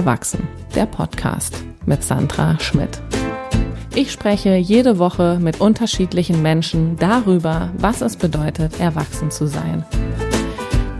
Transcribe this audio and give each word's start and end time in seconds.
Erwachsen, 0.00 0.48
der 0.74 0.86
Podcast 0.86 1.62
mit 1.84 2.02
Sandra 2.02 2.58
Schmidt. 2.58 3.02
Ich 3.94 4.10
spreche 4.10 4.54
jede 4.56 4.98
Woche 4.98 5.38
mit 5.38 5.60
unterschiedlichen 5.60 6.40
Menschen 6.40 6.96
darüber, 6.96 7.70
was 7.76 8.00
es 8.00 8.16
bedeutet, 8.16 8.80
erwachsen 8.80 9.30
zu 9.30 9.46
sein. 9.46 9.84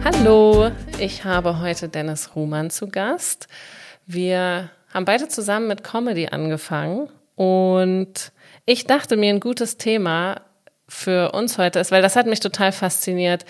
Hallo, 0.05 0.71
ich 0.99 1.25
habe 1.25 1.61
heute 1.61 1.89
Dennis 1.89 2.37
Ruhmann 2.37 2.69
zu 2.69 2.89
Gast. 2.89 3.49
Wir 4.05 4.69
haben 4.93 5.07
beide 5.07 5.29
zusammen 5.29 5.67
mit 5.69 5.83
Comedy 5.83 6.27
angefangen 6.27 7.09
und 7.37 8.33
ich 8.67 8.85
dachte 8.85 9.17
mir, 9.17 9.31
ein 9.33 9.41
gutes 9.41 9.79
Thema 9.79 10.43
für 10.89 11.33
uns 11.33 11.57
heute 11.57 11.79
ist, 11.79 11.91
weil 11.91 12.03
das 12.03 12.17
hat 12.17 12.27
mich 12.27 12.41
total 12.41 12.71
fasziniert, 12.71 13.47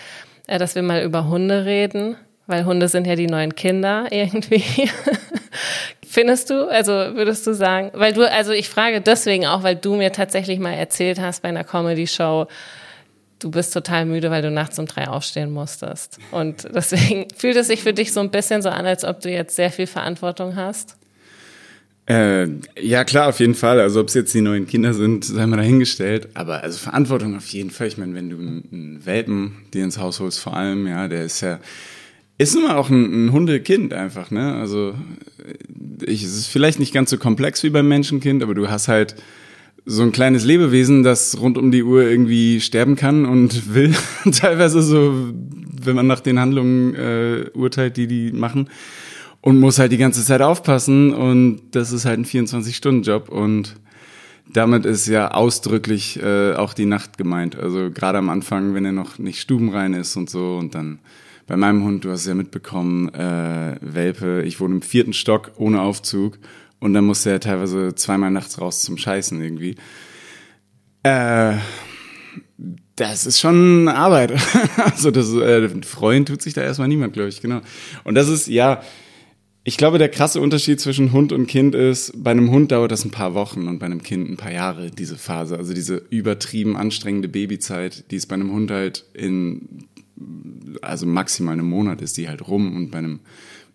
äh, 0.47 0.59
dass 0.59 0.75
wir 0.75 0.81
mal 0.81 1.03
über 1.03 1.27
Hunde 1.27 1.65
reden, 1.65 2.15
weil 2.51 2.65
Hunde 2.65 2.87
sind 2.87 3.07
ja 3.07 3.15
die 3.15 3.27
neuen 3.27 3.55
Kinder 3.55 4.07
irgendwie. 4.11 4.63
Findest 6.05 6.49
du, 6.49 6.67
also 6.67 6.91
würdest 6.91 7.47
du 7.47 7.53
sagen, 7.53 7.91
weil 7.93 8.11
du, 8.11 8.29
also 8.29 8.51
ich 8.51 8.69
frage 8.69 8.99
deswegen 8.99 9.47
auch, 9.47 9.63
weil 9.63 9.77
du 9.77 9.95
mir 9.95 10.11
tatsächlich 10.11 10.59
mal 10.59 10.73
erzählt 10.73 11.19
hast 11.19 11.41
bei 11.41 11.49
einer 11.49 11.63
Comedy-Show, 11.63 12.47
du 13.39 13.51
bist 13.51 13.73
total 13.73 14.05
müde, 14.05 14.29
weil 14.29 14.41
du 14.41 14.51
nachts 14.51 14.77
um 14.77 14.85
drei 14.85 15.07
aufstehen 15.07 15.51
musstest. 15.51 16.19
Und 16.31 16.67
deswegen 16.75 17.27
fühlt 17.35 17.55
es 17.55 17.67
sich 17.67 17.81
für 17.81 17.93
dich 17.93 18.11
so 18.11 18.19
ein 18.19 18.29
bisschen 18.29 18.61
so 18.61 18.69
an, 18.69 18.85
als 18.85 19.05
ob 19.05 19.21
du 19.21 19.31
jetzt 19.31 19.55
sehr 19.55 19.71
viel 19.71 19.87
Verantwortung 19.87 20.57
hast. 20.57 20.97
Äh, 22.07 22.47
ja, 22.77 23.05
klar, 23.05 23.29
auf 23.29 23.39
jeden 23.39 23.55
Fall. 23.55 23.79
Also 23.79 24.01
ob 24.01 24.09
es 24.09 24.13
jetzt 24.15 24.33
die 24.33 24.41
neuen 24.41 24.67
Kinder 24.67 24.93
sind, 24.93 25.23
sei 25.23 25.45
mal 25.45 25.55
dahingestellt. 25.55 26.29
Aber 26.33 26.61
also 26.61 26.77
Verantwortung 26.77 27.37
auf 27.37 27.47
jeden 27.47 27.69
Fall. 27.69 27.87
Ich 27.87 27.97
meine, 27.97 28.13
wenn 28.15 28.29
du 28.29 28.37
einen 28.37 29.01
Welpen 29.05 29.65
dir 29.73 29.85
ins 29.85 29.97
Haus 29.97 30.19
holst, 30.19 30.39
vor 30.39 30.57
allem, 30.57 30.87
ja, 30.87 31.07
der 31.07 31.23
ist 31.23 31.39
ja, 31.39 31.59
ist 32.41 32.55
immer 32.55 32.77
auch 32.77 32.89
ein, 32.89 33.27
ein 33.27 33.31
Hundekind 33.31 33.93
einfach, 33.93 34.31
ne? 34.31 34.55
Also 34.55 34.93
ich, 36.05 36.23
es 36.23 36.35
ist 36.35 36.47
vielleicht 36.47 36.79
nicht 36.79 36.93
ganz 36.93 37.09
so 37.09 37.17
komplex 37.17 37.63
wie 37.63 37.69
beim 37.69 37.87
Menschenkind, 37.87 38.43
aber 38.43 38.55
du 38.55 38.69
hast 38.69 38.87
halt 38.87 39.15
so 39.85 40.03
ein 40.03 40.11
kleines 40.11 40.43
Lebewesen, 40.43 41.03
das 41.03 41.39
rund 41.39 41.57
um 41.57 41.71
die 41.71 41.83
Uhr 41.83 42.03
irgendwie 42.03 42.59
sterben 42.59 42.95
kann 42.95 43.25
und 43.25 43.73
will. 43.73 43.93
Teilweise 44.31 44.81
so, 44.81 45.31
wenn 45.83 45.95
man 45.95 46.07
nach 46.07 46.19
den 46.19 46.39
Handlungen 46.39 46.95
äh, 46.95 47.45
urteilt, 47.53 47.97
die 47.97 48.07
die 48.07 48.31
machen 48.31 48.69
und 49.41 49.59
muss 49.59 49.79
halt 49.79 49.91
die 49.91 49.97
ganze 49.97 50.23
Zeit 50.23 50.41
aufpassen 50.41 51.13
und 51.13 51.61
das 51.71 51.91
ist 51.91 52.05
halt 52.05 52.19
ein 52.19 52.25
24-Stunden-Job 52.25 53.29
und 53.29 53.75
damit 54.53 54.85
ist 54.85 55.07
ja 55.07 55.31
ausdrücklich 55.31 56.21
äh, 56.21 56.53
auch 56.53 56.73
die 56.73 56.85
Nacht 56.85 57.17
gemeint. 57.17 57.57
Also 57.57 57.89
gerade 57.89 58.17
am 58.17 58.29
Anfang, 58.29 58.73
wenn 58.73 58.85
er 58.85 58.91
noch 58.91 59.17
nicht 59.17 59.39
stubenrein 59.39 59.93
ist 59.93 60.15
und 60.17 60.29
so 60.29 60.57
und 60.57 60.75
dann 60.75 60.99
bei 61.51 61.57
meinem 61.57 61.83
Hund, 61.83 62.05
du 62.05 62.11
hast 62.11 62.21
es 62.21 62.27
ja 62.27 62.33
mitbekommen, 62.33 63.13
äh, 63.13 63.75
Welpe, 63.81 64.41
ich 64.43 64.61
wohne 64.61 64.75
im 64.75 64.81
vierten 64.81 65.11
Stock 65.11 65.51
ohne 65.57 65.81
Aufzug 65.81 66.39
und 66.79 66.93
dann 66.93 67.03
musste 67.03 67.29
er 67.29 67.41
teilweise 67.41 67.93
zweimal 67.93 68.31
nachts 68.31 68.61
raus 68.61 68.83
zum 68.83 68.97
Scheißen 68.97 69.41
irgendwie. 69.41 69.75
Äh, 71.03 71.55
das 72.95 73.25
ist 73.25 73.41
schon 73.41 73.89
Arbeit. 73.89 74.31
also 74.77 75.11
das 75.11 75.33
äh, 75.33 75.67
freuen 75.83 76.25
tut 76.25 76.41
sich 76.41 76.53
da 76.53 76.61
erstmal 76.61 76.87
niemand, 76.87 77.11
glaube 77.11 77.27
ich, 77.27 77.41
genau. 77.41 77.59
Und 78.05 78.15
das 78.15 78.29
ist 78.29 78.47
ja 78.47 78.81
ich 79.63 79.77
glaube, 79.77 79.99
der 79.99 80.09
krasse 80.09 80.41
Unterschied 80.41 80.79
zwischen 80.79 81.11
Hund 81.11 81.31
und 81.31 81.45
Kind 81.45 81.75
ist, 81.75 82.13
bei 82.15 82.31
einem 82.31 82.49
Hund 82.49 82.71
dauert 82.71 82.91
das 82.91 83.05
ein 83.05 83.11
paar 83.11 83.35
Wochen 83.35 83.67
und 83.67 83.77
bei 83.77 83.85
einem 83.85 84.01
Kind 84.01 84.27
ein 84.27 84.37
paar 84.37 84.51
Jahre, 84.51 84.89
diese 84.89 85.17
Phase. 85.17 85.55
Also 85.55 85.75
diese 85.75 85.97
übertrieben 86.09 86.75
anstrengende 86.75 87.27
Babyzeit, 87.27 88.09
die 88.09 88.15
ist 88.15 88.25
bei 88.25 88.35
einem 88.35 88.51
Hund 88.51 88.71
halt 88.71 89.05
in, 89.13 89.85
also 90.81 91.05
maximal 91.05 91.53
einem 91.53 91.69
Monat 91.69 92.01
ist 92.01 92.17
die 92.17 92.27
halt 92.27 92.47
rum 92.47 92.75
und 92.75 92.91
bei 92.91 92.99
einem 92.99 93.19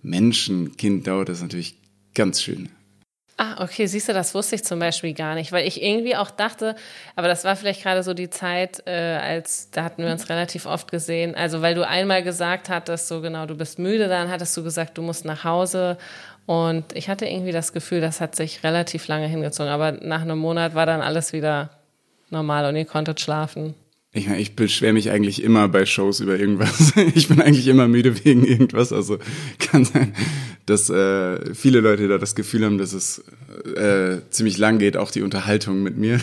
Menschenkind 0.03 1.07
dauert 1.07 1.29
das 1.29 1.43
natürlich 1.43 1.79
ganz 2.15 2.43
schön. 2.43 2.69
Ah, 3.39 3.63
okay, 3.63 3.87
siehst 3.87 4.09
du, 4.09 4.15
das 4.15 4.35
wusste 4.35 4.55
ich 4.55 4.65
zum 4.65 4.79
Beispiel 4.79 5.13
gar 5.13 5.35
nicht, 5.35 5.53
weil 5.53 5.67
ich 5.67 5.83
irgendwie 5.83 6.17
auch 6.17 6.31
dachte, 6.31 6.75
aber 7.17 7.29
das 7.29 7.45
war 7.45 7.55
vielleicht 7.55 7.83
gerade 7.83 8.03
so 8.03 8.15
die 8.15 8.31
Zeit, 8.31 8.83
äh, 8.87 8.91
als 8.91 9.71
da 9.71 9.85
hatten 9.85 10.03
wir 10.03 10.11
uns 10.11 10.31
relativ 10.31 10.65
oft 10.65 10.91
gesehen. 10.91 11.35
Also 11.35 11.61
weil 11.61 11.75
du 11.75 11.87
einmal 11.87 12.23
gesagt 12.23 12.71
hattest, 12.71 13.09
so 13.09 13.21
genau, 13.21 13.45
du 13.45 13.55
bist 13.55 13.79
müde, 13.79 14.09
dann 14.09 14.31
hattest 14.31 14.57
du 14.57 14.63
gesagt, 14.63 14.97
du 14.97 15.03
musst 15.03 15.27
nach 15.27 15.45
Hause. 15.45 15.99
Und 16.47 16.97
ich 16.97 17.11
hatte 17.11 17.27
irgendwie 17.27 17.53
das 17.53 17.75
Gefühl, 17.75 18.01
das 18.01 18.23
hat 18.23 18.37
sich 18.37 18.65
relativ 18.65 19.07
lange 19.07 19.27
hingezogen. 19.27 19.71
Aber 19.71 19.93
nach 19.93 20.23
einem 20.23 20.39
Monat 20.39 20.75
war 20.75 20.87
dann 20.87 21.03
alles 21.03 21.35
wieder 21.35 21.69
normal 22.31 22.65
und 22.65 22.77
ihr 22.77 22.87
konntet 22.87 23.21
schlafen. 23.21 23.75
Ich, 24.13 24.29
ich 24.29 24.57
beschwere 24.57 24.95
mich 24.95 25.11
eigentlich 25.11 25.43
immer 25.43 25.69
bei 25.69 25.85
Shows 25.85 26.21
über 26.21 26.39
irgendwas. 26.39 26.95
Ich 27.15 27.29
bin 27.29 27.41
eigentlich 27.41 27.67
immer 27.67 27.87
müde 27.87 28.25
wegen 28.25 28.45
irgendwas. 28.45 28.93
Also 28.93 29.19
kann 29.59 29.85
sein, 29.85 30.15
dass 30.65 30.89
äh, 30.89 31.55
viele 31.55 31.81
Leute 31.81 32.09
da 32.09 32.17
das 32.17 32.35
Gefühl 32.35 32.65
haben, 32.65 32.79
dass 32.79 32.93
es 32.93 33.23
äh, 33.77 34.19
ziemlich 34.31 34.59
lang 34.59 34.79
geht, 34.79 34.97
auch 34.97 35.11
die 35.11 35.23
Unterhaltung 35.23 35.83
mit 35.83 35.99
mir. 35.99 36.21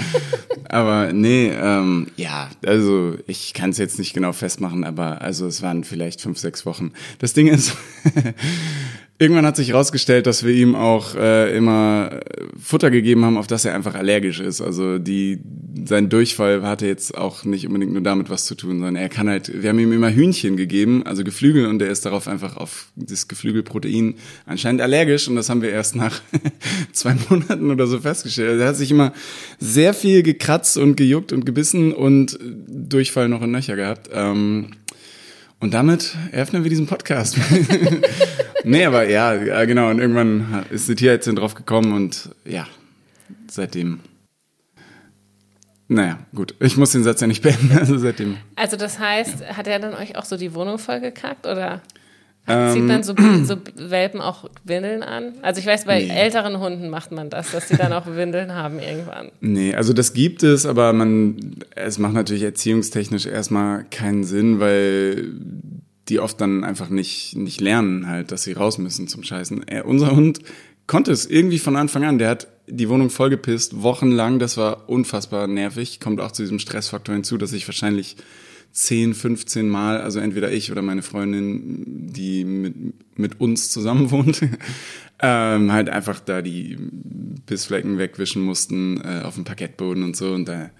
aber 0.68 1.12
nee, 1.12 1.50
ähm, 1.50 2.06
ja, 2.16 2.50
also 2.64 3.16
ich 3.26 3.52
kann 3.52 3.70
es 3.70 3.78
jetzt 3.78 3.98
nicht 3.98 4.14
genau 4.14 4.32
festmachen, 4.32 4.84
aber 4.84 5.20
also 5.20 5.46
es 5.46 5.60
waren 5.60 5.84
vielleicht 5.84 6.22
fünf, 6.22 6.38
sechs 6.38 6.64
Wochen. 6.64 6.92
Das 7.18 7.34
Ding 7.34 7.48
ist, 7.48 7.76
Irgendwann 9.20 9.46
hat 9.46 9.56
sich 9.56 9.70
herausgestellt, 9.70 10.28
dass 10.28 10.44
wir 10.44 10.54
ihm 10.54 10.76
auch 10.76 11.16
äh, 11.16 11.56
immer 11.56 12.20
Futter 12.56 12.88
gegeben 12.92 13.24
haben, 13.24 13.36
auf 13.36 13.48
das 13.48 13.64
er 13.64 13.74
einfach 13.74 13.96
allergisch 13.96 14.38
ist. 14.38 14.60
Also 14.60 14.98
die, 14.98 15.40
sein 15.88 16.10
Durchfall 16.10 16.62
hatte 16.62 16.86
jetzt 16.86 17.16
auch 17.16 17.44
nicht 17.44 17.66
unbedingt 17.66 17.92
nur 17.92 18.02
damit 18.02 18.28
was 18.28 18.44
zu 18.44 18.54
tun, 18.54 18.72
sondern 18.72 18.94
er 18.94 19.08
kann 19.08 19.26
halt, 19.26 19.62
wir 19.62 19.70
haben 19.70 19.78
ihm 19.78 19.92
immer 19.92 20.10
Hühnchen 20.10 20.58
gegeben, 20.58 21.02
also 21.04 21.24
Geflügel, 21.24 21.64
und 21.64 21.80
er 21.80 21.88
ist 21.88 22.04
darauf 22.04 22.28
einfach 22.28 22.58
auf 22.58 22.92
das 22.94 23.26
Geflügelprotein 23.26 24.16
anscheinend 24.44 24.82
allergisch. 24.82 25.28
Und 25.28 25.36
das 25.36 25.48
haben 25.48 25.62
wir 25.62 25.70
erst 25.70 25.96
nach 25.96 26.20
zwei 26.92 27.16
Monaten 27.30 27.70
oder 27.70 27.86
so 27.86 28.00
festgestellt. 28.00 28.60
Er 28.60 28.68
hat 28.68 28.76
sich 28.76 28.90
immer 28.90 29.14
sehr 29.58 29.94
viel 29.94 30.22
gekratzt 30.22 30.76
und 30.76 30.96
gejuckt 30.96 31.32
und 31.32 31.46
gebissen 31.46 31.94
und 31.94 32.38
Durchfall 32.40 33.30
noch 33.30 33.40
in 33.40 33.50
Nöcher 33.50 33.76
gehabt. 33.76 34.10
Ähm, 34.12 34.72
und 35.58 35.72
damit 35.72 36.14
eröffnen 36.32 36.64
wir 36.64 36.70
diesen 36.70 36.86
Podcast. 36.86 37.38
nee, 38.64 38.84
aber 38.84 39.08
ja, 39.08 39.64
genau. 39.64 39.88
Und 39.88 40.00
irgendwann 40.00 40.66
ist 40.70 40.86
die 40.86 40.96
Tierärztin 40.96 41.36
drauf 41.36 41.54
gekommen 41.54 41.92
und 41.92 42.28
ja, 42.44 42.66
seitdem. 43.50 44.00
Naja, 45.88 46.18
gut. 46.34 46.54
Ich 46.60 46.76
muss 46.76 46.92
den 46.92 47.02
Satz 47.02 47.20
ja 47.20 47.26
nicht 47.26 47.42
beenden. 47.42 47.76
Also 47.78 47.96
seitdem. 47.96 48.36
Also 48.56 48.76
das 48.76 48.98
heißt, 48.98 49.56
hat 49.56 49.66
er 49.66 49.78
dann 49.78 49.94
euch 49.94 50.16
auch 50.16 50.24
so 50.24 50.36
die 50.36 50.54
Wohnung 50.54 50.78
vollgekackt 50.78 51.46
oder? 51.46 51.82
Ähm, 52.46 52.72
Zieht 52.72 52.84
man 52.84 53.02
so, 53.02 53.14
so, 53.44 53.56
Welpen 53.76 54.20
auch 54.20 54.48
Windeln 54.64 55.02
an? 55.02 55.34
Also 55.42 55.60
ich 55.60 55.66
weiß, 55.66 55.84
bei 55.84 56.00
nee. 56.00 56.08
älteren 56.08 56.58
Hunden 56.60 56.88
macht 56.88 57.12
man 57.12 57.28
das, 57.28 57.52
dass 57.52 57.68
sie 57.68 57.76
dann 57.76 57.92
auch 57.92 58.06
Windeln 58.06 58.54
haben 58.54 58.78
irgendwann. 58.78 59.30
Nee, 59.40 59.74
also 59.74 59.92
das 59.92 60.14
gibt 60.14 60.42
es, 60.42 60.64
aber 60.64 60.92
man, 60.94 61.56
es 61.74 61.98
macht 61.98 62.14
natürlich 62.14 62.42
erziehungstechnisch 62.42 63.26
erstmal 63.26 63.84
keinen 63.90 64.24
Sinn, 64.24 64.60
weil 64.60 65.32
die 66.08 66.20
oft 66.20 66.40
dann 66.40 66.64
einfach 66.64 66.88
nicht, 66.88 67.36
nicht 67.36 67.60
lernen 67.60 68.06
halt, 68.06 68.32
dass 68.32 68.44
sie 68.44 68.52
raus 68.52 68.78
müssen 68.78 69.08
zum 69.08 69.22
Scheißen. 69.22 69.68
Er, 69.68 69.86
unser 69.86 70.16
Hund 70.16 70.40
konnte 70.86 71.12
es 71.12 71.26
irgendwie 71.26 71.58
von 71.58 71.76
Anfang 71.76 72.04
an. 72.04 72.18
Der 72.18 72.30
hat 72.30 72.48
die 72.70 72.88
Wohnung 72.88 73.10
vollgepisst, 73.10 73.82
wochenlang. 73.82 74.38
Das 74.38 74.56
war 74.56 74.88
unfassbar 74.88 75.46
nervig. 75.46 76.00
Kommt 76.00 76.20
auch 76.20 76.32
zu 76.32 76.42
diesem 76.42 76.58
Stressfaktor 76.58 77.14
hinzu, 77.14 77.38
dass 77.38 77.52
ich 77.52 77.66
wahrscheinlich 77.66 78.16
10, 78.72 79.14
15 79.14 79.68
Mal, 79.68 80.00
also 80.00 80.20
entweder 80.20 80.52
ich 80.52 80.70
oder 80.70 80.82
meine 80.82 81.02
Freundin, 81.02 81.84
die 82.12 82.44
mit, 82.44 82.74
mit 83.18 83.40
uns 83.40 83.70
zusammen 83.70 84.10
wohnt, 84.10 84.42
ähm, 85.20 85.72
halt 85.72 85.88
einfach 85.88 86.20
da 86.20 86.42
die 86.42 86.76
Bissflecken 87.46 87.98
wegwischen 87.98 88.42
mussten 88.42 89.00
äh, 89.00 89.22
auf 89.24 89.34
dem 89.34 89.44
Parkettboden 89.44 90.02
und 90.04 90.16
so. 90.16 90.32
Und 90.32 90.46
da, 90.48 90.70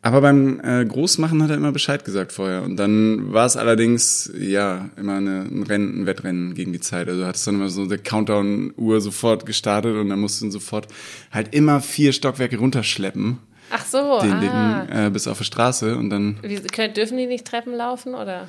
aber 0.00 0.20
beim 0.20 0.60
äh, 0.60 0.84
Großmachen 0.84 1.42
hat 1.42 1.50
er 1.50 1.56
immer 1.56 1.72
Bescheid 1.72 2.04
gesagt 2.04 2.32
vorher. 2.32 2.62
Und 2.62 2.76
dann 2.76 3.32
war 3.32 3.46
es 3.46 3.56
allerdings, 3.56 4.32
ja, 4.38 4.90
immer 4.96 5.14
eine, 5.14 5.40
ein 5.40 5.64
Rennen, 5.64 6.02
ein 6.02 6.06
Wettrennen 6.06 6.54
gegen 6.54 6.72
die 6.72 6.80
Zeit. 6.80 7.08
Also 7.08 7.26
hat 7.26 7.34
es 7.34 7.44
dann 7.44 7.56
immer 7.56 7.68
so 7.68 7.82
eine 7.82 7.98
Countdown-Uhr 7.98 9.00
sofort 9.00 9.44
gestartet 9.44 9.96
und 9.96 10.08
dann 10.08 10.20
mussten 10.20 10.50
sofort 10.50 10.86
halt 11.32 11.54
immer 11.54 11.80
vier 11.80 12.12
Stockwerke 12.12 12.58
runterschleppen 12.58 13.38
Ach 13.70 13.84
so, 13.84 14.20
den 14.20 14.32
ah. 14.32 14.40
Dicken, 14.40 15.06
äh, 15.06 15.10
bis 15.10 15.26
auf 15.26 15.38
die 15.38 15.44
Straße 15.44 15.96
und 15.96 16.10
dann. 16.10 16.38
Wie, 16.42 16.56
können, 16.56 16.94
dürfen 16.94 17.18
die 17.18 17.26
nicht 17.26 17.44
Treppen 17.44 17.74
laufen 17.74 18.14
oder 18.14 18.48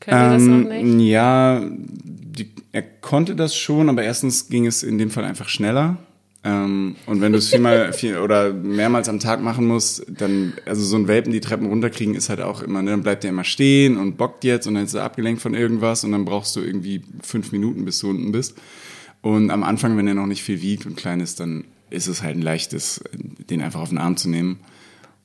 können 0.00 0.38
die 0.38 0.44
ähm, 0.44 0.64
das 0.64 0.78
auch 0.78 0.82
nicht? 0.82 1.08
Ja, 1.08 1.62
die, 1.64 2.50
er 2.72 2.82
konnte 2.82 3.34
das 3.34 3.56
schon, 3.56 3.88
aber 3.88 4.04
erstens 4.04 4.48
ging 4.48 4.66
es 4.66 4.82
in 4.82 4.98
dem 4.98 5.10
Fall 5.10 5.24
einfach 5.24 5.48
schneller. 5.48 5.96
Ähm, 6.46 6.94
und 7.06 7.20
wenn 7.20 7.32
du 7.32 7.38
es 7.38 7.48
viermal 7.48 7.92
viel 7.92 8.18
oder 8.18 8.52
mehrmals 8.52 9.08
am 9.08 9.18
Tag 9.18 9.42
machen 9.42 9.66
musst, 9.66 10.06
dann, 10.08 10.52
also 10.64 10.84
so 10.84 10.96
ein 10.96 11.08
Welpen 11.08 11.32
die 11.32 11.40
Treppen 11.40 11.66
runterkriegen, 11.66 12.14
ist 12.14 12.28
halt 12.28 12.40
auch 12.40 12.62
immer, 12.62 12.82
ne, 12.82 12.92
dann 12.92 13.02
bleibt 13.02 13.24
der 13.24 13.30
immer 13.30 13.42
stehen 13.42 13.96
und 13.96 14.16
bockt 14.16 14.44
jetzt 14.44 14.68
und 14.68 14.74
dann 14.74 14.84
ist 14.84 14.94
er 14.94 15.02
abgelenkt 15.02 15.42
von 15.42 15.54
irgendwas 15.54 16.04
und 16.04 16.12
dann 16.12 16.24
brauchst 16.24 16.54
du 16.54 16.60
irgendwie 16.60 17.02
fünf 17.20 17.50
Minuten, 17.50 17.84
bis 17.84 17.98
du 17.98 18.10
unten 18.10 18.30
bist. 18.30 18.54
Und 19.22 19.50
am 19.50 19.64
Anfang, 19.64 19.96
wenn 19.96 20.06
er 20.06 20.14
noch 20.14 20.26
nicht 20.26 20.44
viel 20.44 20.62
wiegt 20.62 20.86
und 20.86 20.96
klein 20.96 21.18
ist, 21.18 21.40
dann 21.40 21.64
ist 21.90 22.06
es 22.06 22.22
halt 22.22 22.36
ein 22.36 22.42
leichtes, 22.42 23.02
den 23.50 23.60
einfach 23.60 23.80
auf 23.80 23.88
den 23.88 23.98
Arm 23.98 24.16
zu 24.16 24.28
nehmen. 24.28 24.60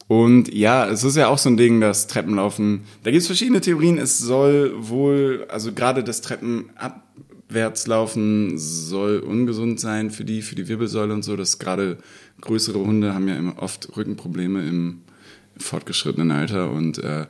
Und 0.08 0.54
ja, 0.54 0.90
es 0.90 1.04
ist 1.04 1.16
ja 1.16 1.28
auch 1.28 1.38
so 1.38 1.50
ein 1.50 1.56
Ding, 1.56 1.80
das 1.80 2.08
Treppenlaufen. 2.08 2.82
Da 3.04 3.12
gibt 3.12 3.22
es 3.22 3.28
verschiedene 3.28 3.62
Theorien. 3.62 3.98
Es 3.98 4.18
soll 4.18 4.74
wohl, 4.78 5.46
also 5.50 5.72
gerade 5.72 6.04
das 6.04 6.22
Treppen 6.22 6.70
ab, 6.76 7.04
abwärts 7.52 7.86
laufen 7.86 8.58
soll 8.58 9.20
ungesund 9.20 9.80
sein 9.80 10.10
für 10.10 10.24
die, 10.24 10.42
für 10.42 10.56
die 10.56 10.70
Wirbelsäule 10.70 11.14
und 11.14 11.24
so. 11.24 11.36
Das 11.36 11.60
gerade 11.60 11.98
größere 12.40 12.80
Hunde 12.80 13.14
haben 13.14 13.28
ja 13.28 13.36
immer 13.36 13.62
oft 13.62 13.96
Rückenprobleme 13.98 14.66
im 14.66 15.02
fortgeschrittenen 15.58 16.32
Alter 16.32 16.72
und 16.72 17.00
äh, 17.00 17.26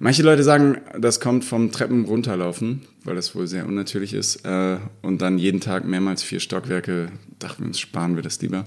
manche 0.00 0.24
Leute 0.24 0.42
sagen, 0.42 0.78
das 0.98 1.20
kommt 1.20 1.44
vom 1.44 1.70
Treppen 1.70 2.04
runterlaufen, 2.04 2.82
weil 3.04 3.14
das 3.14 3.36
wohl 3.36 3.46
sehr 3.46 3.66
unnatürlich 3.66 4.14
ist 4.14 4.44
äh, 4.44 4.78
und 5.00 5.22
dann 5.22 5.38
jeden 5.38 5.60
Tag 5.60 5.86
mehrmals 5.86 6.24
vier 6.24 6.40
Stockwerke. 6.40 7.12
Dachten 7.38 7.62
wir 7.62 7.68
uns, 7.68 7.78
sparen 7.78 8.16
wir 8.16 8.22
das 8.22 8.42
lieber. 8.42 8.66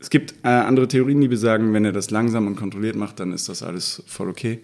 Es 0.00 0.10
gibt 0.10 0.34
äh, 0.42 0.48
andere 0.48 0.88
Theorien, 0.88 1.20
die 1.20 1.28
besagen, 1.28 1.72
wenn 1.72 1.84
er 1.84 1.92
das 1.92 2.10
langsam 2.10 2.48
und 2.48 2.56
kontrolliert 2.56 2.96
macht, 2.96 3.20
dann 3.20 3.32
ist 3.32 3.48
das 3.48 3.62
alles 3.62 4.02
voll 4.06 4.28
okay. 4.28 4.60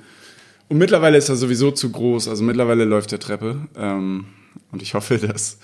Und 0.69 0.79
mittlerweile 0.79 1.17
ist 1.17 1.29
er 1.29 1.37
sowieso 1.37 1.71
zu 1.71 1.91
groß. 1.91 2.29
Also 2.29 2.45
mittlerweile 2.45 2.85
läuft 2.85 3.13
der 3.13 3.19
Treppe. 3.19 3.69
Ähm, 3.77 4.27
und 4.73 4.83
ich 4.83 4.95
hoffe, 4.95 5.19
dass, 5.19 5.59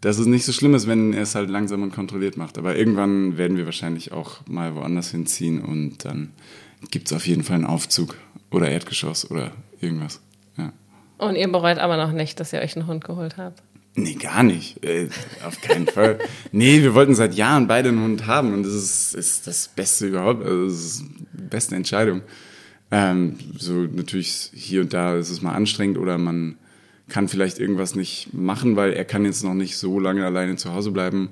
dass 0.00 0.18
es 0.18 0.26
nicht 0.26 0.44
so 0.44 0.52
schlimm 0.52 0.74
ist, 0.74 0.86
wenn 0.86 1.12
er 1.12 1.22
es 1.22 1.34
halt 1.34 1.50
langsam 1.50 1.82
und 1.82 1.92
kontrolliert 1.92 2.36
macht. 2.36 2.58
Aber 2.58 2.76
irgendwann 2.76 3.38
werden 3.38 3.56
wir 3.56 3.66
wahrscheinlich 3.66 4.12
auch 4.12 4.46
mal 4.46 4.74
woanders 4.74 5.10
hinziehen 5.10 5.60
und 5.60 6.04
dann 6.04 6.32
gibt 6.90 7.08
es 7.08 7.12
auf 7.12 7.26
jeden 7.26 7.44
Fall 7.44 7.56
einen 7.56 7.66
Aufzug 7.66 8.16
oder 8.50 8.68
Erdgeschoss 8.68 9.30
oder 9.30 9.52
irgendwas. 9.80 10.20
Ja. 10.56 10.72
Und 11.18 11.36
ihr 11.36 11.50
bereut 11.50 11.78
aber 11.78 11.96
noch 11.96 12.12
nicht, 12.12 12.40
dass 12.40 12.52
ihr 12.52 12.60
euch 12.60 12.76
einen 12.76 12.86
Hund 12.86 13.04
geholt 13.04 13.36
habt? 13.36 13.62
Nee, 13.94 14.14
gar 14.14 14.42
nicht. 14.42 14.82
Äh, 14.84 15.08
auf 15.44 15.60
keinen 15.60 15.86
Fall. 15.86 16.18
Nee, 16.52 16.82
wir 16.82 16.94
wollten 16.94 17.14
seit 17.14 17.34
Jahren 17.34 17.66
beide 17.66 17.90
einen 17.90 18.02
Hund 18.02 18.26
haben 18.26 18.52
und 18.54 18.62
das 18.62 18.72
ist, 18.72 19.14
ist 19.14 19.46
das 19.46 19.68
Beste 19.68 20.06
überhaupt. 20.06 20.44
Also 20.44 20.64
das 20.64 20.74
ist 20.74 21.04
die 21.32 21.42
beste 21.42 21.76
Entscheidung. 21.76 22.22
Ähm, 22.90 23.36
so 23.58 23.72
natürlich 23.72 24.50
hier 24.54 24.82
und 24.82 24.92
da 24.92 25.16
ist 25.16 25.30
es 25.30 25.42
mal 25.42 25.54
anstrengend 25.54 25.98
oder 25.98 26.18
man 26.18 26.56
kann 27.08 27.28
vielleicht 27.28 27.58
irgendwas 27.58 27.94
nicht 27.94 28.32
machen, 28.32 28.76
weil 28.76 28.92
er 28.92 29.04
kann 29.04 29.24
jetzt 29.24 29.44
noch 29.44 29.54
nicht 29.54 29.76
so 29.76 29.98
lange 29.98 30.24
alleine 30.24 30.56
zu 30.56 30.72
Hause 30.72 30.90
bleiben. 30.90 31.30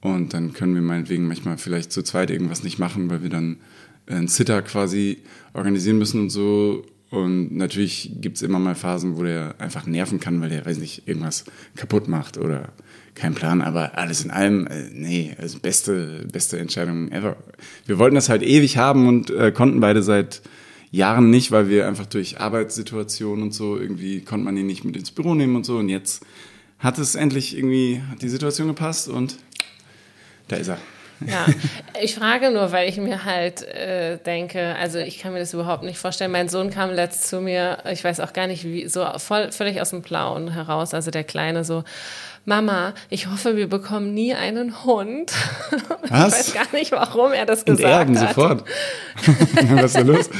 Und 0.00 0.34
dann 0.34 0.52
können 0.52 0.74
wir 0.74 0.82
meinetwegen 0.82 1.28
manchmal 1.28 1.58
vielleicht 1.58 1.92
zu 1.92 2.02
zweit 2.02 2.30
irgendwas 2.30 2.64
nicht 2.64 2.78
machen, 2.78 3.08
weil 3.08 3.22
wir 3.22 3.30
dann 3.30 3.58
einen 4.06 4.28
Sitter 4.28 4.62
quasi 4.62 5.18
organisieren 5.54 5.98
müssen 5.98 6.20
und 6.20 6.30
so. 6.30 6.84
Und 7.10 7.54
natürlich 7.54 8.10
gibt 8.20 8.36
es 8.38 8.42
immer 8.42 8.58
mal 8.58 8.74
Phasen, 8.74 9.18
wo 9.18 9.22
der 9.22 9.54
einfach 9.58 9.86
nerven 9.86 10.18
kann, 10.18 10.40
weil 10.40 10.48
der, 10.48 10.64
weiß 10.64 10.78
nicht, 10.78 11.06
irgendwas 11.06 11.44
kaputt 11.76 12.08
macht 12.08 12.38
oder 12.38 12.72
kein 13.14 13.34
Plan. 13.34 13.60
Aber 13.60 13.98
alles 13.98 14.24
in 14.24 14.30
allem, 14.30 14.66
äh, 14.66 14.88
nee, 14.92 15.36
also 15.38 15.58
beste, 15.58 16.26
beste 16.32 16.58
Entscheidung 16.58 17.12
ever. 17.12 17.36
Wir 17.86 17.98
wollten 17.98 18.14
das 18.14 18.30
halt 18.30 18.42
ewig 18.42 18.78
haben 18.78 19.06
und 19.06 19.30
äh, 19.30 19.52
konnten 19.52 19.80
beide 19.80 20.02
seit 20.02 20.40
Jahren 20.92 21.30
nicht, 21.30 21.50
weil 21.50 21.68
wir 21.68 21.88
einfach 21.88 22.06
durch 22.06 22.38
Arbeitssituationen 22.38 23.42
und 23.42 23.54
so 23.54 23.78
irgendwie 23.78 24.20
konnte 24.20 24.44
man 24.44 24.56
ihn 24.56 24.66
nicht 24.66 24.84
mit 24.84 24.96
ins 24.96 25.10
Büro 25.10 25.34
nehmen 25.34 25.56
und 25.56 25.64
so. 25.64 25.78
Und 25.78 25.88
jetzt 25.88 26.24
hat 26.78 26.98
es 26.98 27.14
endlich 27.14 27.56
irgendwie, 27.56 28.02
hat 28.10 28.22
die 28.22 28.28
Situation 28.28 28.68
gepasst 28.68 29.08
und 29.08 29.36
da 30.48 30.56
ist 30.56 30.68
er. 30.68 30.78
Ja, 31.26 31.46
ich 32.00 32.14
frage 32.14 32.50
nur, 32.50 32.72
weil 32.72 32.88
ich 32.88 32.96
mir 32.96 33.24
halt 33.24 33.62
äh, 33.62 34.18
denke, 34.18 34.74
also 34.76 34.98
ich 34.98 35.18
kann 35.18 35.32
mir 35.32 35.38
das 35.38 35.54
überhaupt 35.54 35.82
nicht 35.82 35.98
vorstellen. 35.98 36.30
Mein 36.30 36.48
Sohn 36.48 36.70
kam 36.70 36.90
letzt 36.90 37.28
zu 37.28 37.40
mir, 37.40 37.78
ich 37.90 38.02
weiß 38.02 38.20
auch 38.20 38.32
gar 38.32 38.46
nicht 38.46 38.64
wie, 38.64 38.88
so 38.88 39.06
voll, 39.18 39.52
völlig 39.52 39.80
aus 39.80 39.90
dem 39.90 40.02
Blauen 40.02 40.52
heraus, 40.52 40.94
also 40.94 41.10
der 41.10 41.24
Kleine 41.24 41.64
so, 41.64 41.84
Mama, 42.44 42.94
ich 43.08 43.28
hoffe, 43.28 43.56
wir 43.56 43.68
bekommen 43.68 44.14
nie 44.14 44.34
einen 44.34 44.84
Hund. 44.84 45.32
Was? 46.08 46.48
Ich 46.48 46.54
weiß 46.54 46.54
gar 46.54 46.78
nicht, 46.78 46.90
warum 46.90 47.32
er 47.32 47.46
das 47.46 47.64
gesagt 47.64 47.88
Erben 47.88 48.18
hat. 48.18 48.34
sofort. 48.34 48.64
Was 49.70 49.84
ist 49.84 49.96
da 49.96 50.00
los? 50.00 50.30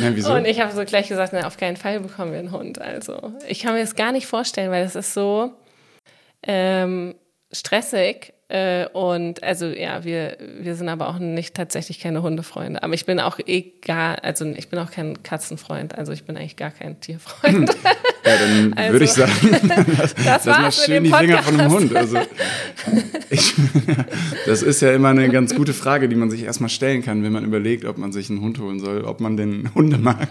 Nein, 0.00 0.14
wieso? 0.14 0.32
Und 0.32 0.44
ich 0.44 0.60
habe 0.60 0.72
so 0.72 0.84
gleich 0.84 1.08
gesagt, 1.08 1.32
na, 1.32 1.46
auf 1.46 1.56
keinen 1.56 1.76
Fall 1.76 1.98
bekommen 1.98 2.30
wir 2.30 2.38
einen 2.38 2.52
Hund. 2.52 2.80
Also 2.80 3.34
ich 3.48 3.60
kann 3.60 3.74
mir 3.74 3.80
das 3.80 3.96
gar 3.96 4.12
nicht 4.12 4.28
vorstellen, 4.28 4.70
weil 4.70 4.84
das 4.84 4.94
ist 4.94 5.12
so 5.12 5.52
ähm, 6.44 7.16
stressig 7.52 8.32
äh, 8.50 8.86
und 8.92 9.44
also 9.44 9.66
ja, 9.66 10.02
wir, 10.04 10.36
wir 10.60 10.74
sind 10.74 10.88
aber 10.88 11.08
auch 11.08 11.18
nicht 11.18 11.54
tatsächlich 11.54 12.00
keine 12.00 12.22
Hundefreunde. 12.22 12.82
Aber 12.82 12.94
ich 12.94 13.06
bin 13.06 13.20
auch 13.20 13.38
egal, 13.46 14.16
also 14.16 14.44
ich 14.44 14.68
bin 14.68 14.78
auch 14.80 14.90
kein 14.90 15.22
Katzenfreund, 15.22 15.96
also 15.96 16.12
ich 16.12 16.24
bin 16.24 16.36
eigentlich 16.36 16.56
gar 16.56 16.70
kein 16.70 17.00
Tierfreund. 17.00 17.70
Ja, 18.22 18.36
dann 18.36 18.72
also, 18.76 18.92
würde 18.92 19.04
ich 19.06 19.12
sagen, 19.12 19.32
lass, 19.98 20.14
das 20.14 20.44
lass 20.44 20.46
mal 20.46 20.72
schön 20.72 21.04
die 21.04 21.10
Finger 21.10 21.42
von 21.42 21.58
einem 21.58 21.72
Hund. 21.72 21.96
Also, 21.96 22.18
ich, 23.30 23.54
das 24.44 24.62
ist 24.62 24.82
ja 24.82 24.92
immer 24.92 25.08
eine 25.08 25.30
ganz 25.30 25.54
gute 25.54 25.72
Frage, 25.72 26.06
die 26.06 26.16
man 26.16 26.30
sich 26.30 26.42
erstmal 26.42 26.68
stellen 26.68 27.02
kann, 27.02 27.22
wenn 27.22 27.32
man 27.32 27.44
überlegt, 27.44 27.86
ob 27.86 27.96
man 27.96 28.12
sich 28.12 28.28
einen 28.28 28.42
Hund 28.42 28.58
holen 28.58 28.78
soll, 28.78 29.04
ob 29.04 29.20
man 29.20 29.38
den 29.38 29.74
Hunde 29.74 29.96
mag. 29.96 30.28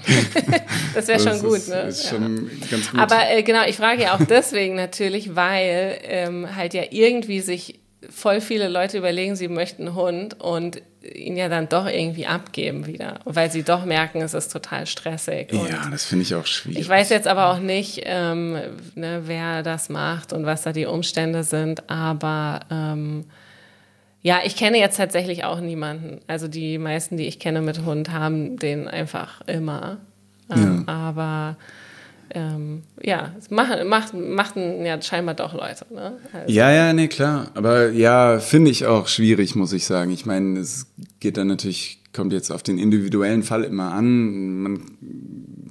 das 0.94 1.08
wäre 1.08 1.20
schon 1.20 1.40
gut, 1.40 1.58
ist, 1.58 1.70
ne? 1.70 1.82
Ist 1.82 2.10
schon 2.10 2.50
ja. 2.62 2.68
ganz 2.70 2.92
gut. 2.92 3.00
Aber 3.00 3.18
äh, 3.32 3.42
genau, 3.42 3.66
ich 3.68 3.78
frage 3.78 4.04
ja 4.04 4.14
auch 4.14 4.24
deswegen 4.24 4.76
natürlich, 4.76 5.36
weil 5.36 5.98
ähm, 6.04 6.56
halt 6.56 6.76
ja 6.76 6.84
irgendwie 6.92 7.40
sich 7.40 7.80
voll 8.10 8.42
viele 8.42 8.70
Leute 8.70 8.98
überlegen, 8.98 9.36
sie 9.36 9.48
möchten 9.48 9.88
einen 9.88 9.96
Hund 9.96 10.40
und 10.40 10.82
ihn 11.02 11.38
ja 11.38 11.50
dann 11.50 11.70
doch 11.70 11.86
irgendwie 11.88 12.26
abgeben 12.26 12.86
wieder, 12.86 13.20
weil 13.26 13.52
sie 13.52 13.64
doch 13.64 13.86
merken, 13.86 14.22
es 14.22 14.34
ist 14.34 14.52
total 14.52 14.86
stressig. 14.86 15.52
Und 15.54 15.70
ja, 15.70 15.88
das 15.90 16.06
finde 16.06 16.24
ich 16.24 16.36
auch 16.36 16.46
schwierig. 16.46 16.80
Ich 16.80 16.90
weiß 16.90 17.10
jetzt 17.10 17.28
aber 17.28 17.52
auch 17.52 17.60
nicht, 17.60 18.02
ähm, 18.04 18.58
ne, 18.96 19.22
wer 19.26 19.64
das 19.64 19.90
macht 19.90 20.34
und 20.34 20.46
was 20.46 20.64
da 20.64 20.72
die 20.72 20.86
Umstände 20.86 21.44
sind, 21.44 21.90
aber 21.90 22.62
ähm, 22.70 23.26
ja, 24.22 24.40
ich 24.44 24.58
kenne 24.58 24.78
jetzt 24.78 24.98
tatsächlich 24.98 25.46
auch 25.46 25.62
niemanden. 25.62 26.20
Also 26.28 26.50
die 26.50 26.78
meisten, 26.78 27.16
die 27.16 27.28
ich 27.28 27.40
kenne 27.40 27.62
mit 27.62 27.86
Hund, 27.86 28.12
haben 28.12 28.58
den 28.58 28.88
einfach 28.88 29.42
immer. 29.48 29.98
Ähm, 30.54 30.84
ja. 30.86 30.94
Aber 30.94 31.58
ähm, 32.32 32.84
ja, 33.02 33.34
machen, 33.50 33.88
macht, 33.88 34.14
machten 34.14 34.86
ja 34.86 35.02
scheinbar 35.02 35.36
doch 35.36 35.54
Leute. 35.54 35.86
Ne? 35.94 36.18
Also. 36.32 36.54
Ja, 36.54 36.72
ja, 36.72 36.94
nee, 36.94 37.08
klar. 37.08 37.52
Aber 37.56 37.92
ja, 37.92 38.40
finde 38.40 38.72
ich 38.72 38.86
auch 38.86 39.08
schwierig, 39.08 39.56
muss 39.56 39.74
ich 39.74 39.86
sagen. 39.86 40.12
Ich 40.12 40.26
meine, 40.26 40.60
es 40.60 40.88
geht 41.20 41.38
dann 41.38 41.48
natürlich, 41.48 42.02
kommt 42.14 42.34
jetzt 42.34 42.52
auf 42.52 42.64
den 42.64 42.78
individuellen 42.78 43.44
Fall 43.44 43.64
immer 43.64 43.94
an. 43.94 44.62
Man 44.62 44.82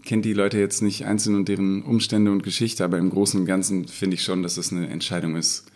kennt 0.04 0.24
die 0.24 0.32
Leute 0.32 0.58
jetzt 0.58 0.82
nicht 0.82 1.06
einzeln 1.06 1.36
und 1.36 1.48
deren 1.48 1.82
Umstände 1.82 2.32
und 2.32 2.42
Geschichte, 2.42 2.84
aber 2.84 2.98
im 2.98 3.10
Großen 3.10 3.40
und 3.40 3.46
Ganzen 3.46 3.86
finde 3.86 4.14
ich 4.14 4.22
schon, 4.22 4.42
dass 4.42 4.56
es 4.56 4.72
eine 4.72 4.88
Entscheidung 4.88 5.36
ist, 5.36 5.66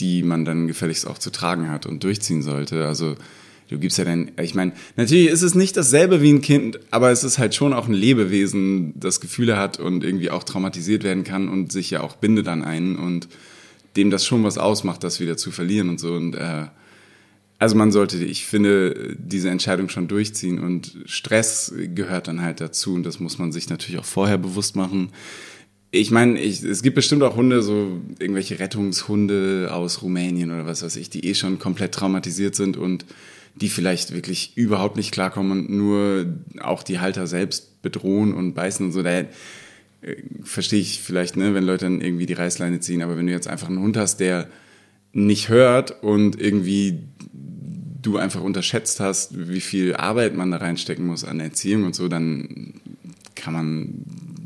die 0.00 0.22
man 0.22 0.44
dann 0.44 0.66
gefälligst 0.66 1.06
auch 1.06 1.18
zu 1.18 1.30
tragen 1.30 1.70
hat 1.70 1.86
und 1.86 2.04
durchziehen 2.04 2.42
sollte. 2.42 2.86
Also 2.86 3.16
du 3.70 3.78
gibst 3.78 3.98
ja 3.98 4.04
dann, 4.04 4.32
ich 4.42 4.54
meine, 4.54 4.72
natürlich 4.96 5.28
ist 5.28 5.42
es 5.42 5.54
nicht 5.54 5.76
dasselbe 5.76 6.20
wie 6.20 6.32
ein 6.32 6.40
Kind, 6.40 6.80
aber 6.90 7.10
es 7.10 7.22
ist 7.22 7.38
halt 7.38 7.54
schon 7.54 7.72
auch 7.72 7.86
ein 7.86 7.94
Lebewesen, 7.94 8.92
das 8.98 9.20
Gefühle 9.20 9.56
hat 9.56 9.78
und 9.78 10.02
irgendwie 10.02 10.30
auch 10.30 10.42
traumatisiert 10.42 11.04
werden 11.04 11.22
kann 11.24 11.48
und 11.48 11.70
sich 11.70 11.90
ja 11.90 12.02
auch 12.02 12.16
bindet 12.16 12.48
an 12.48 12.62
einen 12.64 12.96
und 12.96 13.28
dem 13.96 14.10
das 14.10 14.26
schon 14.26 14.42
was 14.44 14.58
ausmacht, 14.58 15.04
das 15.04 15.20
wieder 15.20 15.36
zu 15.36 15.52
verlieren 15.52 15.88
und 15.88 16.00
so. 16.00 16.12
Und 16.12 16.34
äh, 16.34 16.66
also 17.58 17.76
man 17.76 17.92
sollte, 17.92 18.16
ich 18.24 18.44
finde, 18.44 19.16
diese 19.16 19.50
Entscheidung 19.50 19.88
schon 19.88 20.08
durchziehen 20.08 20.58
und 20.58 20.96
Stress 21.04 21.72
gehört 21.94 22.26
dann 22.26 22.42
halt 22.42 22.60
dazu 22.60 22.94
und 22.94 23.04
das 23.04 23.20
muss 23.20 23.38
man 23.38 23.52
sich 23.52 23.68
natürlich 23.68 24.00
auch 24.00 24.04
vorher 24.04 24.38
bewusst 24.38 24.74
machen. 24.74 25.10
Ich 25.92 26.10
meine, 26.10 26.40
ich, 26.40 26.62
es 26.62 26.82
gibt 26.82 26.94
bestimmt 26.96 27.22
auch 27.22 27.36
Hunde, 27.36 27.62
so 27.62 28.00
irgendwelche 28.18 28.58
Rettungshunde 28.58 29.70
aus 29.72 30.02
Rumänien 30.02 30.50
oder 30.50 30.66
was 30.66 30.82
weiß 30.82 30.96
ich, 30.96 31.10
die 31.10 31.26
eh 31.26 31.34
schon 31.34 31.58
komplett 31.58 31.92
traumatisiert 31.92 32.54
sind 32.54 32.76
und 32.76 33.04
die 33.60 33.68
vielleicht 33.68 34.14
wirklich 34.14 34.56
überhaupt 34.56 34.96
nicht 34.96 35.12
klarkommen 35.12 35.52
und 35.52 35.70
nur 35.70 36.26
auch 36.60 36.82
die 36.82 36.98
Halter 37.00 37.26
selbst 37.26 37.82
bedrohen 37.82 38.32
und 38.34 38.54
beißen 38.54 38.86
und 38.86 38.92
so. 38.92 39.02
Da 39.02 39.10
äh, 39.20 39.26
verstehe 40.42 40.80
ich 40.80 41.00
vielleicht, 41.00 41.36
ne, 41.36 41.54
wenn 41.54 41.64
Leute 41.64 41.84
dann 41.86 42.00
irgendwie 42.00 42.26
die 42.26 42.34
Reißleine 42.34 42.80
ziehen, 42.80 43.02
aber 43.02 43.16
wenn 43.16 43.26
du 43.26 43.32
jetzt 43.32 43.48
einfach 43.48 43.68
einen 43.68 43.80
Hund 43.80 43.96
hast, 43.96 44.20
der 44.20 44.48
nicht 45.12 45.48
hört 45.48 46.02
und 46.02 46.40
irgendwie 46.40 47.00
du 48.00 48.16
einfach 48.16 48.40
unterschätzt 48.40 49.00
hast, 49.00 49.48
wie 49.48 49.60
viel 49.60 49.94
Arbeit 49.94 50.34
man 50.34 50.50
da 50.50 50.58
reinstecken 50.58 51.06
muss 51.06 51.24
an 51.24 51.40
Erziehung 51.40 51.84
und 51.84 51.94
so, 51.94 52.08
dann 52.08 52.74
kann 53.34 53.52
man 53.52 54.04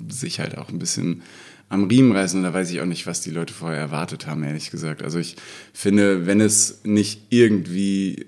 sich 0.08 0.40
halt 0.40 0.58
auch 0.58 0.70
ein 0.70 0.78
bisschen 0.78 1.22
am 1.68 1.84
Riemen 1.84 2.12
reißen. 2.12 2.38
Und 2.38 2.44
da 2.44 2.54
weiß 2.54 2.70
ich 2.70 2.80
auch 2.80 2.86
nicht, 2.86 3.06
was 3.06 3.20
die 3.20 3.30
Leute 3.30 3.54
vorher 3.54 3.78
erwartet 3.78 4.26
haben, 4.26 4.42
ehrlich 4.42 4.70
gesagt. 4.70 5.02
Also 5.02 5.18
ich 5.18 5.36
finde, 5.72 6.26
wenn 6.26 6.40
es 6.40 6.80
nicht 6.84 7.22
irgendwie 7.30 8.26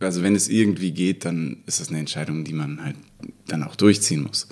also 0.00 0.22
wenn 0.22 0.34
es 0.34 0.48
irgendwie 0.48 0.92
geht, 0.92 1.24
dann 1.24 1.62
ist 1.66 1.80
das 1.80 1.88
eine 1.88 1.98
Entscheidung, 1.98 2.44
die 2.44 2.52
man 2.52 2.82
halt 2.82 2.96
dann 3.46 3.62
auch 3.62 3.76
durchziehen 3.76 4.22
muss. 4.22 4.48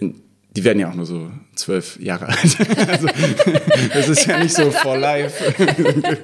Die 0.00 0.64
werden 0.64 0.78
ja 0.78 0.90
auch 0.90 0.94
nur 0.94 1.06
so 1.06 1.30
zwölf 1.54 1.98
Jahre 2.00 2.28
alt. 2.28 2.56
Also, 2.88 3.08
das 3.92 4.08
ist 4.08 4.26
ja 4.26 4.42
nicht 4.42 4.54
so 4.54 4.70
for 4.70 4.96
life. 4.96 5.54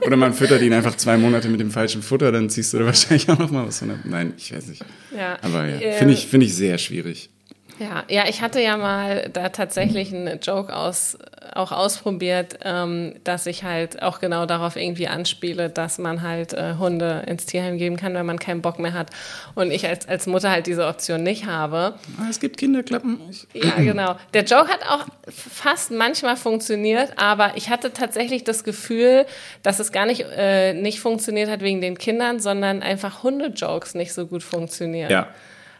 Oder 0.00 0.16
man 0.16 0.32
füttert 0.32 0.62
ihn 0.62 0.72
einfach 0.72 0.96
zwei 0.96 1.16
Monate 1.16 1.48
mit 1.48 1.60
dem 1.60 1.70
falschen 1.70 2.02
Futter, 2.02 2.32
dann 2.32 2.50
ziehst 2.50 2.72
du 2.72 2.78
da 2.78 2.86
wahrscheinlich 2.86 3.28
auch 3.28 3.38
noch 3.38 3.50
mal 3.50 3.66
was 3.66 3.78
von. 3.78 3.92
Nein, 4.04 4.34
ich 4.36 4.54
weiß 4.54 4.66
nicht. 4.66 4.84
Ja. 5.16 5.38
Aber 5.42 5.66
ja, 5.66 5.92
finde 5.92 6.14
ich, 6.14 6.26
finde 6.26 6.46
ich 6.46 6.54
sehr 6.54 6.78
schwierig. 6.78 7.30
Ja, 7.78 8.04
ja, 8.08 8.24
ich 8.28 8.42
hatte 8.42 8.60
ja 8.60 8.76
mal 8.76 9.28
da 9.32 9.48
tatsächlich 9.48 10.14
einen 10.14 10.40
Joke 10.40 10.74
aus, 10.74 11.18
auch 11.54 11.72
ausprobiert, 11.72 12.58
ähm, 12.64 13.14
dass 13.24 13.46
ich 13.46 13.64
halt 13.64 14.02
auch 14.02 14.20
genau 14.20 14.46
darauf 14.46 14.76
irgendwie 14.76 15.08
anspiele, 15.08 15.68
dass 15.68 15.98
man 15.98 16.22
halt 16.22 16.52
äh, 16.52 16.74
Hunde 16.78 17.24
ins 17.26 17.46
Tierheim 17.46 17.78
geben 17.78 17.96
kann, 17.96 18.14
wenn 18.14 18.26
man 18.26 18.38
keinen 18.38 18.62
Bock 18.62 18.78
mehr 18.78 18.92
hat. 18.92 19.10
Und 19.54 19.70
ich 19.70 19.86
als, 19.86 20.08
als 20.08 20.26
Mutter 20.26 20.50
halt 20.50 20.66
diese 20.66 20.86
Option 20.86 21.22
nicht 21.22 21.46
habe. 21.46 21.94
Ah, 22.18 22.26
es 22.30 22.40
gibt 22.40 22.56
Kinderklappen. 22.56 23.20
Ja, 23.52 23.74
genau. 23.76 24.16
Der 24.34 24.44
Joke 24.44 24.68
hat 24.68 24.80
auch 24.88 25.06
fast 25.28 25.90
manchmal 25.90 26.36
funktioniert, 26.36 27.12
aber 27.16 27.52
ich 27.56 27.70
hatte 27.70 27.92
tatsächlich 27.92 28.44
das 28.44 28.64
Gefühl, 28.64 29.26
dass 29.62 29.78
es 29.80 29.92
gar 29.92 30.06
nicht, 30.06 30.24
äh, 30.36 30.74
nicht 30.74 31.00
funktioniert 31.00 31.50
hat 31.50 31.60
wegen 31.60 31.80
den 31.80 31.98
Kindern, 31.98 32.40
sondern 32.40 32.82
einfach 32.82 33.22
Hunde-Jokes 33.22 33.94
nicht 33.94 34.12
so 34.12 34.26
gut 34.26 34.42
funktionieren. 34.42 35.10
Ja. 35.10 35.28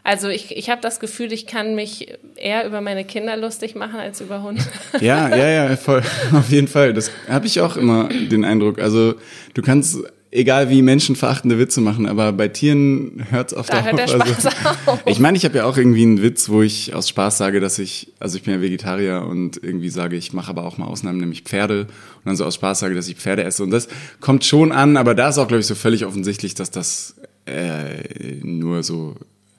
Also 0.03 0.27
ich, 0.27 0.55
ich 0.55 0.69
habe 0.69 0.81
das 0.81 0.99
Gefühl, 0.99 1.31
ich 1.31 1.47
kann 1.47 1.75
mich 1.75 2.13
eher 2.35 2.67
über 2.67 2.81
meine 2.81 3.05
Kinder 3.05 3.37
lustig 3.37 3.75
machen 3.75 3.99
als 3.99 4.19
über 4.19 4.43
Hunde. 4.43 4.61
Ja, 4.99 5.29
ja, 5.29 5.69
ja, 5.69 5.75
voll. 5.77 6.03
Auf 6.33 6.49
jeden 6.49 6.67
Fall. 6.67 6.93
Das 6.93 7.09
habe 7.29 7.47
ich 7.47 7.61
auch 7.61 7.77
immer 7.77 8.09
den 8.09 8.43
Eindruck. 8.43 8.79
Also 8.79 9.15
du 9.53 9.61
kannst 9.61 9.97
egal 10.33 10.69
wie 10.69 10.81
menschenverachtende 10.81 11.59
Witze 11.59 11.79
machen, 11.79 12.07
aber 12.07 12.33
bei 12.33 12.47
Tieren 12.47 13.25
hört's 13.29 13.53
oft 13.53 13.71
Da 13.71 13.79
auf. 13.79 13.85
hört 13.85 13.99
der 13.99 14.07
Spaß 14.07 14.45
also, 14.45 14.49
auf. 14.87 15.03
Ich 15.05 15.19
meine, 15.19 15.37
ich 15.37 15.45
habe 15.45 15.57
ja 15.57 15.65
auch 15.65 15.77
irgendwie 15.77 16.01
einen 16.01 16.21
Witz, 16.21 16.49
wo 16.49 16.61
ich 16.61 16.93
aus 16.93 17.07
Spaß 17.07 17.37
sage, 17.37 17.59
dass 17.59 17.79
ich, 17.79 18.11
also 18.19 18.37
ich 18.37 18.43
bin 18.43 18.55
ja 18.55 18.61
Vegetarier 18.61 19.25
und 19.27 19.63
irgendwie 19.63 19.89
sage, 19.89 20.15
ich 20.15 20.33
mache 20.33 20.49
aber 20.49 20.65
auch 20.65 20.77
mal 20.77 20.87
Ausnahmen, 20.87 21.19
nämlich 21.19 21.43
Pferde 21.43 21.81
und 21.81 22.25
dann 22.25 22.35
so 22.35 22.45
aus 22.45 22.55
Spaß 22.55 22.79
sage, 22.79 22.95
dass 22.95 23.07
ich 23.07 23.15
Pferde 23.15 23.43
esse 23.43 23.63
und 23.63 23.71
das 23.71 23.87
kommt 24.19 24.43
schon 24.43 24.71
an, 24.71 24.97
aber 24.97 25.13
da 25.13 25.29
ist 25.29 25.37
auch, 25.37 25.47
glaube 25.47 25.61
ich, 25.61 25.67
so 25.67 25.75
völlig 25.75 26.05
offensichtlich, 26.05 26.55
dass 26.55 26.71
das 26.71 27.15
äh, 27.45 28.41
nur 28.41 28.83
so, 28.83 29.15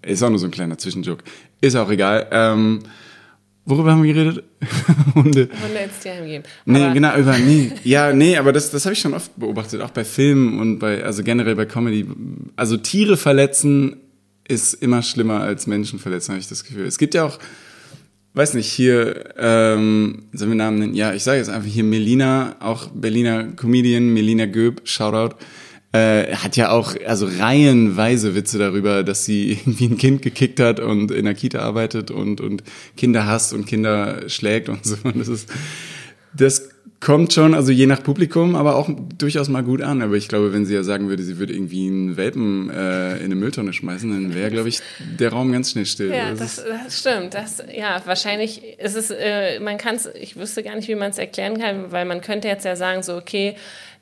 ist 0.06 0.22
auch 0.22 0.30
nur 0.30 0.38
so 0.38 0.46
ein 0.46 0.50
kleiner 0.50 0.78
Zwischenjoke. 0.78 1.24
Ist 1.60 1.76
auch 1.76 1.90
egal. 1.90 2.26
Ähm, 2.30 2.80
worüber 3.64 3.92
haben 3.92 4.02
wir 4.02 4.12
geredet? 4.12 4.44
Hunde. 5.14 5.48
Hunde 5.62 5.78
ins 5.84 5.98
Tierheim 6.02 6.26
geben. 6.26 6.44
Nee, 6.66 6.84
Aber- 6.84 6.94
genau, 6.94 7.16
über, 7.16 7.38
nee. 7.38 7.72
Ja, 7.84 8.12
nee, 8.12 8.36
aber 8.36 8.52
das, 8.52 8.70
das 8.70 8.84
habe 8.84 8.92
ich 8.92 8.98
schon 9.00 9.14
oft 9.14 9.30
beobachtet, 9.36 9.80
auch 9.80 9.90
bei 9.90 10.04
Filmen 10.04 10.58
und 10.58 10.78
bei, 10.78 11.02
also 11.04 11.22
generell 11.22 11.54
bei 11.56 11.66
Comedy. 11.66 12.06
Also 12.56 12.76
Tiere 12.76 13.16
verletzen 13.16 13.96
ist 14.46 14.74
immer 14.74 15.02
schlimmer 15.02 15.40
als 15.40 15.66
Menschen 15.66 15.98
verletzen, 15.98 16.32
habe 16.32 16.40
ich 16.40 16.48
das 16.48 16.64
Gefühl. 16.64 16.84
Es 16.86 16.98
gibt 16.98 17.14
ja 17.14 17.24
auch, 17.24 17.38
weiß 18.34 18.52
nicht, 18.54 18.68
hier, 18.70 19.32
ähm, 19.38 20.24
sollen 20.34 20.50
wir 20.50 20.56
Namen 20.56 20.78
nennen? 20.80 20.94
Ja, 20.94 21.14
ich 21.14 21.22
sage 21.22 21.38
jetzt 21.38 21.48
einfach 21.48 21.68
hier 21.70 21.84
Melina, 21.84 22.56
auch 22.60 22.88
Berliner 22.88 23.44
Comedian, 23.56 24.12
Melina 24.12 24.44
Göb, 24.46 24.82
Shoutout. 24.84 25.36
Äh, 25.94 26.34
hat 26.34 26.56
ja 26.56 26.70
auch 26.70 26.96
also 27.06 27.28
reihenweise 27.38 28.34
Witze 28.34 28.58
darüber, 28.58 29.04
dass 29.04 29.24
sie 29.24 29.52
irgendwie 29.52 29.86
ein 29.86 29.96
Kind 29.96 30.22
gekickt 30.22 30.58
hat 30.58 30.80
und 30.80 31.12
in 31.12 31.24
der 31.24 31.34
Kita 31.34 31.60
arbeitet 31.60 32.10
und 32.10 32.40
und 32.40 32.64
Kinder 32.96 33.26
hasst 33.26 33.52
und 33.52 33.64
Kinder 33.66 34.28
schlägt 34.28 34.68
und 34.68 34.84
so. 34.84 34.96
Und 35.04 35.18
das 35.20 35.28
ist 35.28 35.48
das 36.36 36.68
kommt 37.00 37.32
schon, 37.34 37.54
also 37.54 37.70
je 37.70 37.86
nach 37.86 38.02
Publikum, 38.02 38.56
aber 38.56 38.76
auch 38.76 38.88
durchaus 39.18 39.48
mal 39.50 39.62
gut 39.62 39.82
an. 39.82 40.00
Aber 40.02 40.14
ich 40.14 40.26
glaube, 40.26 40.52
wenn 40.54 40.64
sie 40.64 40.74
ja 40.74 40.82
sagen 40.82 41.08
würde, 41.10 41.22
sie 41.22 41.38
würde 41.38 41.52
irgendwie 41.52 41.86
einen 41.86 42.16
Welpen 42.16 42.70
äh, 42.70 43.18
in 43.18 43.26
eine 43.26 43.34
Mülltonne 43.34 43.72
schmeißen, 43.74 44.10
dann 44.10 44.34
wäre, 44.34 44.50
glaube 44.50 44.70
ich, 44.70 44.80
der 45.20 45.30
Raum 45.30 45.52
ganz 45.52 45.70
schnell 45.72 45.84
still. 45.86 46.10
Ja, 46.10 46.30
Das 46.30 46.38
das, 46.38 46.58
ist- 46.58 46.66
das 46.86 47.00
stimmt. 47.00 47.34
Das, 47.34 47.62
ja, 47.76 48.00
wahrscheinlich 48.06 48.62
ist 48.80 48.96
es, 48.96 49.10
äh, 49.10 49.60
man 49.60 49.76
kann 49.76 49.96
es, 49.96 50.08
ich 50.18 50.36
wüsste 50.36 50.62
gar 50.62 50.74
nicht, 50.76 50.88
wie 50.88 50.94
man 50.94 51.10
es 51.10 51.18
erklären 51.18 51.58
kann, 51.58 51.92
weil 51.92 52.06
man 52.06 52.20
könnte 52.22 52.48
jetzt 52.48 52.64
ja 52.64 52.74
sagen, 52.74 53.02
so, 53.02 53.16
okay, 53.16 53.54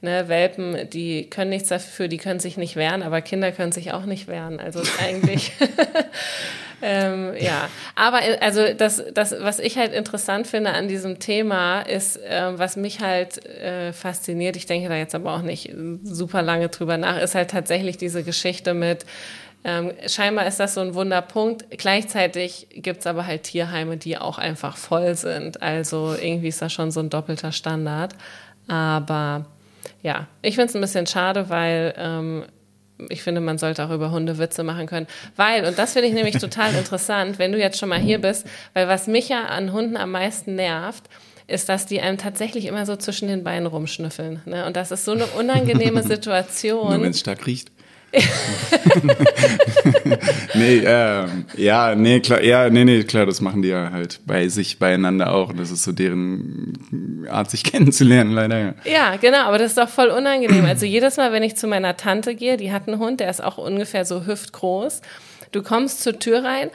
ne, 0.02 0.28
Welpen, 0.28 0.90
die 0.90 1.30
können 1.30 1.50
nichts 1.50 1.68
dafür, 1.68 2.08
die 2.08 2.18
können 2.18 2.40
sich 2.40 2.56
nicht 2.56 2.76
wehren, 2.76 3.02
aber 3.02 3.20
Kinder 3.20 3.52
können 3.52 3.72
sich 3.72 3.92
auch 3.92 4.04
nicht 4.04 4.28
wehren. 4.28 4.60
Also 4.60 4.82
eigentlich, 5.00 5.52
ähm, 6.82 7.32
ja. 7.38 7.68
Aber 7.94 8.22
äh, 8.22 8.38
also 8.40 8.74
das, 8.74 9.02
das, 9.14 9.34
was 9.40 9.58
ich 9.58 9.78
halt 9.78 9.92
interessant 9.92 10.46
finde 10.46 10.72
an 10.72 10.88
diesem 10.88 11.18
Thema, 11.20 11.82
ist, 11.82 12.16
äh, 12.16 12.58
was 12.58 12.76
mich 12.76 13.00
halt 13.00 13.46
äh, 13.46 13.92
fasziniert, 13.92 14.56
ich 14.56 14.66
denke 14.66 14.88
da 14.88 14.96
jetzt 14.96 15.14
aber 15.14 15.34
auch 15.34 15.42
nicht 15.42 15.72
super 16.02 16.42
lange 16.42 16.68
drüber 16.68 16.98
nach, 16.98 17.20
ist 17.20 17.34
halt 17.34 17.50
tatsächlich 17.50 17.96
diese 17.96 18.24
Geschichte 18.24 18.74
mit, 18.74 19.06
ähm, 19.64 19.92
scheinbar 20.08 20.46
ist 20.46 20.58
das 20.58 20.74
so 20.74 20.80
ein 20.80 20.94
Wunderpunkt. 20.94 21.66
Gleichzeitig 21.70 22.66
gibt's 22.72 23.06
aber 23.06 23.26
halt 23.26 23.44
Tierheime, 23.44 23.96
die 23.96 24.18
auch 24.18 24.38
einfach 24.38 24.76
voll 24.76 25.14
sind. 25.14 25.62
Also 25.62 26.16
irgendwie 26.20 26.48
ist 26.48 26.60
das 26.60 26.72
schon 26.72 26.90
so 26.90 26.98
ein 26.98 27.10
doppelter 27.10 27.52
Standard. 27.52 28.16
Aber 28.66 29.46
ja, 30.02 30.26
ich 30.42 30.56
find's 30.56 30.74
ein 30.74 30.80
bisschen 30.80 31.06
schade, 31.06 31.48
weil 31.48 31.94
ähm, 31.96 32.44
ich 33.08 33.22
finde, 33.22 33.40
man 33.40 33.58
sollte 33.58 33.84
auch 33.84 33.90
über 33.90 34.10
Hunde 34.10 34.38
Witze 34.38 34.62
machen 34.62 34.86
können. 34.86 35.06
Weil, 35.36 35.64
und 35.64 35.78
das 35.78 35.92
finde 35.92 36.08
ich 36.08 36.14
nämlich 36.14 36.38
total 36.38 36.74
interessant, 36.78 37.38
wenn 37.38 37.52
du 37.52 37.58
jetzt 37.58 37.78
schon 37.78 37.88
mal 37.88 37.98
hier 37.98 38.20
bist, 38.20 38.46
weil 38.74 38.88
was 38.88 39.06
mich 39.06 39.28
ja 39.28 39.46
an 39.46 39.72
Hunden 39.72 39.96
am 39.96 40.10
meisten 40.10 40.54
nervt, 40.54 41.04
ist, 41.46 41.68
dass 41.68 41.86
die 41.86 42.00
einem 42.00 42.18
tatsächlich 42.18 42.66
immer 42.66 42.86
so 42.86 42.96
zwischen 42.96 43.28
den 43.28 43.44
Beinen 43.44 43.66
rumschnüffeln. 43.66 44.42
Ne? 44.44 44.64
Und 44.64 44.76
das 44.76 44.90
ist 44.90 45.04
so 45.04 45.12
eine 45.12 45.26
unangenehme 45.26 46.02
Situation. 46.04 46.90
Nur 46.90 47.02
wenn 47.02 47.10
es 47.10 47.20
stark 47.20 47.46
riecht. 47.46 47.70
nee, 50.54 50.82
ähm, 50.84 51.46
ja, 51.56 51.94
nee, 51.94 52.20
klar, 52.20 52.42
ja, 52.42 52.68
nee, 52.68 52.84
nee, 52.84 53.04
klar, 53.04 53.26
das 53.26 53.40
machen 53.40 53.62
die 53.62 53.68
ja 53.68 53.90
halt 53.90 54.20
bei 54.26 54.48
sich, 54.48 54.78
beieinander 54.78 55.32
auch. 55.32 55.52
Das 55.52 55.70
ist 55.70 55.84
so 55.84 55.92
deren 55.92 57.26
Art, 57.30 57.50
sich 57.50 57.64
kennenzulernen, 57.64 58.32
leider. 58.32 58.58
Ja. 58.58 58.74
Ja, 58.84 59.16
genau, 59.16 59.44
aber 59.44 59.58
das 59.58 59.68
ist 59.68 59.78
doch 59.78 59.88
voll 59.88 60.08
unangenehm. 60.08 60.66
Also 60.66 60.84
jedes 60.84 61.16
Mal, 61.16 61.32
wenn 61.32 61.42
ich 61.42 61.56
zu 61.56 61.66
meiner 61.66 61.96
Tante 61.96 62.34
gehe, 62.34 62.56
die 62.56 62.72
hat 62.72 62.86
einen 62.86 62.98
Hund, 62.98 63.20
der 63.20 63.30
ist 63.30 63.42
auch 63.42 63.58
ungefähr 63.58 64.04
so 64.04 64.26
hüftgroß. 64.26 65.00
Du 65.50 65.62
kommst 65.62 66.02
zur 66.02 66.18
Tür 66.18 66.44
rein 66.44 66.70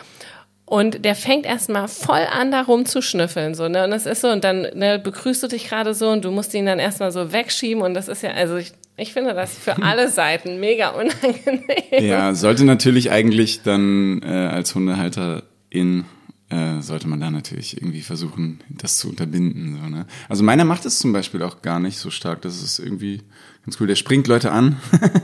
und 0.66 1.06
der 1.06 1.16
fängt 1.16 1.46
erstmal 1.46 1.88
voll 1.88 2.26
an, 2.30 2.52
da 2.52 2.64
rumzuschnüffeln, 2.64 3.56
so, 3.56 3.70
ne? 3.70 3.86
Und 3.86 3.92
das 3.92 4.06
ist 4.06 4.22
so, 4.22 4.30
und 4.30 4.44
dann 4.44 4.68
ne, 4.74 5.00
begrüßt 5.00 5.44
du 5.44 5.48
dich 5.48 5.70
gerade 5.70 5.94
so 5.94 6.10
und 6.10 6.26
du 6.26 6.32
musst 6.32 6.54
ihn 6.54 6.66
dann 6.66 6.80
erstmal 6.80 7.12
so 7.12 7.32
wegschieben 7.32 7.82
und 7.82 7.94
das 7.94 8.08
ist 8.08 8.22
ja, 8.22 8.32
also 8.32 8.58
ich, 8.58 8.74
ich 8.98 9.14
finde 9.14 9.34
das 9.34 9.58
für 9.58 9.82
alle 9.82 10.10
Seiten 10.12 10.60
mega 10.60 10.90
unangenehm. 10.90 11.64
Ja, 11.92 12.34
sollte 12.34 12.66
natürlich 12.66 13.12
eigentlich 13.12 13.62
dann 13.62 14.22
äh, 14.24 14.28
als 14.28 14.74
Hundehalterin 14.76 16.06
äh, 16.50 16.82
sollte 16.82 17.10
man 17.10 17.20
da 17.20 17.30
natürlich 17.30 17.76
irgendwie 17.78 18.02
versuchen, 18.02 18.60
das 18.70 18.98
zu 18.98 19.10
unterbinden. 19.10 19.80
So, 19.82 19.90
ne? 19.90 20.06
Also 20.30 20.44
meiner 20.44 20.64
macht 20.64 20.86
es 20.86 21.00
zum 21.00 21.12
Beispiel 21.12 21.44
auch 21.44 21.62
gar 21.62 21.80
nicht 21.80 21.98
so 21.98 22.10
stark. 22.10 22.42
Das 22.42 22.64
ist 22.64 22.80
irgendwie 22.80 23.22
ganz 23.66 23.80
cool. 23.82 23.88
Der 23.88 23.96
springt 23.96 24.28
Leute 24.28 24.52
an, 24.52 24.78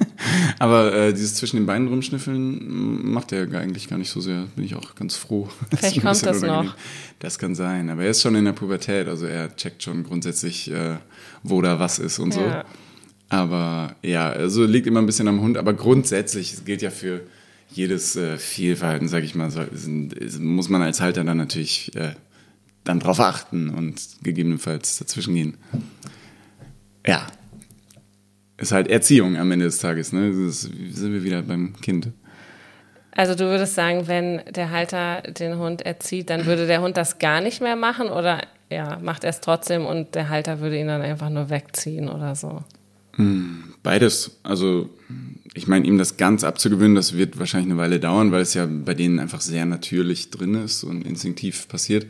aber 0.59 0.93
äh, 0.93 1.13
dieses 1.13 1.35
zwischen 1.35 1.55
den 1.55 1.65
Beinen 1.65 1.87
rumschnüffeln 1.87 3.09
macht 3.09 3.31
er 3.31 3.43
eigentlich 3.57 3.87
gar 3.87 3.97
nicht 3.97 4.09
so 4.09 4.19
sehr. 4.19 4.47
Bin 4.55 4.65
ich 4.65 4.75
auch 4.75 4.95
ganz 4.95 5.15
froh. 5.15 5.47
Vielleicht 5.75 6.01
kommt 6.01 6.25
das 6.25 6.41
noch. 6.41 6.49
unangenehm. 6.49 6.73
Das 7.19 7.39
kann 7.39 7.55
sein, 7.55 7.89
aber 7.89 8.03
er 8.03 8.09
ist 8.09 8.21
schon 8.21 8.35
in 8.35 8.43
der 8.43 8.51
Pubertät, 8.51 9.07
also 9.07 9.25
er 9.25 9.55
checkt 9.55 9.81
schon 9.81 10.03
grundsätzlich, 10.03 10.69
äh, 10.69 10.97
wo 11.41 11.61
da 11.61 11.79
was 11.79 11.99
ist 11.99 12.19
und 12.19 12.33
so. 12.33 12.41
Aber 13.33 13.95
ja, 14.03 14.29
also 14.29 14.63
liegt 14.63 14.85
immer 14.85 15.01
ein 15.01 15.07
bisschen 15.07 15.27
am 15.27 15.41
Hund. 15.41 15.57
Aber 15.57 15.73
grundsätzlich, 15.73 16.53
es 16.53 16.65
gilt 16.65 16.83
ja 16.83 16.91
für 16.91 17.21
jedes 17.71 18.15
äh, 18.15 18.37
Fehlverhalten, 18.37 19.07
sage 19.07 19.25
ich 19.25 19.33
mal, 19.33 19.49
so, 19.49 19.61
muss 20.39 20.69
man 20.69 20.83
als 20.83 21.01
Halter 21.01 21.23
dann 21.23 21.37
natürlich 21.37 21.95
äh, 21.95 22.11
dann 22.83 22.99
drauf 22.99 23.19
achten 23.19 23.71
und 23.71 23.99
gegebenenfalls 24.21 24.99
dazwischen 24.99 25.33
gehen. 25.33 25.57
Ja, 27.07 27.25
ist 28.57 28.71
halt 28.71 28.87
Erziehung 28.87 29.35
am 29.35 29.51
Ende 29.51 29.65
des 29.65 29.79
Tages. 29.79 30.13
Ne? 30.13 30.27
Ist, 30.29 30.61
sind 30.61 31.13
wir 31.13 31.23
wieder 31.23 31.41
beim 31.41 31.73
Kind. 31.81 32.09
Also 33.13 33.33
du 33.33 33.45
würdest 33.45 33.73
sagen, 33.73 34.07
wenn 34.07 34.43
der 34.51 34.69
Halter 34.69 35.23
den 35.23 35.57
Hund 35.57 35.81
erzieht, 35.81 36.29
dann 36.29 36.45
würde 36.45 36.67
der 36.67 36.83
Hund 36.83 36.97
das 36.97 37.17
gar 37.17 37.41
nicht 37.41 37.61
mehr 37.61 37.77
machen 37.77 38.09
oder 38.09 38.41
ja, 38.69 38.99
macht 39.01 39.23
er 39.23 39.31
es 39.31 39.41
trotzdem 39.41 39.87
und 39.87 40.13
der 40.13 40.29
Halter 40.29 40.59
würde 40.59 40.79
ihn 40.79 40.87
dann 40.87 41.01
einfach 41.01 41.31
nur 41.31 41.49
wegziehen 41.49 42.09
oder 42.09 42.35
so? 42.35 42.63
Beides. 43.83 44.39
Also 44.43 44.89
ich 45.53 45.67
meine, 45.67 45.85
ihm 45.85 45.97
das 45.97 46.17
ganz 46.17 46.43
abzugewöhnen, 46.43 46.95
das 46.95 47.15
wird 47.15 47.37
wahrscheinlich 47.37 47.71
eine 47.71 47.79
Weile 47.79 47.99
dauern, 47.99 48.31
weil 48.31 48.41
es 48.41 48.53
ja 48.53 48.67
bei 48.67 48.93
denen 48.93 49.19
einfach 49.19 49.41
sehr 49.41 49.65
natürlich 49.65 50.31
drin 50.31 50.55
ist 50.55 50.83
und 50.83 51.05
instinktiv 51.05 51.67
passiert. 51.67 52.07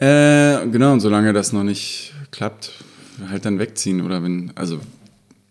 Äh, 0.00 0.66
genau, 0.66 0.92
und 0.92 1.00
solange 1.00 1.32
das 1.32 1.52
noch 1.52 1.62
nicht 1.62 2.12
klappt, 2.32 2.72
halt 3.28 3.44
dann 3.44 3.60
wegziehen 3.60 4.00
oder 4.00 4.22
wenn, 4.24 4.50
also 4.56 4.80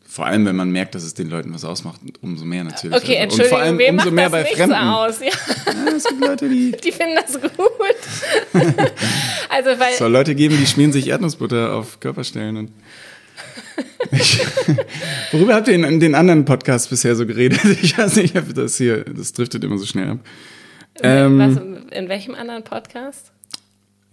vor 0.06 0.26
allem, 0.26 0.46
wenn 0.46 0.58
man 0.58 0.70
merkt, 0.72 0.94
dass 0.94 1.04
es 1.04 1.14
den 1.14 1.30
Leuten 1.30 1.54
was 1.54 1.64
ausmacht, 1.64 2.02
umso 2.20 2.44
mehr 2.44 2.66
natürlich. 2.66 2.98
Okay, 2.98 3.18
also, 3.18 3.42
Entschuldigung, 3.42 3.46
und 3.46 3.50
vor 3.50 3.60
allem 3.62 3.78
wem 3.78 3.94
umso 3.96 4.06
macht 4.08 4.16
mehr 4.16 4.30
das 4.30 4.44
bei 4.44 4.56
Fremden. 4.58 4.76
aus? 4.76 5.20
Ja, 5.22 5.28
Ja, 5.28 5.92
es 5.96 6.04
gibt 6.04 6.20
Leute, 6.20 6.50
die 6.50 6.72
die 6.84 6.92
finden 6.92 7.16
das 7.16 7.40
gut. 7.40 7.52
also 9.50 9.70
weil 9.80 9.92
es 9.94 10.00
soll 10.00 10.12
Leute 10.12 10.36
geben, 10.36 10.58
die 10.60 10.68
schmieren 10.68 10.92
sich 10.92 11.08
Erdnussbutter 11.08 11.74
auf 11.74 12.02
Körperstellen 12.02 12.58
und 12.58 12.72
ich, 14.12 14.40
worüber 15.32 15.56
habt 15.56 15.68
ihr 15.68 15.76
in, 15.76 15.84
in 15.84 16.00
den 16.00 16.16
anderen 16.16 16.46
Podcasts 16.46 16.88
bisher 16.88 17.16
so 17.16 17.26
geredet? 17.26 17.60
Ich 17.82 17.98
weiß 17.98 18.16
nicht, 18.18 18.38
ob 18.38 18.54
das 18.54 18.78
hier, 18.78 19.04
das 19.04 19.34
driftet 19.34 19.64
immer 19.64 19.78
so 19.78 19.86
schnell 19.86 20.10
ab. 20.10 20.20
Ähm, 21.02 21.40
was, 21.40 21.98
in 21.98 22.10
welchem 22.10 22.36
anderen 22.36 22.64
Podcast? 22.64 23.32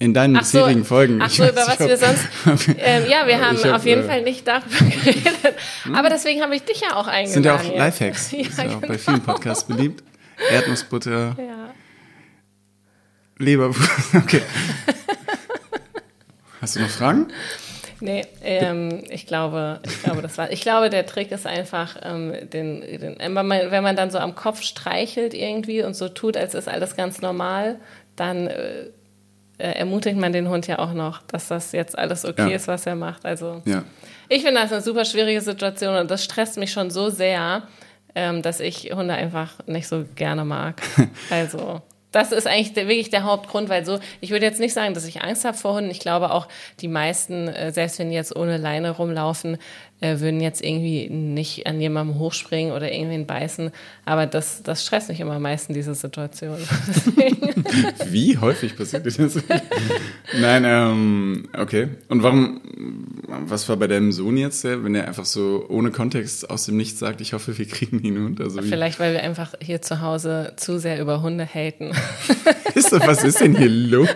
in 0.00 0.14
deinen 0.14 0.36
Ach 0.36 0.44
so, 0.44 0.58
bisherigen 0.58 0.84
Folgen. 0.84 1.20
ach 1.20 1.30
so, 1.30 1.42
über 1.44 1.66
was 1.66 1.80
wir 1.80 1.96
sonst. 1.96 2.24
Ähm, 2.78 3.04
ja, 3.08 3.26
wir 3.26 3.40
haben 3.40 3.56
hab, 3.58 3.74
auf 3.74 3.84
jeden 3.84 4.04
äh, 4.04 4.06
Fall 4.06 4.22
nicht 4.22 4.46
darüber 4.46 4.68
geredet. 4.78 5.54
Aber 5.92 6.08
deswegen 6.08 6.40
habe 6.40 6.54
ich 6.54 6.62
dich 6.62 6.80
ja 6.80 6.94
auch 6.94 7.08
eingeladen. 7.08 7.32
sind 7.32 7.44
ja 7.44 7.56
auch. 7.56 7.76
Lifehacks. 7.76 8.30
Ja, 8.30 8.38
ist 8.40 8.58
ja 8.58 8.64
auch 8.64 8.80
genau. 8.80 8.86
bei 8.86 8.98
vielen 8.98 9.20
Podcasts 9.20 9.64
beliebt. 9.64 10.04
Erdnussbutter, 10.52 11.36
Ja. 11.36 11.74
Leberwurst. 13.38 14.14
Okay. 14.14 14.42
Hast 16.60 16.76
du 16.76 16.80
noch 16.80 16.88
Fragen? 16.88 17.28
Nee, 18.00 18.24
ähm, 18.42 19.02
ich 19.10 19.26
glaube, 19.26 19.80
ich 19.84 20.02
glaube, 20.02 20.22
das 20.22 20.38
war. 20.38 20.52
Ich 20.52 20.60
glaube, 20.60 20.90
der 20.90 21.06
Trick 21.06 21.32
ist 21.32 21.46
einfach, 21.46 21.96
ähm, 22.02 22.32
den, 22.52 22.80
den, 22.80 23.16
wenn 23.18 23.82
man 23.82 23.96
dann 23.96 24.10
so 24.10 24.18
am 24.18 24.34
Kopf 24.34 24.62
streichelt 24.62 25.34
irgendwie 25.34 25.82
und 25.82 25.94
so 25.94 26.08
tut, 26.08 26.36
als 26.36 26.54
ist 26.54 26.68
alles 26.68 26.96
ganz 26.96 27.20
normal, 27.20 27.80
dann 28.14 28.46
äh, 28.46 28.84
äh, 29.58 29.72
ermutigt 29.72 30.16
man 30.16 30.32
den 30.32 30.48
Hund 30.48 30.66
ja 30.66 30.78
auch 30.78 30.92
noch, 30.92 31.22
dass 31.22 31.48
das 31.48 31.72
jetzt 31.72 31.98
alles 31.98 32.24
okay 32.24 32.50
ja. 32.50 32.56
ist, 32.56 32.68
was 32.68 32.86
er 32.86 32.94
macht. 32.94 33.24
Also 33.24 33.62
ja. 33.64 33.82
ich 34.28 34.42
finde 34.42 34.60
das 34.60 34.72
eine 34.72 34.82
super 34.82 35.04
schwierige 35.04 35.40
Situation 35.40 35.96
und 35.96 36.10
das 36.10 36.24
stresst 36.24 36.56
mich 36.56 36.70
schon 36.70 36.90
so 36.90 37.10
sehr, 37.10 37.64
ähm, 38.14 38.42
dass 38.42 38.60
ich 38.60 38.92
Hunde 38.94 39.14
einfach 39.14 39.54
nicht 39.66 39.88
so 39.88 40.04
gerne 40.14 40.44
mag. 40.44 40.80
Also 41.30 41.82
das 42.18 42.32
ist 42.32 42.48
eigentlich 42.48 42.72
der, 42.72 42.88
wirklich 42.88 43.10
der 43.10 43.22
Hauptgrund, 43.22 43.68
weil 43.68 43.84
so, 43.84 44.00
ich 44.20 44.30
würde 44.30 44.44
jetzt 44.44 44.58
nicht 44.58 44.74
sagen, 44.74 44.92
dass 44.92 45.06
ich 45.06 45.22
Angst 45.22 45.44
habe 45.44 45.56
vor 45.56 45.74
Hunden. 45.74 45.90
Ich 45.90 46.00
glaube 46.00 46.32
auch, 46.32 46.48
die 46.80 46.88
meisten, 46.88 47.46
äh, 47.46 47.72
selbst 47.72 48.00
wenn 48.00 48.10
die 48.10 48.16
jetzt 48.16 48.34
ohne 48.34 48.56
Leine 48.56 48.90
rumlaufen, 48.90 49.56
äh, 50.00 50.20
würden 50.20 50.40
jetzt 50.40 50.64
irgendwie 50.64 51.08
nicht 51.10 51.66
an 51.66 51.80
jemandem 51.80 52.18
hochspringen 52.18 52.72
oder 52.72 52.92
irgendwen 52.92 53.26
beißen. 53.26 53.72
Aber 54.04 54.26
das, 54.26 54.62
das 54.62 54.84
stresst 54.84 55.08
mich 55.08 55.20
immer 55.20 55.32
am 55.32 55.42
meisten, 55.42 55.74
diese 55.74 55.94
Situation. 55.94 56.56
Wie 58.06 58.38
häufig 58.38 58.76
passiert 58.76 59.04
das? 59.06 59.18
Nein, 60.40 60.64
ähm, 60.64 61.48
okay. 61.56 61.88
Und 62.08 62.22
warum, 62.22 62.60
was 63.26 63.68
war 63.68 63.76
bei 63.76 63.88
deinem 63.88 64.12
Sohn 64.12 64.36
jetzt, 64.36 64.64
wenn 64.64 64.94
er 64.94 65.08
einfach 65.08 65.24
so 65.24 65.66
ohne 65.68 65.90
Kontext 65.90 66.48
aus 66.48 66.66
dem 66.66 66.76
Nichts 66.76 67.00
sagt, 67.00 67.20
ich 67.20 67.32
hoffe, 67.32 67.58
wir 67.58 67.66
kriegen 67.66 68.00
ihn 68.02 68.22
Hund? 68.22 68.40
Also 68.40 68.62
Vielleicht, 68.62 69.00
weil 69.00 69.12
wir 69.12 69.22
einfach 69.22 69.54
hier 69.60 69.82
zu 69.82 70.00
Hause 70.00 70.52
zu 70.56 70.78
sehr 70.78 71.00
über 71.00 71.22
Hunde 71.22 71.44
haten. 71.44 71.90
ist 72.74 72.92
was 72.92 73.24
ist 73.24 73.40
denn 73.40 73.56
hier 73.56 73.68
los? 73.68 74.08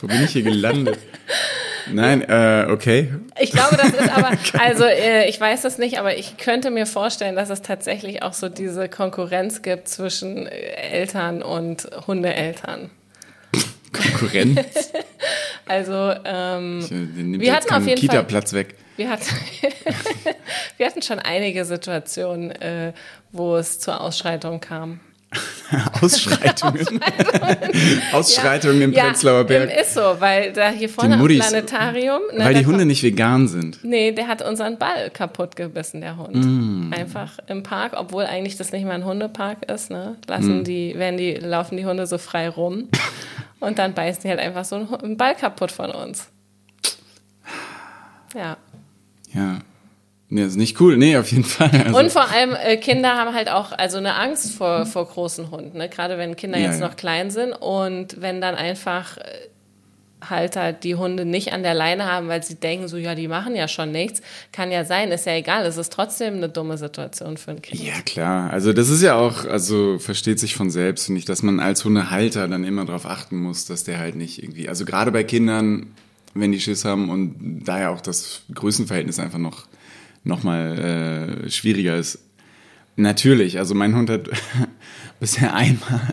Wo 0.00 0.06
bin 0.06 0.24
ich 0.24 0.30
hier 0.30 0.42
gelandet? 0.42 0.98
Nein, 1.92 2.22
äh, 2.22 2.66
okay. 2.70 3.12
Ich 3.38 3.50
glaube, 3.50 3.76
das 3.76 3.90
ist 3.90 4.10
aber, 4.10 4.32
also 4.58 4.84
äh, 4.84 5.28
ich 5.28 5.40
weiß 5.40 5.62
das 5.62 5.78
nicht, 5.78 5.98
aber 5.98 6.16
ich 6.16 6.36
könnte 6.36 6.70
mir 6.70 6.86
vorstellen, 6.86 7.36
dass 7.36 7.50
es 7.50 7.62
tatsächlich 7.62 8.22
auch 8.22 8.32
so 8.32 8.48
diese 8.48 8.88
Konkurrenz 8.88 9.62
gibt 9.62 9.88
zwischen 9.88 10.46
äh, 10.46 10.50
Eltern 10.50 11.42
und 11.42 11.88
Hundeeltern. 12.06 12.90
Konkurrenz? 13.92 14.92
also, 15.66 16.14
ähm, 16.24 16.78
ich, 16.80 17.40
wir 17.40 17.54
hatten 17.54 17.72
auf 17.72 17.86
jeden 17.86 18.00
Kita-Platz 18.00 18.52
weg. 18.52 18.76
Wir 18.96 19.08
hatten, 19.08 19.24
wir 20.76 20.86
hatten 20.86 21.00
schon 21.00 21.18
einige 21.18 21.64
Situationen, 21.64 22.50
äh, 22.50 22.92
wo 23.32 23.56
es 23.56 23.78
zur 23.78 24.00
Ausschreitung 24.00 24.60
kam. 24.60 25.00
Ausschreitungen. 26.00 27.00
Ausschreitungen 28.12 28.80
ja. 28.80 28.84
im 28.84 28.92
Prenzlauer 28.92 29.44
Berg. 29.44 29.70
Ja, 29.70 29.80
ist 29.80 29.94
so, 29.94 30.16
weil 30.18 30.52
da 30.52 30.70
hier 30.70 30.88
vorne 30.88 31.14
am 31.14 31.24
Planetarium. 31.24 32.20
Ne, 32.32 32.44
weil 32.44 32.54
die 32.54 32.66
Hunde 32.66 32.84
nicht 32.84 33.02
vegan 33.02 33.46
sind. 33.46 33.82
Nee, 33.84 34.12
der 34.12 34.26
hat 34.26 34.42
unseren 34.42 34.78
Ball 34.78 35.10
kaputt 35.10 35.54
gebissen, 35.54 36.00
der 36.00 36.16
Hund. 36.16 36.34
Mm. 36.34 36.92
Einfach 36.92 37.38
im 37.46 37.62
Park, 37.62 37.92
obwohl 37.96 38.24
eigentlich 38.24 38.56
das 38.56 38.72
nicht 38.72 38.84
mal 38.84 38.94
ein 38.94 39.04
Hundepark 39.04 39.70
ist, 39.70 39.90
ne? 39.90 40.16
Lassen 40.26 40.62
mm. 40.62 40.64
die, 40.64 40.94
werden 40.96 41.16
die, 41.16 41.34
laufen 41.34 41.76
die 41.76 41.86
Hunde 41.86 42.06
so 42.06 42.18
frei 42.18 42.48
rum. 42.48 42.88
und 43.60 43.78
dann 43.78 43.94
beißen 43.94 44.22
die 44.22 44.28
halt 44.28 44.40
einfach 44.40 44.64
so 44.64 44.76
einen 44.76 45.16
Ball 45.16 45.36
kaputt 45.36 45.70
von 45.70 45.90
uns. 45.90 46.28
Ja. 48.34 48.56
Ja. 49.32 49.58
Nee, 50.32 50.44
ist 50.44 50.56
nicht 50.56 50.80
cool. 50.80 50.96
Nee, 50.96 51.16
auf 51.16 51.30
jeden 51.32 51.44
Fall. 51.44 51.70
Also. 51.86 51.98
Und 51.98 52.12
vor 52.12 52.30
allem, 52.30 52.54
äh, 52.54 52.76
Kinder 52.76 53.16
haben 53.16 53.34
halt 53.34 53.50
auch 53.50 53.72
also 53.72 53.98
eine 53.98 54.14
Angst 54.14 54.54
vor, 54.54 54.86
vor 54.86 55.06
großen 55.06 55.50
Hunden, 55.50 55.76
ne? 55.76 55.88
gerade 55.88 56.18
wenn 56.18 56.36
Kinder 56.36 56.56
ja, 56.56 56.68
jetzt 56.68 56.80
ja. 56.80 56.86
noch 56.86 56.96
klein 56.96 57.32
sind. 57.32 57.52
Und 57.52 58.20
wenn 58.20 58.40
dann 58.40 58.54
einfach 58.54 59.16
äh, 59.16 59.22
halt 60.28 60.54
halt 60.54 60.84
die 60.84 60.94
Hunde 60.94 61.24
nicht 61.24 61.52
an 61.52 61.64
der 61.64 61.74
Leine 61.74 62.04
haben, 62.04 62.28
weil 62.28 62.44
sie 62.44 62.54
denken, 62.54 62.86
so, 62.86 62.96
ja, 62.96 63.16
die 63.16 63.26
machen 63.26 63.56
ja 63.56 63.66
schon 63.66 63.90
nichts. 63.90 64.22
Kann 64.52 64.70
ja 64.70 64.84
sein, 64.84 65.10
ist 65.10 65.26
ja 65.26 65.34
egal. 65.34 65.66
Es 65.66 65.76
ist 65.76 65.92
trotzdem 65.92 66.34
eine 66.36 66.48
dumme 66.48 66.78
Situation 66.78 67.36
für 67.36 67.50
ein 67.50 67.62
Kind. 67.62 67.82
Ja, 67.82 68.00
klar. 68.04 68.52
Also 68.52 68.72
das 68.72 68.88
ist 68.88 69.02
ja 69.02 69.16
auch, 69.16 69.44
also 69.46 69.98
versteht 69.98 70.38
sich 70.38 70.54
von 70.54 70.70
selbst, 70.70 71.06
finde 71.06 71.18
ich, 71.18 71.24
dass 71.24 71.42
man 71.42 71.58
als 71.58 71.84
Hundehalter 71.84 72.46
dann 72.46 72.62
immer 72.62 72.84
darauf 72.84 73.04
achten 73.04 73.36
muss, 73.36 73.66
dass 73.66 73.82
der 73.82 73.98
halt 73.98 74.14
nicht 74.14 74.40
irgendwie, 74.40 74.68
also 74.68 74.84
gerade 74.84 75.10
bei 75.10 75.24
Kindern, 75.24 75.88
wenn 76.34 76.52
die 76.52 76.60
Schiss 76.60 76.84
haben 76.84 77.10
und 77.10 77.64
daher 77.64 77.90
auch 77.90 78.00
das 78.00 78.42
Größenverhältnis 78.54 79.18
einfach 79.18 79.38
noch 79.38 79.66
nochmal 80.24 81.44
äh, 81.46 81.50
schwieriger 81.50 81.96
ist. 81.96 82.18
Natürlich, 82.96 83.58
also 83.58 83.74
mein 83.74 83.96
Hund 83.96 84.10
hat 84.10 84.28
bisher 85.20 85.54
einmal, 85.54 86.12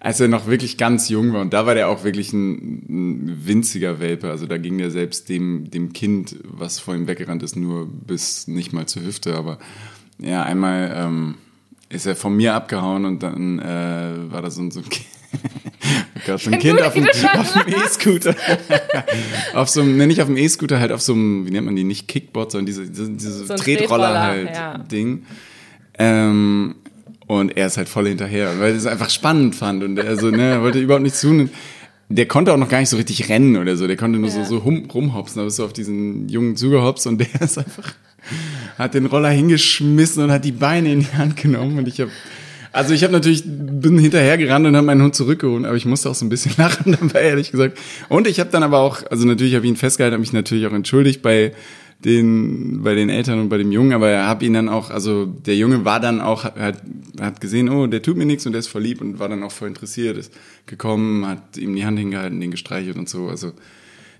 als 0.00 0.20
er 0.20 0.28
noch 0.28 0.46
wirklich 0.46 0.76
ganz 0.76 1.08
jung 1.08 1.32
war, 1.32 1.40
und 1.40 1.52
da 1.52 1.64
war 1.64 1.74
der 1.74 1.88
auch 1.88 2.04
wirklich 2.04 2.32
ein, 2.32 3.22
ein 3.22 3.46
winziger 3.46 4.00
Welpe, 4.00 4.28
also 4.28 4.46
da 4.46 4.58
ging 4.58 4.78
der 4.78 4.90
selbst 4.90 5.28
dem, 5.28 5.70
dem 5.70 5.92
Kind, 5.92 6.36
was 6.44 6.78
vor 6.78 6.94
ihm 6.94 7.06
weggerannt 7.06 7.42
ist, 7.42 7.56
nur 7.56 7.88
bis 7.88 8.48
nicht 8.48 8.72
mal 8.72 8.86
zur 8.86 9.04
Hüfte, 9.04 9.34
aber 9.34 9.58
ja, 10.18 10.42
einmal 10.42 10.92
ähm, 10.94 11.34
ist 11.88 12.06
er 12.06 12.16
von 12.16 12.36
mir 12.36 12.54
abgehauen 12.54 13.04
und 13.04 13.22
dann 13.22 13.58
äh, 13.58 14.30
war 14.30 14.42
da 14.42 14.50
so, 14.50 14.68
so 14.70 14.80
ein. 14.80 14.86
Gott, 16.26 16.40
so 16.40 16.50
ein 16.50 16.58
Kind 16.58 16.80
auf 16.82 16.94
dem, 16.94 17.06
E-Scooter. 17.86 18.34
auf 19.54 19.68
so 19.68 19.80
einem, 19.80 19.96
ne, 19.96 20.06
nicht 20.06 20.20
auf 20.20 20.28
dem 20.28 20.36
E-Scooter, 20.36 20.80
halt 20.80 20.92
auf 20.92 21.02
so 21.02 21.12
einem, 21.12 21.46
wie 21.46 21.50
nennt 21.50 21.66
man 21.66 21.76
die, 21.76 21.84
nicht 21.84 22.08
Kickboard, 22.08 22.52
sondern 22.52 22.66
diese, 22.66 22.86
diese, 22.86 23.10
diese 23.10 23.46
so 23.46 23.54
Tretroller, 23.54 24.20
halt 24.20 24.54
ja. 24.54 24.78
Ding. 24.78 25.24
Ähm, 25.98 26.76
und 27.26 27.56
er 27.56 27.66
ist 27.66 27.76
halt 27.76 27.88
voll 27.88 28.08
hinterher, 28.08 28.58
weil 28.58 28.72
er 28.72 28.76
es 28.76 28.86
einfach 28.86 29.10
spannend 29.10 29.54
fand 29.54 29.82
und 29.82 29.98
er 29.98 30.16
so, 30.16 30.30
ne, 30.30 30.60
wollte 30.62 30.78
überhaupt 30.78 31.02
nichts 31.02 31.20
tun. 31.20 31.50
Der 32.08 32.26
konnte 32.26 32.52
auch 32.52 32.58
noch 32.58 32.68
gar 32.68 32.80
nicht 32.80 32.90
so 32.90 32.98
richtig 32.98 33.28
rennen 33.30 33.56
oder 33.56 33.76
so, 33.76 33.86
der 33.86 33.96
konnte 33.96 34.18
nur 34.18 34.28
ja. 34.28 34.44
so, 34.44 34.58
so 34.58 34.64
hum, 34.64 34.88
rumhopsen, 34.92 35.40
aber 35.40 35.50
so 35.50 35.64
auf 35.64 35.72
diesen 35.72 36.28
Jungen 36.28 36.56
zugehopst 36.56 37.06
und 37.06 37.18
der 37.18 37.40
ist 37.40 37.56
einfach, 37.56 37.94
hat 38.76 38.94
den 38.94 39.06
Roller 39.06 39.30
hingeschmissen 39.30 40.24
und 40.24 40.30
hat 40.30 40.44
die 40.44 40.52
Beine 40.52 40.92
in 40.92 41.00
die 41.00 41.16
Hand 41.16 41.36
genommen 41.36 41.78
und 41.78 41.88
ich 41.88 42.00
habe 42.00 42.10
also 42.72 42.94
ich 42.94 43.04
habe 43.04 43.12
natürlich 43.12 43.42
bin 43.44 43.98
hinterher 43.98 44.38
gerannt 44.38 44.66
und 44.66 44.76
habe 44.76 44.86
meinen 44.86 45.02
Hund 45.02 45.14
zurückgeholt, 45.14 45.64
aber 45.64 45.76
ich 45.76 45.84
musste 45.84 46.08
auch 46.08 46.14
so 46.14 46.24
ein 46.24 46.30
bisschen 46.30 46.52
lachen 46.56 46.96
dabei, 46.98 47.22
ehrlich 47.22 47.50
gesagt. 47.50 47.78
Und 48.08 48.26
ich 48.26 48.40
habe 48.40 48.50
dann 48.50 48.62
aber 48.62 48.78
auch, 48.78 49.02
also 49.10 49.26
natürlich 49.26 49.54
habe 49.54 49.66
ich 49.66 49.72
ihn 49.72 49.76
festgehalten, 49.76 50.14
habe 50.14 50.20
mich 50.20 50.32
natürlich 50.32 50.66
auch 50.66 50.72
entschuldigt 50.72 51.22
bei 51.22 51.52
den 52.04 52.82
bei 52.82 52.94
den 52.94 53.08
Eltern 53.10 53.38
und 53.40 53.48
bei 53.48 53.58
dem 53.58 53.70
Jungen, 53.70 53.92
aber 53.92 54.08
er 54.08 54.26
habe 54.26 54.44
ihn 54.44 54.54
dann 54.54 54.68
auch, 54.68 54.90
also 54.90 55.26
der 55.26 55.56
Junge 55.56 55.84
war 55.84 56.00
dann 56.00 56.20
auch 56.20 56.44
hat, 56.44 56.82
hat 57.20 57.40
gesehen, 57.40 57.68
oh, 57.68 57.86
der 57.86 58.02
tut 58.02 58.16
mir 58.16 58.26
nichts 58.26 58.44
und 58.46 58.52
der 58.52 58.60
ist 58.60 58.68
voll 58.68 58.82
lieb 58.82 59.00
und 59.00 59.18
war 59.18 59.28
dann 59.28 59.42
auch 59.42 59.52
voll 59.52 59.68
interessiert, 59.68 60.16
ist 60.16 60.32
gekommen, 60.66 61.26
hat 61.26 61.56
ihm 61.56 61.76
die 61.76 61.84
Hand 61.84 61.98
hingehalten, 61.98 62.40
den 62.40 62.50
gestreichelt 62.50 62.96
und 62.96 63.08
so, 63.08 63.28
also 63.28 63.52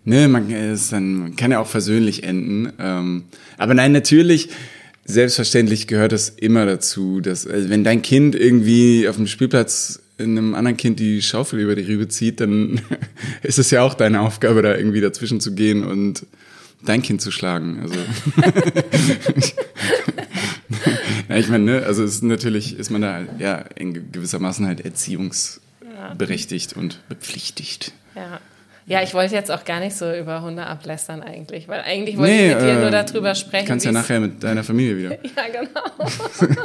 ne, 0.04 0.28
man 0.28 0.48
ist 0.50 0.92
dann 0.92 1.14
man 1.14 1.36
kann 1.36 1.50
ja 1.50 1.58
auch 1.58 1.66
versöhnlich 1.66 2.22
enden, 2.22 2.72
ähm, 2.78 3.24
aber 3.58 3.74
nein, 3.74 3.92
natürlich 3.92 4.50
selbstverständlich 5.12 5.86
gehört 5.86 6.12
das 6.12 6.28
immer 6.30 6.66
dazu, 6.66 7.20
dass 7.20 7.46
also 7.46 7.68
wenn 7.68 7.84
dein 7.84 8.02
Kind 8.02 8.34
irgendwie 8.34 9.08
auf 9.08 9.16
dem 9.16 9.26
Spielplatz 9.26 10.00
einem 10.18 10.54
anderen 10.54 10.76
Kind 10.76 11.00
die 11.00 11.22
Schaufel 11.22 11.60
über 11.60 11.74
die 11.74 11.82
Rübe 11.82 12.08
zieht, 12.08 12.40
dann 12.40 12.80
ist 13.42 13.58
es 13.58 13.70
ja 13.70 13.82
auch 13.82 13.94
deine 13.94 14.20
Aufgabe, 14.20 14.62
da 14.62 14.76
irgendwie 14.76 15.00
dazwischen 15.00 15.40
zu 15.40 15.54
gehen 15.54 15.84
und 15.84 16.26
dein 16.84 17.02
Kind 17.02 17.20
zu 17.20 17.30
schlagen. 17.30 17.80
Also 17.82 17.94
ja, 21.28 21.36
ich 21.36 21.48
meine, 21.48 21.64
ne, 21.64 21.82
also 21.86 22.02
ist 22.04 22.22
natürlich 22.22 22.78
ist 22.78 22.90
man 22.90 23.02
da 23.02 23.22
ja 23.38 23.58
in 23.76 24.12
gewissermaßen 24.12 24.66
halt 24.66 24.80
erziehungsberechtigt 24.80 26.76
und 26.76 27.00
bepflichtigt. 27.08 27.92
Ja. 28.14 28.40
Ja, 28.86 29.02
ich 29.02 29.14
wollte 29.14 29.34
jetzt 29.34 29.50
auch 29.50 29.64
gar 29.64 29.78
nicht 29.78 29.96
so 29.96 30.12
über 30.12 30.42
Hunde 30.42 30.66
ablästern 30.66 31.22
eigentlich, 31.22 31.68
weil 31.68 31.82
eigentlich 31.82 32.16
wollte 32.18 32.32
nee, 32.32 32.48
ich 32.48 32.54
mit 32.54 32.64
dir 32.64 32.74
nur 32.74 32.88
äh, 32.88 33.04
darüber 33.04 33.34
sprechen. 33.34 33.66
Du 33.66 33.70
kannst 33.70 33.86
ja 33.86 33.92
nachher 33.92 34.18
mit 34.18 34.42
deiner 34.42 34.64
Familie 34.64 34.96
wieder. 34.96 35.10
ja, 35.36 35.44
genau. 35.52 36.56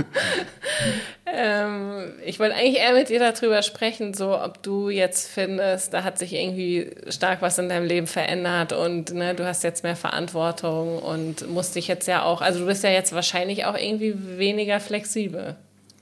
ähm, 1.31 2.13
ich 2.25 2.39
wollte 2.39 2.55
eigentlich 2.55 2.77
eher 2.77 2.93
mit 2.93 3.09
dir 3.09 3.19
darüber 3.19 3.61
sprechen, 3.61 4.15
so 4.15 4.39
ob 4.39 4.63
du 4.63 4.89
jetzt 4.89 5.29
findest, 5.29 5.93
da 5.93 6.03
hat 6.03 6.17
sich 6.17 6.33
irgendwie 6.33 6.89
stark 7.09 7.43
was 7.43 7.59
in 7.59 7.69
deinem 7.69 7.85
Leben 7.85 8.07
verändert 8.07 8.73
und 8.73 9.13
ne, 9.13 9.35
du 9.35 9.45
hast 9.45 9.63
jetzt 9.63 9.83
mehr 9.83 9.95
Verantwortung 9.95 10.97
und 10.97 11.47
musst 11.49 11.75
dich 11.75 11.87
jetzt 11.87 12.07
ja 12.07 12.23
auch, 12.23 12.41
also 12.41 12.61
du 12.61 12.65
bist 12.65 12.83
ja 12.83 12.89
jetzt 12.89 13.13
wahrscheinlich 13.13 13.65
auch 13.65 13.77
irgendwie 13.77 14.15
weniger 14.37 14.79
flexibel. 14.79 15.55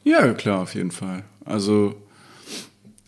Ja, 0.05 0.33
klar, 0.33 0.61
auf 0.61 0.75
jeden 0.75 0.91
Fall. 0.91 1.23
Also 1.43 1.95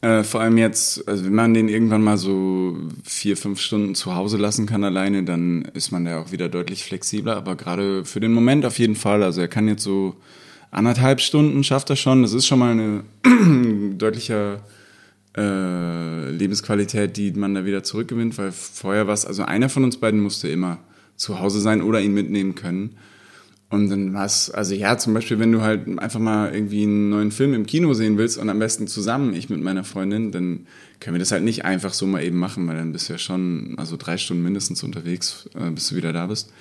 äh, 0.02 0.24
vor 0.24 0.42
allem 0.42 0.58
jetzt, 0.58 1.08
also 1.08 1.26
wenn 1.26 1.34
man 1.34 1.54
den 1.54 1.70
irgendwann 1.70 2.04
mal 2.04 2.18
so 2.18 2.78
vier, 3.04 3.36
fünf 3.36 3.60
Stunden 3.60 3.96
zu 3.96 4.16
Hause 4.16 4.38
lassen 4.38 4.66
kann 4.66 4.84
alleine, 4.84 5.24
dann 5.24 5.64
ist 5.74 5.92
man 5.92 6.06
da 6.06 6.22
auch 6.22 6.32
wieder 6.32 6.50
deutlich 6.50 6.84
flexibler. 6.84 7.36
Aber 7.36 7.56
gerade 7.56 8.06
für 8.06 8.20
den 8.20 8.34
Moment 8.34 8.66
auf 8.66 8.78
jeden 8.78 8.96
Fall. 8.96 9.24
Also 9.24 9.42
er 9.42 9.48
kann 9.48 9.68
jetzt 9.68 9.84
so 9.84 10.16
anderthalb 10.70 11.22
Stunden 11.22 11.64
schafft 11.64 11.90
er 11.90 11.96
schon. 11.96 12.22
Das 12.22 12.34
ist 12.34 12.46
schon 12.46 12.60
mal 12.60 12.72
eine 12.72 13.04
deutlicher 13.98 14.62
äh, 15.36 16.30
Lebensqualität, 16.30 17.18
die 17.18 17.32
man 17.32 17.56
da 17.56 17.66
wieder 17.66 17.84
zurückgewinnt, 17.84 18.38
weil 18.38 18.52
vorher 18.52 19.08
war 19.08 19.14
es, 19.14 19.26
also 19.26 19.44
einer 19.44 19.70
von 19.70 19.84
uns 19.84 19.98
beiden 19.98 20.20
musste 20.20 20.48
immer 20.48 20.80
zu 21.16 21.40
Hause 21.40 21.60
sein 21.60 21.82
oder 21.82 22.02
ihn 22.02 22.14
mitnehmen 22.14 22.56
können. 22.56 22.98
Und 23.70 23.90
dann 23.90 24.14
was, 24.14 24.50
also 24.50 24.74
ja, 24.74 24.98
zum 24.98 25.14
Beispiel, 25.14 25.40
wenn 25.40 25.52
du 25.52 25.62
halt 25.62 26.00
einfach 26.00 26.22
mal 26.22 26.54
irgendwie 26.54 26.84
einen 26.84 27.10
neuen 27.10 27.32
Film 27.32 27.54
im 27.54 27.66
Kino 27.66 27.94
sehen 27.94 28.18
willst 28.18 28.38
und 28.38 28.50
am 28.50 28.60
besten 28.60 28.88
zusammen, 28.88 29.34
ich 29.34 29.50
mit 29.50 29.62
meiner 29.62 29.84
Freundin, 29.84 30.32
dann 30.32 30.68
können 31.02 31.16
wir 31.16 31.20
das 31.20 31.34
halt 31.34 31.44
nicht 31.44 31.66
einfach 31.66 31.94
so 31.94 32.08
mal 32.08 32.24
eben 32.24 32.38
machen, 32.38 32.66
weil 32.68 32.78
dann 32.78 32.94
bist 32.94 33.10
du 33.10 33.14
ja 33.14 33.20
schon, 33.20 33.76
also 33.78 33.98
drei 33.98 34.18
Stunden 34.18 34.44
mindestens 34.44 34.84
unterwegs, 34.84 35.50
äh, 35.54 35.70
bis 35.70 35.90
du 35.90 35.96
wieder 35.96 36.14
da 36.14 36.28
bist. 36.28 36.54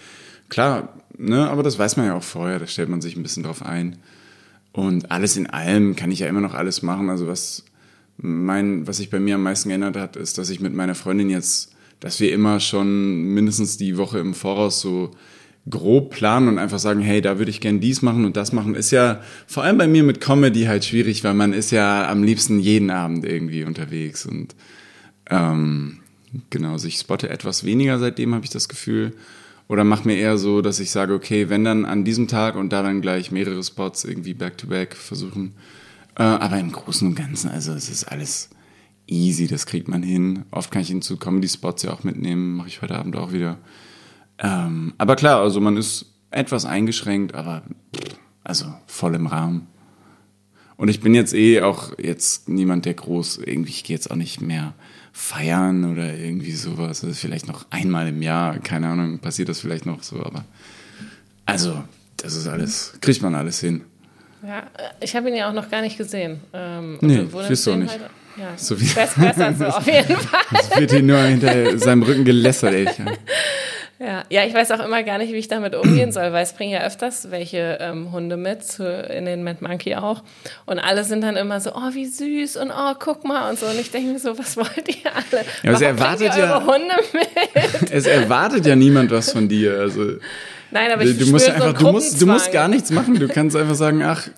Klar, 0.48 1.00
ne, 1.16 1.48
aber 1.48 1.62
das 1.62 1.78
weiß 1.78 1.96
man 1.96 2.06
ja 2.06 2.14
auch 2.14 2.24
vorher, 2.24 2.58
da 2.58 2.66
stellt 2.66 2.88
man 2.88 3.00
sich 3.00 3.16
ein 3.16 3.22
bisschen 3.22 3.44
drauf 3.44 3.62
ein. 3.62 3.98
Und 4.72 5.10
alles 5.10 5.36
in 5.36 5.46
allem 5.46 5.94
kann 5.94 6.10
ich 6.10 6.18
ja 6.18 6.26
immer 6.26 6.40
noch 6.40 6.54
alles 6.54 6.82
machen. 6.82 7.08
Also 7.08 7.28
was 7.28 7.64
mein, 8.18 8.86
was 8.86 8.98
sich 8.98 9.10
bei 9.10 9.20
mir 9.20 9.36
am 9.36 9.42
meisten 9.42 9.68
geändert 9.68 9.96
hat, 9.96 10.16
ist, 10.16 10.38
dass 10.38 10.50
ich 10.50 10.60
mit 10.60 10.74
meiner 10.74 10.94
Freundin 10.94 11.30
jetzt, 11.30 11.72
dass 12.00 12.20
wir 12.20 12.32
immer 12.32 12.60
schon 12.60 13.32
mindestens 13.32 13.76
die 13.76 13.96
Woche 13.96 14.18
im 14.18 14.34
Voraus 14.34 14.80
so 14.80 15.12
grob 15.68 16.10
planen 16.10 16.48
und 16.48 16.58
einfach 16.58 16.78
sagen, 16.78 17.00
hey, 17.00 17.20
da 17.20 17.38
würde 17.38 17.50
ich 17.50 17.60
gern 17.60 17.80
dies 17.80 18.02
machen 18.02 18.24
und 18.24 18.36
das 18.36 18.52
machen, 18.52 18.74
ist 18.74 18.92
ja 18.92 19.20
vor 19.46 19.64
allem 19.64 19.78
bei 19.78 19.88
mir 19.88 20.04
mit 20.04 20.20
Comedy 20.20 20.64
halt 20.64 20.84
schwierig, 20.84 21.24
weil 21.24 21.34
man 21.34 21.52
ist 21.52 21.72
ja 21.72 22.08
am 22.08 22.22
liebsten 22.22 22.60
jeden 22.60 22.90
Abend 22.90 23.24
irgendwie 23.24 23.64
unterwegs 23.64 24.26
und 24.26 24.54
ähm, 25.28 25.98
genau, 26.50 26.72
also 26.72 26.86
ich 26.86 26.98
spotte 26.98 27.28
etwas 27.28 27.64
weniger 27.64 27.98
seitdem, 27.98 28.34
habe 28.34 28.44
ich 28.44 28.50
das 28.50 28.68
Gefühl. 28.68 29.12
Oder 29.68 29.82
mache 29.82 30.06
mir 30.06 30.16
eher 30.16 30.38
so, 30.38 30.62
dass 30.62 30.78
ich 30.78 30.92
sage, 30.92 31.12
okay, 31.12 31.48
wenn 31.48 31.64
dann 31.64 31.84
an 31.84 32.04
diesem 32.04 32.28
Tag 32.28 32.54
und 32.54 32.72
da 32.72 32.82
dann 32.82 33.00
gleich 33.00 33.32
mehrere 33.32 33.64
Spots 33.64 34.04
irgendwie 34.04 34.34
back-to-back 34.34 34.92
-back 34.92 34.94
versuchen. 34.94 35.54
Äh, 36.16 36.22
aber 36.22 36.60
im 36.60 36.70
Großen 36.70 37.08
und 37.08 37.16
Ganzen, 37.16 37.50
also 37.50 37.72
es 37.72 37.88
ist 37.88 38.04
alles 38.04 38.50
easy, 39.08 39.48
das 39.48 39.66
kriegt 39.66 39.88
man 39.88 40.04
hin. 40.04 40.44
Oft 40.52 40.70
kann 40.70 40.82
ich 40.82 40.90
ihn 40.90 41.02
zu 41.02 41.16
Comedy-Spots 41.16 41.82
ja 41.82 41.92
auch 41.92 42.04
mitnehmen, 42.04 42.56
mache 42.56 42.68
ich 42.68 42.80
heute 42.80 42.94
Abend 42.94 43.16
auch 43.16 43.32
wieder. 43.32 43.58
Ähm, 44.38 44.94
aber 44.98 45.16
klar, 45.16 45.40
also 45.40 45.60
man 45.60 45.76
ist 45.76 46.06
etwas 46.30 46.64
eingeschränkt, 46.64 47.34
aber 47.34 47.62
also 48.44 48.66
voll 48.86 49.14
im 49.14 49.26
Rahmen. 49.26 49.68
Und 50.76 50.88
ich 50.88 51.00
bin 51.00 51.14
jetzt 51.14 51.32
eh 51.32 51.62
auch 51.62 51.98
jetzt 51.98 52.48
niemand, 52.48 52.84
der 52.84 52.94
groß 52.94 53.38
irgendwie, 53.38 53.70
ich 53.70 53.84
gehe 53.84 53.96
jetzt 53.96 54.10
auch 54.10 54.16
nicht 54.16 54.42
mehr 54.42 54.74
feiern 55.12 55.90
oder 55.90 56.14
irgendwie 56.14 56.52
sowas. 56.52 57.02
Also 57.02 57.14
vielleicht 57.14 57.48
noch 57.48 57.64
einmal 57.70 58.08
im 58.08 58.20
Jahr, 58.20 58.58
keine 58.58 58.88
Ahnung, 58.88 59.18
passiert 59.20 59.48
das 59.48 59.60
vielleicht 59.60 59.86
noch 59.86 60.02
so, 60.02 60.22
aber 60.22 60.44
also, 61.46 61.82
das 62.16 62.34
ist 62.34 62.48
alles, 62.48 62.94
kriegt 63.00 63.22
man 63.22 63.34
alles 63.34 63.60
hin. 63.60 63.82
Ja, 64.46 64.64
ich 65.00 65.14
habe 65.16 65.28
ihn 65.30 65.36
ja 65.36 65.48
auch 65.48 65.54
noch 65.54 65.70
gar 65.70 65.80
nicht 65.80 65.96
gesehen. 65.96 66.40
Ähm, 66.52 66.98
nee, 67.00 67.24
wirst 67.30 67.66
du 67.66 67.72
auch 67.72 67.76
nicht. 67.76 67.90
Halt, 67.90 68.10
ja, 68.36 68.52
so 68.56 68.78
wie 68.78 68.84
besser, 68.84 69.20
besser 69.20 69.54
so 69.54 69.64
auf 69.78 69.86
jeden 69.86 70.16
Fall. 70.16 70.40
Es 70.52 70.78
wird 70.78 70.90
hier 70.90 71.02
nur 71.02 71.22
hinter 71.22 71.78
seinem 71.78 72.02
Rücken 72.02 72.24
gelästert, 72.24 72.74
ey. 72.74 72.86
Ja, 73.98 74.24
ja, 74.28 74.44
ich 74.44 74.52
weiß 74.52 74.72
auch 74.72 74.84
immer 74.84 75.02
gar 75.04 75.16
nicht, 75.16 75.32
wie 75.32 75.38
ich 75.38 75.48
damit 75.48 75.74
umgehen 75.74 76.12
soll, 76.12 76.30
weil 76.32 76.42
es 76.42 76.52
bringen 76.52 76.72
ja 76.72 76.84
öfters 76.84 77.30
welche 77.30 77.78
ähm, 77.80 78.12
Hunde 78.12 78.36
mit, 78.36 78.62
zu, 78.62 78.84
in 78.84 79.24
den 79.24 79.42
Mad 79.42 79.58
Monkey 79.66 79.94
auch. 79.94 80.22
Und 80.66 80.78
alle 80.78 81.02
sind 81.04 81.22
dann 81.22 81.36
immer 81.36 81.60
so, 81.60 81.72
oh, 81.74 81.94
wie 81.94 82.04
süß 82.04 82.56
und 82.56 82.70
oh, 82.70 82.92
guck 82.98 83.24
mal 83.24 83.48
und 83.48 83.58
so. 83.58 83.66
Und 83.66 83.80
ich 83.80 83.90
denke 83.90 84.12
mir 84.12 84.18
so, 84.18 84.38
was 84.38 84.56
wollt 84.58 84.88
ihr 84.88 85.10
alle? 85.14 85.44
Ja, 85.62 85.72
es 85.72 85.80
erwartet 85.80 86.36
ja, 86.36 86.60
Hunde 86.60 86.94
mit? 87.12 87.90
Es 87.90 88.06
erwartet 88.06 88.66
ja 88.66 88.76
niemand 88.76 89.10
was 89.10 89.32
von 89.32 89.48
dir. 89.48 89.78
Also, 89.78 90.16
Nein, 90.70 90.92
aber 90.92 91.02
ich 91.02 91.16
du 91.16 91.26
musst 91.28 91.48
einfach, 91.48 91.72
du 91.72 91.92
musst, 91.92 92.20
du 92.20 92.26
musst 92.26 92.52
gar 92.52 92.68
nichts 92.68 92.90
machen. 92.90 93.18
Du 93.18 93.28
kannst 93.28 93.56
einfach 93.56 93.76
sagen, 93.76 94.02
ach, 94.02 94.28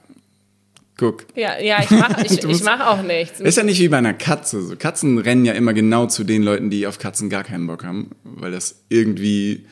Guck. 0.98 1.26
Ja, 1.36 1.58
ja, 1.60 1.80
ich 1.82 1.90
mache 1.90 2.22
ich, 2.26 2.44
ich 2.44 2.62
mach 2.64 2.86
auch 2.86 3.02
nichts. 3.02 3.40
Ist 3.40 3.56
ja 3.56 3.62
nicht 3.62 3.78
wie 3.80 3.88
bei 3.88 3.98
einer 3.98 4.14
Katze. 4.14 4.60
So, 4.60 4.76
Katzen 4.76 5.18
rennen 5.18 5.44
ja 5.44 5.52
immer 5.54 5.72
genau 5.72 6.06
zu 6.06 6.24
den 6.24 6.42
Leuten, 6.42 6.70
die 6.70 6.86
auf 6.86 6.98
Katzen 6.98 7.30
gar 7.30 7.44
keinen 7.44 7.66
Bock 7.68 7.84
haben, 7.84 8.10
weil 8.24 8.50
das 8.50 8.84
irgendwie 8.88 9.64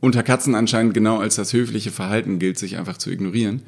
unter 0.00 0.22
Katzen 0.22 0.54
anscheinend 0.54 0.94
genau 0.94 1.18
als 1.18 1.36
das 1.36 1.52
höfliche 1.52 1.92
Verhalten 1.92 2.38
gilt, 2.38 2.58
sich 2.58 2.78
einfach 2.78 2.96
zu 2.96 3.10
ignorieren. 3.10 3.62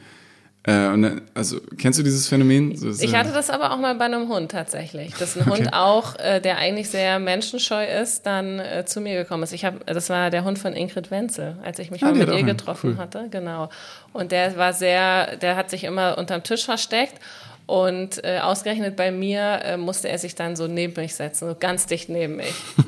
Äh, 0.66 0.88
und, 0.88 1.20
also 1.34 1.60
kennst 1.76 1.98
du 1.98 2.02
dieses 2.02 2.26
Phänomen? 2.26 2.74
So, 2.74 2.88
ich 2.88 3.14
hatte 3.14 3.32
das 3.32 3.50
aber 3.50 3.72
auch 3.72 3.78
mal 3.78 3.94
bei 3.96 4.06
einem 4.06 4.28
Hund 4.28 4.50
tatsächlich, 4.50 5.12
dass 5.14 5.36
ein 5.36 5.42
okay. 5.46 5.50
Hund 5.50 5.74
auch, 5.74 6.18
äh, 6.18 6.40
der 6.40 6.56
eigentlich 6.56 6.88
sehr 6.88 7.18
menschenscheu 7.18 7.84
ist, 7.84 8.24
dann 8.24 8.60
äh, 8.60 8.84
zu 8.86 9.02
mir 9.02 9.14
gekommen 9.14 9.42
ist. 9.42 9.52
Ich 9.52 9.66
habe, 9.66 9.80
das 9.84 10.08
war 10.08 10.30
der 10.30 10.44
Hund 10.44 10.58
von 10.58 10.72
Ingrid 10.72 11.10
Wenzel, 11.10 11.56
als 11.62 11.78
ich 11.78 11.90
mich 11.90 12.02
ah, 12.02 12.06
mal 12.06 12.14
mit 12.14 12.30
ihr 12.30 12.42
getroffen 12.44 12.92
cool. 12.92 12.98
hatte, 12.98 13.28
genau. 13.30 13.68
Und 14.14 14.32
der 14.32 14.56
war 14.56 14.72
sehr, 14.72 15.36
der 15.36 15.56
hat 15.56 15.68
sich 15.68 15.84
immer 15.84 16.16
unterm 16.16 16.42
Tisch 16.42 16.64
versteckt. 16.64 17.20
Und 17.66 18.22
äh, 18.24 18.40
ausgerechnet 18.40 18.94
bei 18.94 19.10
mir 19.10 19.60
äh, 19.64 19.76
musste 19.78 20.08
er 20.08 20.18
sich 20.18 20.34
dann 20.34 20.54
so 20.54 20.66
neben 20.66 21.00
mich 21.00 21.14
setzen, 21.14 21.48
so 21.48 21.56
ganz 21.58 21.86
dicht 21.86 22.10
neben 22.10 22.36
mich. 22.36 22.54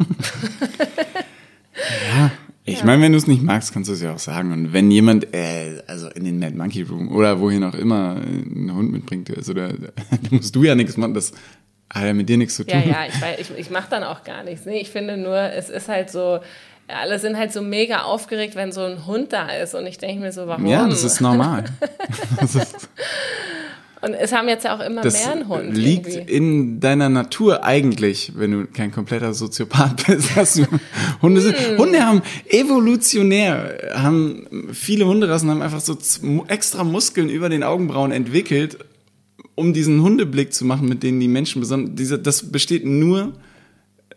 ja, 2.14 2.30
ich 2.66 2.80
ja. 2.80 2.84
meine, 2.84 3.02
wenn 3.02 3.12
du 3.12 3.18
es 3.18 3.28
nicht 3.28 3.42
magst, 3.42 3.72
kannst 3.72 3.88
du 3.88 3.94
es 3.94 4.02
ja 4.02 4.12
auch 4.12 4.18
sagen. 4.18 4.52
Und 4.52 4.72
wenn 4.72 4.90
jemand, 4.90 5.32
äh, 5.32 5.82
also 5.86 6.08
in 6.08 6.24
den 6.24 6.38
Mad 6.40 6.56
Monkey 6.56 6.82
Room 6.82 7.14
oder 7.14 7.40
wohin 7.40 7.62
auch 7.62 7.74
immer, 7.74 8.16
einen 8.16 8.72
Hund 8.74 8.90
mitbringt, 8.90 9.34
also 9.34 9.54
da, 9.54 9.68
da 9.68 9.92
musst 10.30 10.54
du 10.54 10.64
ja 10.64 10.74
nichts 10.74 10.96
machen, 10.96 11.14
das 11.14 11.32
hat 11.88 12.04
ja 12.04 12.12
mit 12.12 12.28
dir 12.28 12.36
nichts 12.36 12.56
zu 12.56 12.64
tun. 12.64 12.82
Ja, 12.84 12.84
ja, 12.84 13.06
ich, 13.38 13.50
ich, 13.50 13.56
ich 13.56 13.70
mache 13.70 13.88
dann 13.88 14.02
auch 14.02 14.24
gar 14.24 14.42
nichts. 14.42 14.66
Nee, 14.66 14.80
ich 14.80 14.90
finde 14.90 15.16
nur, 15.16 15.36
es 15.36 15.70
ist 15.70 15.88
halt 15.88 16.10
so, 16.10 16.40
alle 16.88 17.20
sind 17.20 17.36
halt 17.36 17.52
so 17.52 17.62
mega 17.62 18.02
aufgeregt, 18.02 18.56
wenn 18.56 18.72
so 18.72 18.82
ein 18.82 19.06
Hund 19.06 19.32
da 19.32 19.48
ist. 19.48 19.74
Und 19.74 19.86
ich 19.86 19.98
denke 19.98 20.20
mir 20.20 20.32
so, 20.32 20.48
warum? 20.48 20.66
Ja, 20.66 20.88
das 20.88 21.04
ist 21.04 21.20
normal. 21.20 21.64
das 22.40 22.56
ist 22.56 22.88
und 24.06 24.14
es 24.14 24.32
haben 24.32 24.48
jetzt 24.48 24.64
ja 24.64 24.76
auch 24.76 24.80
immer 24.80 25.02
das 25.02 25.14
mehr 25.14 25.32
einen 25.32 25.48
Hund. 25.48 25.76
liegt 25.76 26.08
irgendwie. 26.08 26.32
in 26.32 26.80
deiner 26.80 27.08
Natur 27.08 27.64
eigentlich, 27.64 28.32
wenn 28.36 28.52
du 28.52 28.66
kein 28.66 28.92
kompletter 28.92 29.34
Soziopath 29.34 30.06
bist. 30.06 30.36
Dass 30.36 30.54
du 30.54 30.66
Hunde 31.22 31.40
sind. 31.40 31.56
Hm. 31.56 31.78
Hunde 31.78 32.04
haben 32.04 32.22
evolutionär, 32.48 33.92
haben 33.94 34.46
viele 34.72 35.06
Hunderassen 35.06 35.50
haben 35.50 35.62
einfach 35.62 35.80
so 35.80 35.96
extra 36.48 36.84
Muskeln 36.84 37.28
über 37.28 37.48
den 37.48 37.62
Augenbrauen 37.62 38.12
entwickelt, 38.12 38.78
um 39.54 39.72
diesen 39.72 40.02
Hundeblick 40.02 40.52
zu 40.54 40.64
machen, 40.64 40.88
mit 40.88 41.02
denen 41.02 41.20
die 41.20 41.28
Menschen 41.28 41.60
besonders. 41.60 41.94
Diese, 41.96 42.18
das 42.18 42.52
besteht 42.52 42.84
nur 42.86 43.32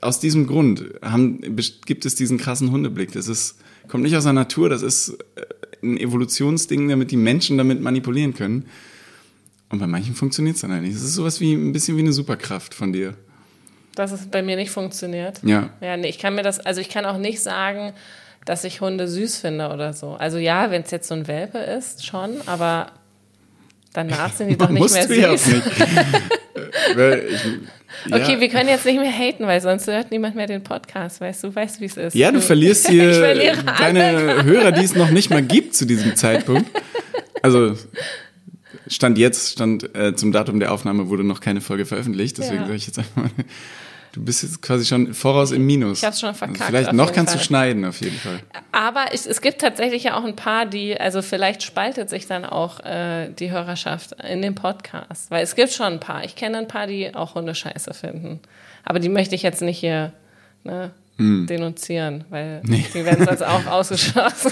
aus 0.01 0.19
diesem 0.19 0.47
Grund. 0.47 0.85
Haben, 1.01 1.41
gibt 1.85 2.05
es 2.05 2.15
diesen 2.15 2.37
krassen 2.37 2.71
Hundeblick. 2.71 3.11
Das 3.11 3.27
ist 3.27 3.55
kommt 3.89 4.03
nicht 4.03 4.15
aus 4.15 4.23
der 4.23 4.33
Natur. 4.33 4.69
Das 4.69 4.81
ist 4.81 5.17
äh, 5.35 5.41
ein 5.83 5.97
Evolutionsding, 5.97 6.87
damit 6.87 7.11
die 7.11 7.17
Menschen 7.17 7.57
damit 7.57 7.81
manipulieren 7.81 8.33
können. 8.33 8.65
Und 9.69 9.79
bei 9.79 9.87
manchen 9.87 10.15
funktioniert 10.15 10.55
es 10.55 10.61
dann 10.61 10.71
halt 10.71 10.81
nicht. 10.81 10.95
Es 10.95 11.03
ist 11.03 11.13
sowas 11.13 11.39
wie 11.39 11.53
ein 11.53 11.71
bisschen 11.71 11.95
wie 11.95 12.01
eine 12.01 12.13
Superkraft 12.13 12.73
von 12.73 12.91
dir. 12.91 13.13
Dass 13.95 14.11
es 14.11 14.25
bei 14.27 14.41
mir 14.41 14.55
nicht 14.55 14.71
funktioniert. 14.71 15.41
Ja. 15.43 15.69
Ja, 15.81 15.97
nee, 15.97 16.09
ich 16.09 16.19
kann 16.19 16.35
mir 16.35 16.43
das, 16.43 16.59
also 16.59 16.81
ich 16.81 16.89
kann 16.89 17.05
auch 17.05 17.17
nicht 17.17 17.41
sagen, 17.41 17.93
dass 18.45 18.63
ich 18.63 18.81
Hunde 18.81 19.07
süß 19.07 19.37
finde 19.37 19.69
oder 19.69 19.93
so. 19.93 20.13
Also 20.13 20.37
ja, 20.37 20.71
wenn 20.71 20.81
es 20.81 20.91
jetzt 20.91 21.07
so 21.07 21.15
ein 21.15 21.27
Welpe 21.27 21.59
ist, 21.59 22.05
schon, 22.05 22.41
aber 22.47 22.91
danach 23.93 24.33
sind 24.33 24.49
die 24.49 24.57
doch 24.57 24.69
nicht 24.69 24.91
mehr 24.91 25.07
süß. 25.07 25.47
Nicht. 25.47 25.63
ich, 26.87 27.45
ja. 28.07 28.17
Okay, 28.17 28.39
wir 28.39 28.49
können 28.49 28.69
jetzt 28.69 28.85
nicht 28.85 28.99
mehr 28.99 29.11
haten, 29.11 29.45
weil 29.45 29.61
sonst 29.61 29.87
hört 29.87 30.11
niemand 30.11 30.35
mehr 30.35 30.47
den 30.47 30.63
Podcast, 30.63 31.21
weißt 31.21 31.43
du, 31.43 31.55
weißt 31.55 31.81
wie 31.81 31.85
es 31.85 31.97
ist. 31.97 32.15
Ja, 32.15 32.31
du, 32.31 32.39
du 32.39 32.41
verlierst 32.41 32.87
hier 32.89 33.55
deine 33.77 34.43
Hörer, 34.43 34.71
die 34.71 34.83
es 34.83 34.95
noch 34.95 35.09
nicht 35.11 35.29
mal 35.29 35.43
gibt 35.43 35.75
zu 35.75 35.85
diesem 35.85 36.15
Zeitpunkt. 36.15 36.69
Also 37.41 37.75
Stand 38.89 39.17
jetzt, 39.17 39.53
stand 39.53 39.95
äh, 39.95 40.15
zum 40.15 40.31
Datum 40.31 40.59
der 40.59 40.71
Aufnahme 40.73 41.09
wurde 41.09 41.23
noch 41.23 41.39
keine 41.39 41.61
Folge 41.61 41.85
veröffentlicht, 41.85 42.37
deswegen 42.37 42.61
ja. 42.61 42.65
sage 42.65 42.75
ich 42.75 42.87
jetzt 42.87 42.99
einfach 42.99 43.15
mal, 43.15 43.31
du 44.13 44.23
bist 44.23 44.43
jetzt 44.43 44.61
quasi 44.61 44.85
schon 44.85 45.13
voraus 45.13 45.51
im 45.51 45.65
Minus. 45.65 45.99
Ich 45.99 46.05
hab's 46.05 46.19
schon 46.19 46.33
verkackt. 46.33 46.61
Also 46.61 46.71
vielleicht 46.71 46.93
noch 46.93 47.13
kannst 47.13 47.33
Fall. 47.33 47.39
du 47.39 47.45
schneiden, 47.45 47.85
auf 47.85 48.01
jeden 48.01 48.17
Fall. 48.17 48.39
Aber 48.71 49.13
ich, 49.13 49.25
es 49.25 49.41
gibt 49.41 49.61
tatsächlich 49.61 50.03
ja 50.03 50.17
auch 50.17 50.23
ein 50.23 50.35
paar, 50.35 50.65
die, 50.65 50.99
also 50.99 51.21
vielleicht 51.21 51.63
spaltet 51.63 52.09
sich 52.09 52.27
dann 52.27 52.45
auch 52.45 52.79
äh, 52.81 53.29
die 53.29 53.51
Hörerschaft 53.51 54.15
in 54.27 54.41
dem 54.41 54.55
Podcast, 54.55 55.29
weil 55.29 55.43
es 55.43 55.55
gibt 55.55 55.71
schon 55.71 55.93
ein 55.93 55.99
paar. 55.99 56.23
Ich 56.23 56.35
kenne 56.35 56.57
ein 56.57 56.67
paar, 56.67 56.87
die 56.87 57.13
auch 57.13 57.35
Hunde 57.35 57.55
scheiße 57.55 57.93
finden. 57.93 58.39
Aber 58.83 58.99
die 58.99 59.09
möchte 59.09 59.35
ich 59.35 59.43
jetzt 59.43 59.61
nicht 59.61 59.79
hier 59.79 60.13
ne, 60.63 60.91
hm. 61.19 61.45
denunzieren, 61.47 62.23
weil 62.29 62.61
nee. 62.63 62.85
die 62.93 63.05
werden 63.05 63.25
sonst 63.25 63.43
auch 63.43 63.65
ausgeschlossen. 63.67 64.51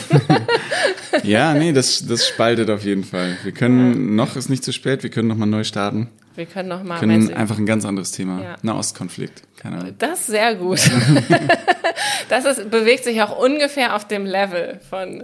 ja, 1.23 1.53
nee, 1.53 1.71
das, 1.71 2.05
das 2.05 2.27
spaltet 2.27 2.69
auf 2.69 2.83
jeden 2.83 3.03
Fall. 3.03 3.37
Wir 3.43 3.53
können, 3.53 3.93
ja. 3.93 4.25
noch 4.25 4.35
ist 4.35 4.49
nicht 4.49 4.63
zu 4.63 4.73
spät, 4.73 5.01
wir 5.01 5.09
können 5.09 5.29
nochmal 5.29 5.47
neu 5.47 5.63
starten. 5.63 6.09
Wir 6.35 6.45
können 6.45 6.69
nochmal. 6.69 7.01
Wir 7.01 7.07
können 7.07 7.33
einfach 7.33 7.57
ein 7.57 7.65
ganz 7.65 7.83
anderes 7.83 8.11
Thema. 8.11 8.43
Ja. 8.43 8.55
Nahostkonflikt. 8.61 9.41
Keine 9.57 9.77
Ahnung. 9.77 9.95
Das 9.97 10.19
ist 10.19 10.27
sehr 10.27 10.53
gut. 10.53 10.79
das 12.29 12.45
ist, 12.45 12.69
bewegt 12.69 13.05
sich 13.05 13.23
auch 13.23 13.39
ungefähr 13.39 13.95
auf 13.95 14.07
dem 14.07 14.25
Level 14.25 14.79
von 14.87 15.23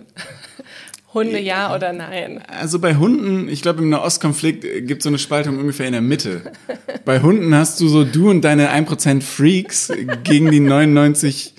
Hunde 1.14 1.40
ja 1.40 1.76
oder 1.76 1.94
nein? 1.94 2.42
Also 2.48 2.80
bei 2.80 2.96
Hunden, 2.96 3.48
ich 3.48 3.62
glaube 3.62 3.82
im 3.82 3.90
Nahostkonflikt 3.90 4.62
gibt 4.88 5.00
es 5.00 5.04
so 5.04 5.10
eine 5.10 5.20
Spaltung 5.20 5.60
ungefähr 5.60 5.86
in 5.86 5.94
der 5.94 6.02
Mitte. 6.02 6.52
bei 7.06 7.22
Hunden 7.22 7.54
hast 7.56 7.80
du 7.80 7.88
so 7.88 8.04
du 8.04 8.30
und 8.30 8.42
deine 8.42 8.74
1% 8.74 9.22
Freaks 9.22 9.92
gegen 10.24 10.50
die 10.52 10.60
99 10.60 11.54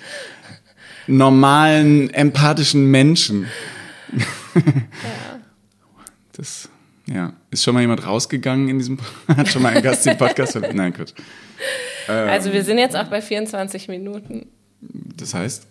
normalen, 1.07 2.11
empathischen 2.11 2.91
Menschen. 2.91 3.47
ja. 4.55 4.63
Das, 6.33 6.69
ja. 7.07 7.33
Ist 7.51 7.63
schon 7.63 7.75
mal 7.75 7.81
jemand 7.81 8.05
rausgegangen 8.07 8.69
in 8.69 8.79
diesem, 8.79 8.99
hat 9.29 9.49
schon 9.49 9.63
mal 9.63 9.77
ein 9.77 9.83
Gast 9.83 10.07
im 10.07 10.19
Podcast? 10.19 10.59
Nein, 10.73 10.93
gut. 10.93 11.15
Also 12.09 12.53
wir 12.53 12.65
sind 12.65 12.79
jetzt 12.79 12.97
auch 12.97 13.07
bei 13.09 13.23
24 13.23 13.89
Minuten. 13.89 14.47
Das 14.81 15.35
heißt? 15.35 15.67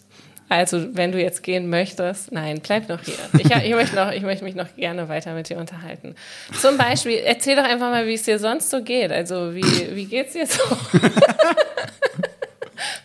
Also, 0.53 0.95
wenn 0.95 1.11
du 1.11 1.19
jetzt 1.19 1.41
gehen 1.41 1.67
möchtest, 1.67 2.31
nein, 2.31 2.61
bleib 2.61 2.87
noch 2.87 3.03
hier. 3.03 3.15
Ich, 3.39 3.49
ich, 3.49 3.73
möchte 3.73 3.95
noch, 3.95 4.11
ich 4.11 4.21
möchte 4.21 4.43
mich 4.43 4.53
noch 4.53 4.67
gerne 4.75 5.09
weiter 5.09 5.33
mit 5.33 5.49
dir 5.49 5.57
unterhalten. 5.57 6.13
Zum 6.61 6.77
Beispiel, 6.77 7.21
erzähl 7.25 7.55
doch 7.55 7.63
einfach 7.63 7.89
mal, 7.89 8.05
wie 8.05 8.13
es 8.13 8.21
dir 8.21 8.37
sonst 8.37 8.69
so 8.69 8.83
geht. 8.83 9.11
Also, 9.11 9.55
wie, 9.55 9.95
wie 9.95 10.05
geht's 10.05 10.33
dir 10.33 10.45
so? 10.45 10.61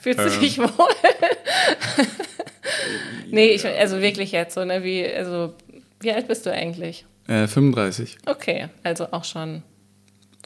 Fühlst 0.02 0.20
du 0.20 0.40
dich 0.40 0.58
wohl? 0.58 0.68
nee, 3.30 3.46
ich, 3.46 3.66
also 3.66 4.02
wirklich 4.02 4.32
jetzt 4.32 4.54
so, 4.54 4.66
ne, 4.66 4.84
wie, 4.84 5.06
also, 5.06 5.54
wie 6.00 6.12
alt 6.12 6.28
bist 6.28 6.44
du 6.44 6.52
eigentlich? 6.52 7.06
Äh, 7.28 7.46
35. 7.46 8.18
Okay, 8.26 8.68
also 8.82 9.10
auch 9.10 9.24
schon 9.24 9.62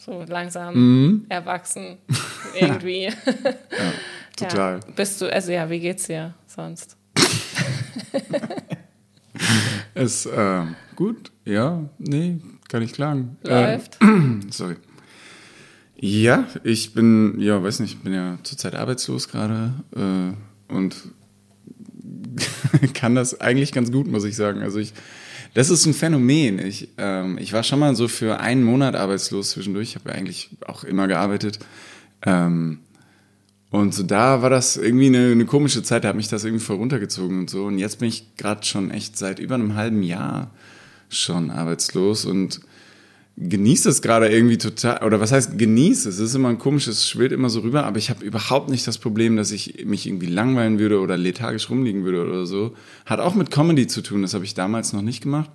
so 0.01 0.25
langsam 0.29 0.75
mhm. 0.75 1.27
erwachsen 1.29 1.99
irgendwie. 2.61 3.07
ja, 3.07 3.13
total. 4.49 4.81
Ja, 4.81 4.93
bist 4.95 5.21
du, 5.21 5.33
also 5.33 5.53
ja, 5.53 5.69
wie 5.71 5.81
geht's 5.81 6.05
dir 6.05 6.35
sonst? 6.47 6.97
es, 9.95 10.27
äh, 10.27 10.65
gut, 10.97 11.33
ja, 11.45 11.89
nee, 11.99 12.41
kann 12.69 12.83
ich 12.83 12.93
klagen. 12.93 13.37
Läuft. 13.43 13.99
Äh, 14.01 14.07
sorry. 14.51 14.77
Ja, 15.97 16.49
ich 16.65 16.95
bin, 16.95 17.41
ja, 17.41 17.63
weiß 17.63 17.81
nicht, 17.81 17.95
ich 17.95 18.01
bin 18.01 18.13
ja 18.13 18.39
zurzeit 18.43 18.75
arbeitslos 18.75 19.29
gerade 19.29 19.73
äh, 19.95 20.73
und 20.73 20.97
kann 22.95 23.15
das 23.15 23.41
eigentlich 23.41 23.73
ganz 23.73 23.93
gut, 23.93 24.09
muss 24.09 24.25
ich 24.25 24.35
sagen. 24.35 24.63
Also 24.63 24.81
ich 24.81 24.95
das 25.55 25.69
ist 25.69 25.85
ein 25.87 25.95
Phänomen. 25.95 26.59
Ich, 26.59 26.89
ähm, 26.97 27.37
ich 27.39 27.53
war 27.53 27.63
schon 27.63 27.79
mal 27.79 27.95
so 27.95 28.09
für 28.09 28.41
einen 28.41 28.65
Monat 28.65 28.97
arbeitslos 28.97 29.51
zwischendurch. 29.51 29.91
Ich 29.91 29.95
habe 29.97 30.11
ja 30.11 30.15
eigentlich 30.15 30.51
auch 30.67 30.85
immer 30.85 31.09
gearbeitet. 31.09 31.59
Ähm, 32.25 32.81
und 33.73 33.95
so 33.95 34.03
da 34.03 34.43
war 34.43 34.51
das 34.51 34.77
irgendwie 34.77 35.07
eine, 35.07 35.33
eine 35.33 35.47
komische 35.47 35.83
Zeit, 35.83 36.05
da 36.05 36.09
hat 36.09 36.17
mich 36.17 36.29
das 36.29 36.45
irgendwie 36.45 36.63
voll 36.63 36.77
runtergezogen 36.77 37.39
und 37.39 37.49
so. 37.49 37.65
Und 37.65 37.79
jetzt 37.79 38.01
bin 38.01 38.09
ich 38.09 38.37
gerade 38.37 38.65
schon 38.67 38.91
echt 38.91 39.17
seit 39.17 39.39
über 39.39 39.55
einem 39.55 39.75
halben 39.75 40.03
Jahr 40.03 40.51
schon 41.09 41.51
arbeitslos 41.51 42.27
und 42.27 42.61
genieße 43.39 43.89
es 43.89 44.03
gerade 44.03 44.29
irgendwie 44.29 44.59
total, 44.59 45.03
oder 45.03 45.21
was 45.21 45.33
heißt 45.33 45.57
genieße? 45.57 46.07
Es 46.11 46.19
ist 46.19 46.35
immer 46.35 46.51
ein 46.51 46.59
komisches, 46.59 46.99
es 46.99 47.09
schwillt 47.09 47.33
immer 47.33 47.49
so 47.49 47.61
rüber, 47.61 47.85
aber 47.85 47.97
ich 47.97 48.11
habe 48.11 48.23
überhaupt 48.23 48.69
nicht 48.69 48.87
das 48.87 48.99
Problem, 48.99 49.39
dass 49.39 49.51
ich 49.53 49.87
mich 49.87 50.07
irgendwie 50.07 50.27
langweilen 50.27 50.79
würde 50.79 51.01
oder 51.01 51.17
lethargisch 51.17 51.71
rumliegen 51.71 52.05
würde 52.05 52.29
oder 52.29 52.45
so. 52.45 52.77
Hat 53.07 53.21
auch 53.21 53.35
mit 53.35 53.51
Comedy 53.51 53.87
zu 53.87 54.03
tun, 54.03 54.21
das 54.21 54.35
habe 54.35 54.45
ich 54.45 54.53
damals 54.53 54.93
noch 54.93 55.01
nicht 55.01 55.23
gemacht. 55.23 55.51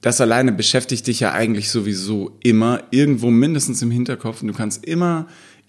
Das 0.00 0.22
alleine 0.22 0.52
beschäftigt 0.52 1.06
dich 1.06 1.20
ja 1.20 1.32
eigentlich 1.32 1.68
sowieso 1.68 2.38
immer 2.42 2.82
irgendwo 2.92 3.30
mindestens 3.30 3.82
im 3.82 3.90
Hinterkopf 3.90 4.40
und 4.40 4.48
du 4.48 4.54
kannst 4.54 4.86
immer 4.86 5.26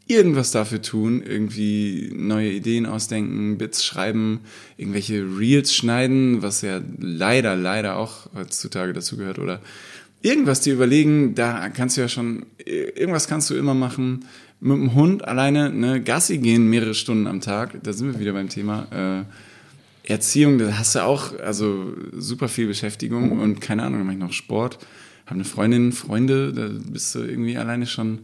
irgendwas 0.07 0.51
dafür 0.51 0.81
tun, 0.81 1.21
irgendwie 1.21 2.11
neue 2.13 2.51
Ideen 2.51 2.85
ausdenken, 2.85 3.57
Bits 3.57 3.83
schreiben, 3.83 4.39
irgendwelche 4.77 5.25
Reels 5.37 5.73
schneiden, 5.73 6.41
was 6.41 6.61
ja 6.61 6.81
leider, 6.99 7.55
leider 7.55 7.97
auch 7.97 8.29
heutzutage 8.33 8.93
dazu 8.93 9.17
gehört, 9.17 9.39
oder 9.39 9.61
irgendwas 10.21 10.61
dir 10.61 10.73
überlegen, 10.73 11.35
da 11.35 11.69
kannst 11.69 11.97
du 11.97 12.01
ja 12.01 12.07
schon, 12.07 12.45
irgendwas 12.65 13.27
kannst 13.27 13.49
du 13.49 13.55
immer 13.55 13.73
machen. 13.73 14.25
Mit 14.59 14.77
dem 14.77 14.95
Hund 14.95 15.27
alleine, 15.27 15.71
ne, 15.71 16.01
Gassi 16.01 16.39
gehen 16.39 16.67
mehrere 16.67 16.95
Stunden 16.95 17.27
am 17.27 17.41
Tag, 17.41 17.83
da 17.83 17.93
sind 17.93 18.13
wir 18.13 18.19
wieder 18.19 18.33
beim 18.33 18.49
Thema. 18.49 18.87
Äh, 18.91 20.11
Erziehung, 20.11 20.57
da 20.57 20.77
hast 20.77 20.95
du 20.95 21.03
auch, 21.03 21.37
also 21.39 21.93
super 22.13 22.47
viel 22.47 22.67
Beschäftigung 22.67 23.39
und 23.39 23.59
keine 23.59 23.83
Ahnung, 23.83 23.99
dann 23.99 24.07
mache 24.07 24.15
ich 24.15 24.21
noch 24.21 24.31
Sport, 24.31 24.79
habe 25.25 25.35
eine 25.35 25.43
Freundin, 25.43 25.91
Freunde, 25.91 26.53
da 26.53 26.69
bist 26.91 27.13
du 27.13 27.19
irgendwie 27.19 27.57
alleine 27.57 27.85
schon. 27.85 28.19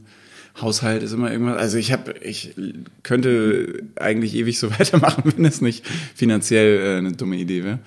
Haushalt 0.61 1.01
ist 1.01 1.13
immer 1.13 1.31
irgendwas. 1.31 1.57
Also 1.57 1.77
ich 1.77 1.91
habe, 1.91 2.15
ich 2.21 2.53
könnte 3.01 3.83
eigentlich 3.95 4.35
ewig 4.35 4.59
so 4.59 4.71
weitermachen, 4.79 5.23
wenn 5.35 5.45
es 5.45 5.61
nicht 5.61 5.85
finanziell 6.15 6.79
äh, 6.79 6.97
eine 6.97 7.13
dumme 7.13 7.37
Idee 7.37 7.63
wäre. 7.63 7.79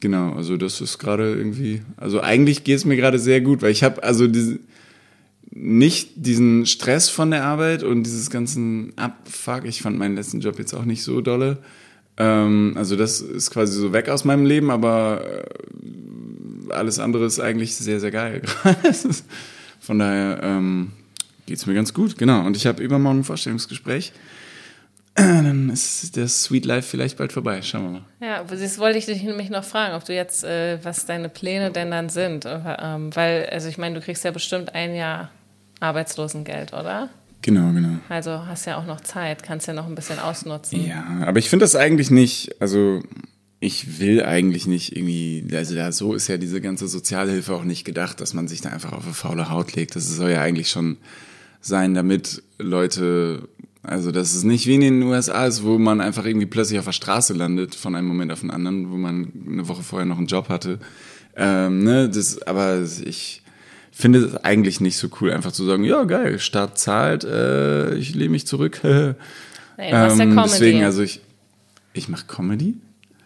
Genau, 0.00 0.32
also 0.32 0.56
das 0.56 0.80
ist 0.80 0.98
gerade 0.98 1.34
irgendwie, 1.34 1.82
also 1.96 2.20
eigentlich 2.20 2.64
geht 2.64 2.76
es 2.76 2.84
mir 2.84 2.96
gerade 2.96 3.18
sehr 3.18 3.40
gut, 3.40 3.62
weil 3.62 3.70
ich 3.70 3.82
habe 3.84 4.02
also 4.02 4.26
diese, 4.26 4.58
nicht 5.50 6.10
diesen 6.16 6.66
Stress 6.66 7.08
von 7.08 7.30
der 7.30 7.44
Arbeit 7.44 7.84
und 7.84 8.02
dieses 8.02 8.28
ganzen 8.28 8.92
Abfuck. 8.96 9.64
Ich 9.64 9.82
fand 9.82 9.96
meinen 9.98 10.16
letzten 10.16 10.40
Job 10.40 10.58
jetzt 10.58 10.74
auch 10.74 10.84
nicht 10.84 11.04
so 11.04 11.20
dolle. 11.20 11.58
Ähm, 12.16 12.74
also 12.76 12.96
das 12.96 13.20
ist 13.20 13.50
quasi 13.50 13.78
so 13.78 13.92
weg 13.92 14.08
aus 14.08 14.24
meinem 14.24 14.46
Leben, 14.46 14.70
aber 14.70 15.24
äh, 15.24 16.72
alles 16.72 16.98
andere 16.98 17.24
ist 17.24 17.40
eigentlich 17.40 17.76
sehr, 17.76 18.00
sehr 18.00 18.10
geil. 18.10 18.42
von 19.80 19.98
daher 19.98 20.40
ähm, 20.42 20.90
geht 21.46 21.58
es 21.58 21.66
mir 21.66 21.74
ganz 21.74 21.94
gut, 21.94 22.18
genau. 22.18 22.44
Und 22.44 22.56
ich 22.56 22.66
habe 22.66 22.82
übermorgen 22.82 23.20
ein 23.20 23.24
Vorstellungsgespräch 23.24 24.12
dann 25.14 25.70
ist 25.70 26.16
der 26.16 26.26
Sweet 26.26 26.64
Life 26.64 26.88
vielleicht 26.88 27.16
bald 27.16 27.32
vorbei. 27.32 27.62
Schauen 27.62 27.84
wir 27.84 27.90
mal. 27.90 28.04
Ja, 28.20 28.42
das 28.42 28.78
wollte 28.78 28.98
ich 28.98 29.06
dich 29.06 29.22
nämlich 29.22 29.48
noch 29.48 29.62
fragen, 29.62 29.94
ob 29.94 30.04
du 30.04 30.12
jetzt, 30.12 30.42
äh, 30.42 30.78
was 30.82 31.06
deine 31.06 31.28
Pläne 31.28 31.70
denn 31.70 31.92
dann 31.92 32.08
sind. 32.08 32.46
Ähm, 32.46 33.14
weil, 33.14 33.46
also 33.46 33.68
ich 33.68 33.78
meine, 33.78 33.94
du 33.94 34.00
kriegst 34.00 34.24
ja 34.24 34.32
bestimmt 34.32 34.74
ein 34.74 34.94
Jahr 34.94 35.30
Arbeitslosengeld, 35.78 36.72
oder? 36.72 37.10
Genau, 37.42 37.72
genau. 37.72 37.98
Also 38.08 38.46
hast 38.46 38.66
ja 38.66 38.76
auch 38.76 38.86
noch 38.86 39.02
Zeit, 39.02 39.44
kannst 39.44 39.68
ja 39.68 39.74
noch 39.74 39.86
ein 39.86 39.94
bisschen 39.94 40.18
ausnutzen. 40.18 40.84
Ja, 40.84 41.04
aber 41.26 41.38
ich 41.38 41.48
finde 41.48 41.64
das 41.64 41.76
eigentlich 41.76 42.10
nicht, 42.10 42.60
also 42.60 43.00
ich 43.60 44.00
will 44.00 44.24
eigentlich 44.24 44.66
nicht 44.66 44.96
irgendwie, 44.96 45.46
also 45.54 45.76
da, 45.76 45.92
so 45.92 46.14
ist 46.14 46.26
ja 46.26 46.38
diese 46.38 46.60
ganze 46.60 46.88
Sozialhilfe 46.88 47.54
auch 47.54 47.64
nicht 47.64 47.84
gedacht, 47.84 48.20
dass 48.20 48.34
man 48.34 48.48
sich 48.48 48.62
da 48.62 48.70
einfach 48.70 48.92
auf 48.92 49.04
eine 49.04 49.14
faule 49.14 49.50
Haut 49.50 49.74
legt. 49.74 49.94
Das 49.94 50.08
soll 50.08 50.30
ja 50.30 50.42
eigentlich 50.42 50.70
schon 50.70 50.96
sein, 51.64 51.94
damit 51.94 52.42
Leute 52.58 53.48
also, 53.86 54.10
dass 54.12 54.34
es 54.34 54.44
nicht 54.44 54.66
wie 54.66 54.76
in 54.76 54.80
den 54.80 55.02
USA 55.02 55.46
ist, 55.46 55.62
wo 55.62 55.78
man 55.78 56.00
einfach 56.00 56.24
irgendwie 56.24 56.46
plötzlich 56.46 56.78
auf 56.78 56.86
der 56.86 56.92
Straße 56.92 57.34
landet 57.34 57.74
von 57.74 57.94
einem 57.94 58.08
Moment 58.08 58.32
auf 58.32 58.40
den 58.40 58.50
anderen, 58.50 58.90
wo 58.90 58.96
man 58.96 59.30
eine 59.46 59.68
Woche 59.68 59.82
vorher 59.82 60.06
noch 60.06 60.16
einen 60.16 60.26
Job 60.26 60.48
hatte. 60.48 60.78
Ähm, 61.36 61.84
ne, 61.84 62.08
das, 62.08 62.40
aber 62.42 62.80
ich 63.04 63.42
finde 63.92 64.20
es 64.20 64.36
eigentlich 64.36 64.80
nicht 64.80 64.96
so 64.96 65.08
cool, 65.20 65.32
einfach 65.32 65.52
zu 65.52 65.66
sagen, 65.66 65.84
ja 65.84 66.04
geil, 66.04 66.38
Staat 66.38 66.78
zahlt, 66.78 67.24
äh, 67.24 67.94
ich 67.96 68.14
lehne 68.14 68.30
mich 68.30 68.46
zurück. 68.46 68.80
nee, 68.84 69.14
ähm, 69.78 69.92
ja 69.92 70.08
Comedy. 70.16 70.42
Deswegen, 70.44 70.84
also 70.84 71.02
ich, 71.02 71.20
ich 71.92 72.08
mache 72.08 72.24
Comedy. 72.26 72.76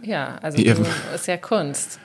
Ja, 0.02 0.38
also 0.42 0.58
ja. 0.58 0.74
Du, 0.74 0.84
ist 1.14 1.28
ja 1.28 1.36
Kunst. 1.36 2.00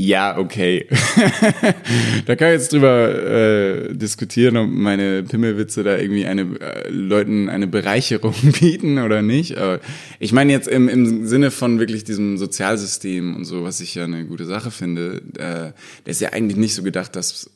Ja, 0.00 0.38
okay. 0.38 0.86
da 2.24 2.34
kann 2.34 2.48
ich 2.48 2.54
jetzt 2.54 2.72
drüber 2.72 3.22
äh, 3.22 3.94
diskutieren, 3.94 4.56
ob 4.56 4.70
meine 4.70 5.22
Pimmelwitze 5.24 5.82
da 5.84 5.98
irgendwie 5.98 6.24
eine 6.24 6.58
äh, 6.58 6.88
Leuten 6.88 7.50
eine 7.50 7.66
Bereicherung 7.66 8.34
bieten 8.60 8.96
oder 8.96 9.20
nicht. 9.20 9.58
Aber 9.58 9.78
ich 10.18 10.32
meine 10.32 10.52
jetzt 10.52 10.68
im, 10.68 10.88
im 10.88 11.26
Sinne 11.26 11.50
von 11.50 11.78
wirklich 11.78 12.02
diesem 12.04 12.38
Sozialsystem 12.38 13.36
und 13.36 13.44
so, 13.44 13.62
was 13.62 13.80
ich 13.80 13.94
ja 13.94 14.04
eine 14.04 14.24
gute 14.24 14.46
Sache 14.46 14.70
finde, 14.70 15.20
äh, 15.36 15.72
der 16.06 16.10
ist 16.10 16.22
ja 16.22 16.30
eigentlich 16.30 16.56
nicht 16.56 16.74
so 16.74 16.82
gedacht, 16.82 17.14
dass 17.14 17.50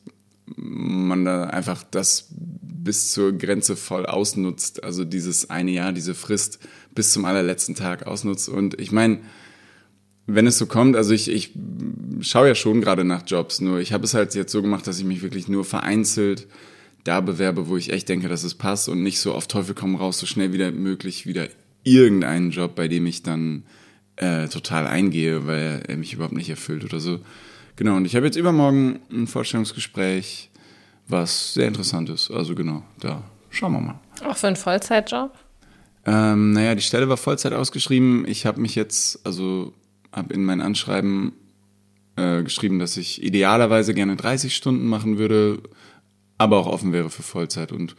man 0.55 1.25
da 1.25 1.45
einfach 1.45 1.81
das 1.89 2.27
bis 2.29 3.11
zur 3.11 3.35
Grenze 3.35 3.75
voll 3.75 4.05
ausnutzt. 4.05 4.83
Also 4.83 5.03
dieses 5.03 5.49
eine 5.49 5.71
Jahr, 5.71 5.93
diese 5.93 6.13
Frist 6.13 6.59
bis 6.93 7.11
zum 7.11 7.25
allerletzten 7.25 7.73
Tag 7.73 8.05
ausnutzt. 8.05 8.49
Und 8.49 8.79
ich 8.79 8.91
meine, 8.91 9.21
wenn 10.27 10.47
es 10.47 10.57
so 10.57 10.65
kommt, 10.65 10.95
also 10.95 11.13
ich, 11.13 11.29
ich 11.29 11.51
schaue 12.21 12.47
ja 12.47 12.55
schon 12.55 12.81
gerade 12.81 13.03
nach 13.03 13.23
Jobs, 13.25 13.61
nur 13.61 13.79
ich 13.79 13.93
habe 13.93 14.05
es 14.05 14.13
halt 14.13 14.33
jetzt 14.35 14.51
so 14.51 14.61
gemacht, 14.61 14.87
dass 14.87 14.99
ich 14.99 15.05
mich 15.05 15.21
wirklich 15.21 15.47
nur 15.47 15.65
vereinzelt 15.65 16.47
da 17.03 17.21
bewerbe, 17.21 17.67
wo 17.67 17.77
ich 17.77 17.93
echt 17.93 18.09
denke, 18.09 18.27
dass 18.27 18.43
es 18.43 18.55
passt 18.55 18.89
und 18.89 19.03
nicht 19.03 19.19
so 19.19 19.33
auf 19.33 19.47
Teufel 19.47 19.75
komm 19.75 19.95
raus, 19.95 20.19
so 20.19 20.25
schnell 20.25 20.51
wie 20.53 20.71
möglich 20.71 21.27
wieder 21.27 21.47
irgendeinen 21.83 22.49
Job, 22.49 22.75
bei 22.75 22.87
dem 22.87 23.05
ich 23.05 23.21
dann 23.21 23.63
äh, 24.15 24.47
total 24.47 24.87
eingehe, 24.87 25.45
weil 25.45 25.83
er 25.87 25.97
mich 25.97 26.13
überhaupt 26.13 26.33
nicht 26.33 26.49
erfüllt 26.49 26.83
oder 26.83 26.99
so. 26.99 27.19
Genau, 27.75 27.95
und 27.95 28.05
ich 28.05 28.15
habe 28.15 28.25
jetzt 28.25 28.37
übermorgen 28.37 28.99
ein 29.11 29.27
Vorstellungsgespräch, 29.27 30.49
was 31.07 31.53
sehr 31.53 31.67
interessant 31.67 32.09
ist. 32.09 32.31
Also 32.31 32.55
genau, 32.55 32.83
da 32.99 33.23
schauen 33.51 33.73
wir 33.73 33.81
mal. 33.81 33.99
Auch 34.23 34.37
für 34.37 34.47
einen 34.47 34.55
Vollzeitjob? 34.55 35.31
Ähm, 36.07 36.53
naja, 36.53 36.73
die 36.73 36.81
Stelle 36.81 37.07
war 37.07 37.17
Vollzeit 37.17 37.53
ausgeschrieben. 37.53 38.25
Ich 38.27 38.45
habe 38.47 38.61
mich 38.61 38.73
jetzt, 38.73 39.25
also 39.25 39.73
habe 40.15 40.33
in 40.33 40.45
mein 40.45 40.61
Anschreiben 40.61 41.33
äh, 42.15 42.43
geschrieben, 42.43 42.79
dass 42.79 42.97
ich 42.97 43.21
idealerweise 43.21 43.93
gerne 43.93 44.15
30 44.15 44.55
Stunden 44.55 44.87
machen 44.87 45.17
würde, 45.17 45.61
aber 46.37 46.57
auch 46.57 46.67
offen 46.67 46.93
wäre 46.93 47.09
für 47.09 47.23
Vollzeit. 47.23 47.71
Und 47.71 47.95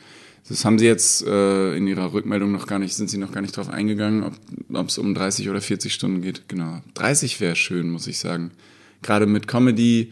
das 0.48 0.64
haben 0.64 0.78
sie 0.78 0.86
jetzt 0.86 1.26
äh, 1.26 1.76
in 1.76 1.86
ihrer 1.86 2.12
Rückmeldung 2.12 2.52
noch 2.52 2.66
gar 2.66 2.78
nicht, 2.78 2.94
sind 2.94 3.10
sie 3.10 3.18
noch 3.18 3.32
gar 3.32 3.40
nicht 3.40 3.56
drauf 3.56 3.68
eingegangen, 3.68 4.32
ob 4.72 4.88
es 4.88 4.98
um 4.98 5.14
30 5.14 5.50
oder 5.50 5.60
40 5.60 5.92
Stunden 5.92 6.22
geht. 6.22 6.48
Genau. 6.48 6.80
30 6.94 7.40
wäre 7.40 7.56
schön, 7.56 7.90
muss 7.90 8.06
ich 8.06 8.18
sagen. 8.18 8.52
Gerade 9.02 9.26
mit 9.26 9.48
Comedy, 9.48 10.10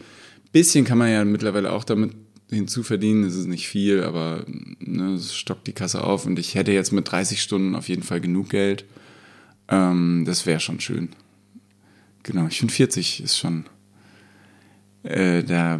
bisschen 0.51 0.85
kann 0.85 0.97
man 0.97 1.11
ja 1.11 1.25
mittlerweile 1.25 1.71
auch 1.71 1.83
damit 1.83 2.11
hinzuverdienen. 2.49 3.23
Es 3.23 3.35
ist 3.35 3.47
nicht 3.47 3.67
viel, 3.67 4.03
aber 4.03 4.45
ne, 4.79 5.13
es 5.13 5.35
stockt 5.35 5.67
die 5.67 5.73
Kasse 5.73 6.03
auf 6.03 6.25
und 6.25 6.37
ich 6.37 6.55
hätte 6.55 6.71
jetzt 6.71 6.91
mit 6.91 7.09
30 7.11 7.41
Stunden 7.41 7.75
auf 7.75 7.89
jeden 7.89 8.03
Fall 8.03 8.21
genug 8.21 8.49
Geld. 8.49 8.85
Ähm, 9.67 10.23
das 10.27 10.45
wäre 10.45 10.59
schon 10.59 10.79
schön. 10.79 11.09
Genau, 12.25 12.47
ich 12.47 12.57
finde 12.57 12.73
40 12.73 13.23
ist 13.23 13.37
schon, 13.37 13.65
äh, 15.03 15.43
da 15.43 15.79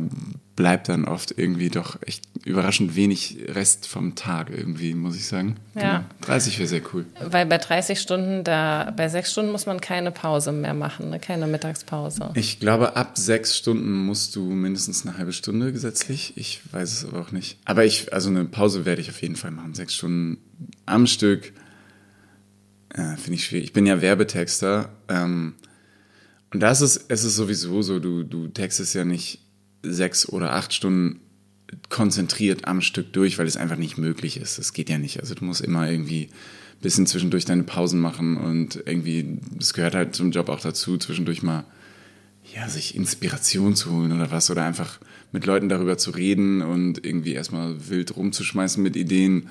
bleibt 0.55 0.89
dann 0.89 1.05
oft 1.05 1.33
irgendwie 1.37 1.69
doch 1.69 1.99
echt 2.03 2.23
überraschend 2.45 2.95
wenig 2.95 3.39
Rest 3.47 3.87
vom 3.87 4.13
Tag 4.13 4.51
irgendwie, 4.51 4.93
muss 4.93 5.15
ich 5.15 5.25
sagen. 5.25 5.57
Ja. 5.73 5.97
Genau. 5.97 6.05
30 6.21 6.59
wäre 6.59 6.67
sehr 6.67 6.81
cool. 6.93 7.07
Weil 7.19 7.47
bei 7.47 7.57
30 7.57 7.99
Stunden, 7.99 8.43
da 8.43 8.93
bei 8.95 9.09
sechs 9.09 9.31
Stunden 9.31 9.51
muss 9.51 9.65
man 9.65 9.81
keine 9.81 10.11
Pause 10.11 10.51
mehr 10.51 10.75
machen, 10.75 11.09
ne? 11.09 11.19
keine 11.19 11.47
Mittagspause. 11.47 12.29
Ich 12.35 12.59
glaube, 12.59 12.95
ab 12.95 13.17
sechs 13.17 13.57
Stunden 13.57 13.91
musst 14.05 14.35
du 14.35 14.43
mindestens 14.43 15.03
eine 15.05 15.17
halbe 15.17 15.33
Stunde 15.33 15.73
gesetzlich. 15.73 16.33
Ich 16.37 16.61
weiß 16.71 16.93
es 16.93 17.05
aber 17.05 17.21
auch 17.21 17.31
nicht. 17.31 17.57
Aber 17.65 17.83
ich, 17.85 18.13
also 18.13 18.29
eine 18.29 18.45
Pause 18.45 18.85
werde 18.85 19.01
ich 19.01 19.09
auf 19.09 19.21
jeden 19.23 19.35
Fall 19.35 19.51
machen. 19.51 19.73
Sechs 19.73 19.95
Stunden 19.95 20.37
am 20.85 21.07
Stück. 21.07 21.53
Äh, 22.93 23.17
Finde 23.17 23.33
ich 23.33 23.45
schwierig. 23.45 23.65
Ich 23.65 23.73
bin 23.73 23.87
ja 23.87 23.99
Werbetexter. 23.99 24.89
Ähm, 25.09 25.55
und 26.51 26.59
das 26.59 26.81
ist, 26.81 27.05
es 27.09 27.23
ist 27.23 27.35
sowieso 27.35 27.81
so, 27.81 27.99
du, 27.99 28.23
du 28.23 28.47
textest 28.47 28.95
ja 28.95 29.05
nicht 29.05 29.39
sechs 29.81 30.27
oder 30.27 30.53
acht 30.53 30.73
Stunden 30.73 31.19
konzentriert 31.89 32.67
am 32.67 32.81
Stück 32.81 33.11
durch, 33.13 33.37
weil 33.37 33.47
es 33.47 33.57
einfach 33.57 33.77
nicht 33.77 33.97
möglich 33.97 34.37
ist. 34.37 34.57
Das 34.57 34.73
geht 34.73 34.89
ja 34.89 34.97
nicht. 34.97 35.19
Also 35.19 35.35
du 35.35 35.45
musst 35.45 35.61
immer 35.61 35.89
irgendwie 35.89 36.29
ein 36.75 36.81
bisschen 36.81 37.07
zwischendurch 37.07 37.45
deine 37.45 37.63
Pausen 37.63 37.99
machen 37.99 38.37
und 38.37 38.83
irgendwie, 38.85 39.39
das 39.57 39.73
gehört 39.73 39.95
halt 39.95 40.15
zum 40.15 40.31
Job 40.31 40.49
auch 40.49 40.59
dazu, 40.59 40.97
zwischendurch 40.97 41.43
mal 41.43 41.65
ja, 42.53 42.69
sich 42.69 42.95
Inspiration 42.95 43.75
zu 43.75 43.91
holen 43.91 44.11
oder 44.11 44.29
was 44.31 44.51
oder 44.51 44.63
einfach 44.63 44.99
mit 45.31 45.45
Leuten 45.45 45.69
darüber 45.69 45.97
zu 45.97 46.11
reden 46.11 46.61
und 46.61 47.03
irgendwie 47.03 47.33
erstmal 47.33 47.89
wild 47.89 48.15
rumzuschmeißen 48.15 48.81
mit 48.81 48.95
Ideen. 48.95 49.49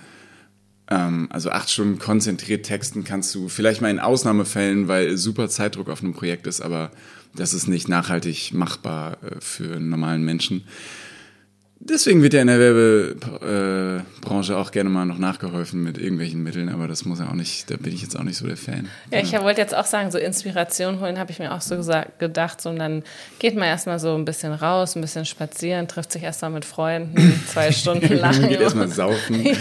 Ähm, 0.90 1.28
also 1.30 1.50
acht 1.50 1.70
Stunden 1.70 1.98
konzentriert 1.98 2.66
texten 2.66 3.04
kannst 3.04 3.34
du 3.34 3.48
vielleicht 3.48 3.80
mal 3.80 3.90
in 3.90 3.98
Ausnahmefällen, 3.98 4.88
weil 4.88 5.16
super 5.16 5.48
Zeitdruck 5.48 5.88
auf 5.88 6.02
einem 6.02 6.14
Projekt 6.14 6.46
ist, 6.46 6.60
aber 6.60 6.90
das 7.34 7.54
ist 7.54 7.66
nicht 7.66 7.88
nachhaltig 7.88 8.52
machbar 8.52 9.18
äh, 9.22 9.40
für 9.40 9.76
einen 9.76 9.88
normalen 9.88 10.24
Menschen. 10.24 10.64
Deswegen 11.86 12.22
wird 12.22 12.32
ja 12.32 12.40
in 12.40 12.46
der 12.46 12.58
Werbebranche 12.58 14.56
auch 14.56 14.70
gerne 14.70 14.88
mal 14.88 15.04
noch 15.04 15.18
nachgeholfen 15.18 15.82
mit 15.82 15.98
irgendwelchen 15.98 16.42
Mitteln, 16.42 16.70
aber 16.70 16.88
das 16.88 17.04
muss 17.04 17.18
ja 17.18 17.28
auch 17.28 17.34
nicht, 17.34 17.70
da 17.70 17.76
bin 17.76 17.92
ich 17.92 18.00
jetzt 18.00 18.18
auch 18.18 18.22
nicht 18.22 18.38
so 18.38 18.46
der 18.46 18.56
Fan. 18.56 18.88
Ja, 19.12 19.20
ich 19.20 19.32
wollte 19.34 19.60
jetzt 19.60 19.74
auch 19.74 19.84
sagen, 19.84 20.10
so 20.10 20.16
Inspiration 20.16 21.00
holen, 21.00 21.18
habe 21.18 21.30
ich 21.30 21.38
mir 21.38 21.52
auch 21.52 21.60
so 21.60 21.76
gesagt, 21.76 22.18
gedacht. 22.18 22.62
So, 22.62 22.70
und 22.70 22.78
dann 22.78 23.02
geht 23.38 23.54
man 23.54 23.64
erstmal 23.64 23.98
so 23.98 24.14
ein 24.14 24.24
bisschen 24.24 24.54
raus, 24.54 24.96
ein 24.96 25.02
bisschen 25.02 25.26
spazieren, 25.26 25.86
trifft 25.86 26.12
sich 26.12 26.22
erstmal 26.22 26.52
mit 26.52 26.64
Freunden, 26.64 27.42
zwei 27.46 27.70
Stunden 27.70 28.14
lang. 28.14 28.48
geht 28.48 28.60
erstmal 28.60 28.88
saufen 28.88 29.44
ja. 29.44 29.54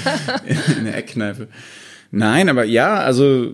in 0.78 0.86
der 0.86 0.96
Eckkneipe. 0.96 1.50
Nein, 2.12 2.48
aber 2.48 2.64
ja, 2.64 3.00
also 3.00 3.54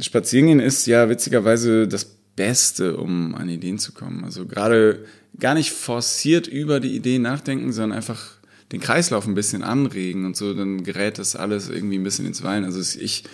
spazieren 0.00 0.46
gehen 0.48 0.60
ist 0.60 0.86
ja 0.86 1.08
witzigerweise 1.08 1.86
das 1.86 2.17
Beste, 2.38 2.96
um 2.96 3.34
an 3.34 3.48
Ideen 3.48 3.80
zu 3.80 3.90
kommen. 3.90 4.24
Also 4.24 4.46
gerade 4.46 5.04
gar 5.40 5.54
nicht 5.54 5.72
forciert 5.72 6.46
über 6.46 6.78
die 6.78 6.94
Idee 6.94 7.18
nachdenken, 7.18 7.72
sondern 7.72 7.96
einfach 7.96 8.38
den 8.70 8.80
Kreislauf 8.80 9.26
ein 9.26 9.34
bisschen 9.34 9.64
anregen 9.64 10.24
und 10.24 10.36
so, 10.36 10.54
dann 10.54 10.84
gerät 10.84 11.18
das 11.18 11.34
alles 11.34 11.68
irgendwie 11.68 11.98
ein 11.98 12.04
bisschen 12.04 12.26
ins 12.26 12.44
Weinen. 12.44 12.64
Also 12.64 12.80
ich 13.00 13.24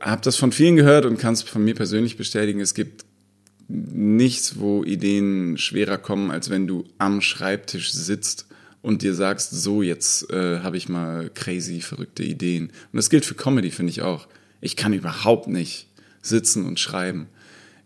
habe 0.00 0.20
das 0.22 0.36
von 0.36 0.52
vielen 0.52 0.76
gehört 0.76 1.04
und 1.04 1.18
kann 1.18 1.34
es 1.34 1.42
von 1.42 1.64
mir 1.64 1.74
persönlich 1.74 2.16
bestätigen. 2.16 2.60
Es 2.60 2.74
gibt 2.74 3.04
nichts, 3.66 4.60
wo 4.60 4.84
Ideen 4.84 5.58
schwerer 5.58 5.98
kommen, 5.98 6.30
als 6.30 6.48
wenn 6.48 6.68
du 6.68 6.84
am 6.98 7.20
Schreibtisch 7.20 7.92
sitzt 7.92 8.46
und 8.82 9.02
dir 9.02 9.14
sagst, 9.14 9.50
so 9.50 9.82
jetzt 9.82 10.30
äh, 10.30 10.60
habe 10.60 10.76
ich 10.76 10.88
mal 10.88 11.28
crazy 11.34 11.80
verrückte 11.80 12.22
Ideen. 12.22 12.66
Und 12.68 12.96
das 12.96 13.10
gilt 13.10 13.24
für 13.24 13.34
Comedy, 13.34 13.72
finde 13.72 13.90
ich 13.90 14.02
auch. 14.02 14.28
Ich 14.60 14.76
kann 14.76 14.92
überhaupt 14.92 15.48
nicht 15.48 15.88
sitzen 16.22 16.66
und 16.66 16.78
schreiben 16.78 17.26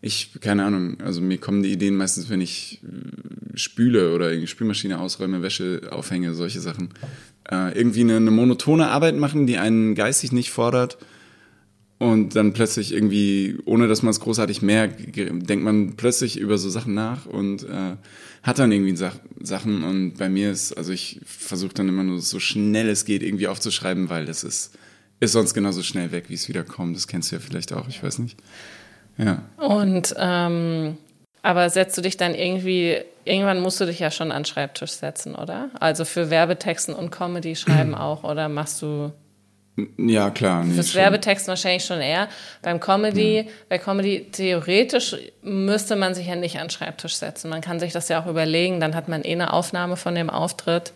ich, 0.05 0.33
keine 0.41 0.65
Ahnung, 0.65 1.01
also 1.01 1.23
mir 1.23 1.39
kommen 1.39 1.63
die 1.63 1.73
Ideen 1.73 1.97
meistens, 1.97 2.29
wenn 2.29 2.43
ich 2.43 2.83
äh, 2.85 3.57
spüle 3.57 4.15
oder 4.15 4.31
irgendwie 4.31 4.49
Spülmaschine 4.49 4.99
ausräume, 4.99 5.41
Wäsche 5.41 5.81
aufhänge, 5.91 6.35
solche 6.35 6.61
Sachen. 6.61 6.91
Äh, 7.51 7.77
irgendwie 7.77 8.03
eine, 8.03 8.17
eine, 8.17 8.31
monotone 8.31 8.89
Arbeit 8.89 9.17
machen, 9.17 9.47
die 9.47 9.57
einen 9.57 9.95
geistig 9.95 10.31
nicht 10.31 10.51
fordert. 10.51 10.99
Und 11.97 12.37
dann 12.37 12.53
plötzlich 12.53 12.93
irgendwie, 12.93 13.57
ohne 13.65 13.89
dass 13.89 14.03
man 14.03 14.11
es 14.11 14.21
großartig 14.21 14.61
merkt, 14.61 15.17
denkt 15.17 15.65
man 15.65 15.97
plötzlich 15.97 16.39
über 16.39 16.59
so 16.59 16.69
Sachen 16.69 16.93
nach 16.93 17.25
und 17.25 17.63
äh, 17.63 17.97
hat 18.43 18.59
dann 18.59 18.73
irgendwie 18.73 18.97
Sach 18.97 19.17
Sachen. 19.41 19.85
Und 19.85 20.19
bei 20.19 20.29
mir 20.29 20.51
ist, 20.51 20.75
also 20.75 20.93
ich 20.93 21.21
versuche 21.25 21.73
dann 21.73 21.89
immer 21.89 22.05
nur 22.05 22.21
so 22.21 22.41
schnell 22.41 22.91
es 22.91 23.07
geht 23.07 23.23
irgendwie 23.23 23.49
aufzuschreiben, 23.49 24.11
weil 24.11 24.27
das 24.27 24.45
ist, 24.45 24.77
ist 25.21 25.33
sonst 25.33 25.55
genauso 25.55 25.83
schnell 25.83 26.13
weg, 26.13 26.25
wie 26.29 26.35
es 26.35 26.47
wiederkommt. 26.47 26.95
Das 26.95 27.09
kennst 27.09 27.33
du 27.33 27.37
ja 27.37 27.41
vielleicht 27.41 27.73
auch, 27.73 27.89
ich 27.89 28.03
weiß 28.03 28.19
nicht. 28.19 28.37
Ja. 29.19 29.43
Und 29.57 30.15
ähm, 30.19 30.99
aber 31.43 31.69
setzt 31.69 31.97
du 31.99 32.01
dich 32.01 32.17
dann 32.17 32.35
irgendwie, 32.35 32.97
irgendwann 33.25 33.61
musst 33.61 33.79
du 33.81 33.85
dich 33.85 33.99
ja 33.99 34.11
schon 34.11 34.33
an 34.33 34.41
den 34.41 34.45
Schreibtisch 34.47 34.93
setzen, 34.93 35.35
oder? 35.35 35.69
Also 35.79 36.07
für 36.07 36.31
Werbetexten 36.31 36.95
und 36.95 37.11
Comedy 37.11 37.55
schreiben 37.55 37.95
auch, 37.95 38.25
oder 38.25 38.49
machst 38.49 38.81
du 38.83 39.13
ja, 39.99 40.31
klar. 40.31 40.63
Nee, 40.63 40.75
Fürs 40.75 40.93
schon. 40.93 41.01
Werbetexten 41.01 41.49
wahrscheinlich 41.49 41.85
schon 41.85 42.01
eher. 42.01 42.29
Beim 42.63 42.79
Comedy, 42.79 43.39
ja. 43.39 43.45
bei 43.69 43.79
Comedy 43.79 44.29
theoretisch 44.31 45.17
müsste 45.43 45.97
man 45.97 46.15
sich 46.15 46.29
ja 46.29 46.37
nicht 46.37 46.57
an 46.57 46.67
den 46.67 46.71
Schreibtisch 46.71 47.17
setzen. 47.17 47.51
Man 47.51 47.61
kann 47.61 47.81
sich 47.81 47.93
das 47.93 48.09
ja 48.09 48.23
auch 48.23 48.27
überlegen, 48.27 48.79
dann 48.79 48.95
hat 48.95 49.09
man 49.09 49.25
eh 49.25 49.33
eine 49.33 49.53
Aufnahme 49.53 49.97
von 49.97 50.15
dem 50.15 50.31
Auftritt. 50.31 50.93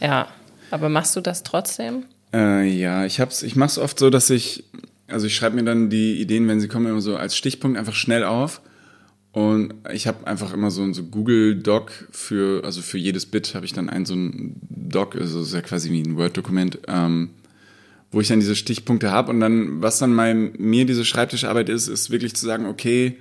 Ja, 0.00 0.26
aber 0.72 0.88
machst 0.88 1.14
du 1.14 1.20
das 1.20 1.44
trotzdem? 1.44 2.04
Äh, 2.34 2.64
ja, 2.64 3.04
ich 3.04 3.20
hab's, 3.20 3.42
ich 3.42 3.54
mach's 3.54 3.78
oft 3.78 3.98
so, 3.98 4.10
dass 4.10 4.28
ich 4.28 4.64
also 5.10 5.26
ich 5.26 5.34
schreibe 5.34 5.56
mir 5.56 5.64
dann 5.64 5.90
die 5.90 6.20
Ideen, 6.20 6.48
wenn 6.48 6.60
sie 6.60 6.68
kommen, 6.68 6.86
immer 6.86 7.00
so 7.00 7.16
als 7.16 7.36
Stichpunkt 7.36 7.78
einfach 7.78 7.94
schnell 7.94 8.24
auf. 8.24 8.60
Und 9.32 9.74
ich 9.92 10.06
habe 10.08 10.26
einfach 10.26 10.52
immer 10.52 10.70
so 10.70 10.82
ein 10.82 10.92
so 10.92 11.04
Google 11.04 11.54
Doc 11.54 11.92
für, 12.10 12.64
also 12.64 12.82
für 12.82 12.98
jedes 12.98 13.26
Bit 13.26 13.54
habe 13.54 13.64
ich 13.64 13.72
dann 13.72 13.88
ein 13.88 14.04
so 14.04 14.14
ein 14.14 14.56
Doc, 14.68 15.14
also 15.14 15.42
ist 15.42 15.54
ja 15.54 15.60
quasi 15.60 15.92
wie 15.92 16.02
ein 16.02 16.16
Word-Dokument, 16.16 16.80
ähm, 16.88 17.30
wo 18.10 18.20
ich 18.20 18.26
dann 18.26 18.40
diese 18.40 18.56
Stichpunkte 18.56 19.12
habe. 19.12 19.30
Und 19.30 19.38
dann, 19.38 19.82
was 19.82 20.00
dann 20.00 20.12
mein, 20.12 20.52
mir 20.58 20.84
diese 20.84 21.04
Schreibtischarbeit 21.04 21.68
ist, 21.68 21.86
ist 21.86 22.10
wirklich 22.10 22.34
zu 22.34 22.44
sagen, 22.44 22.66
okay, 22.66 23.18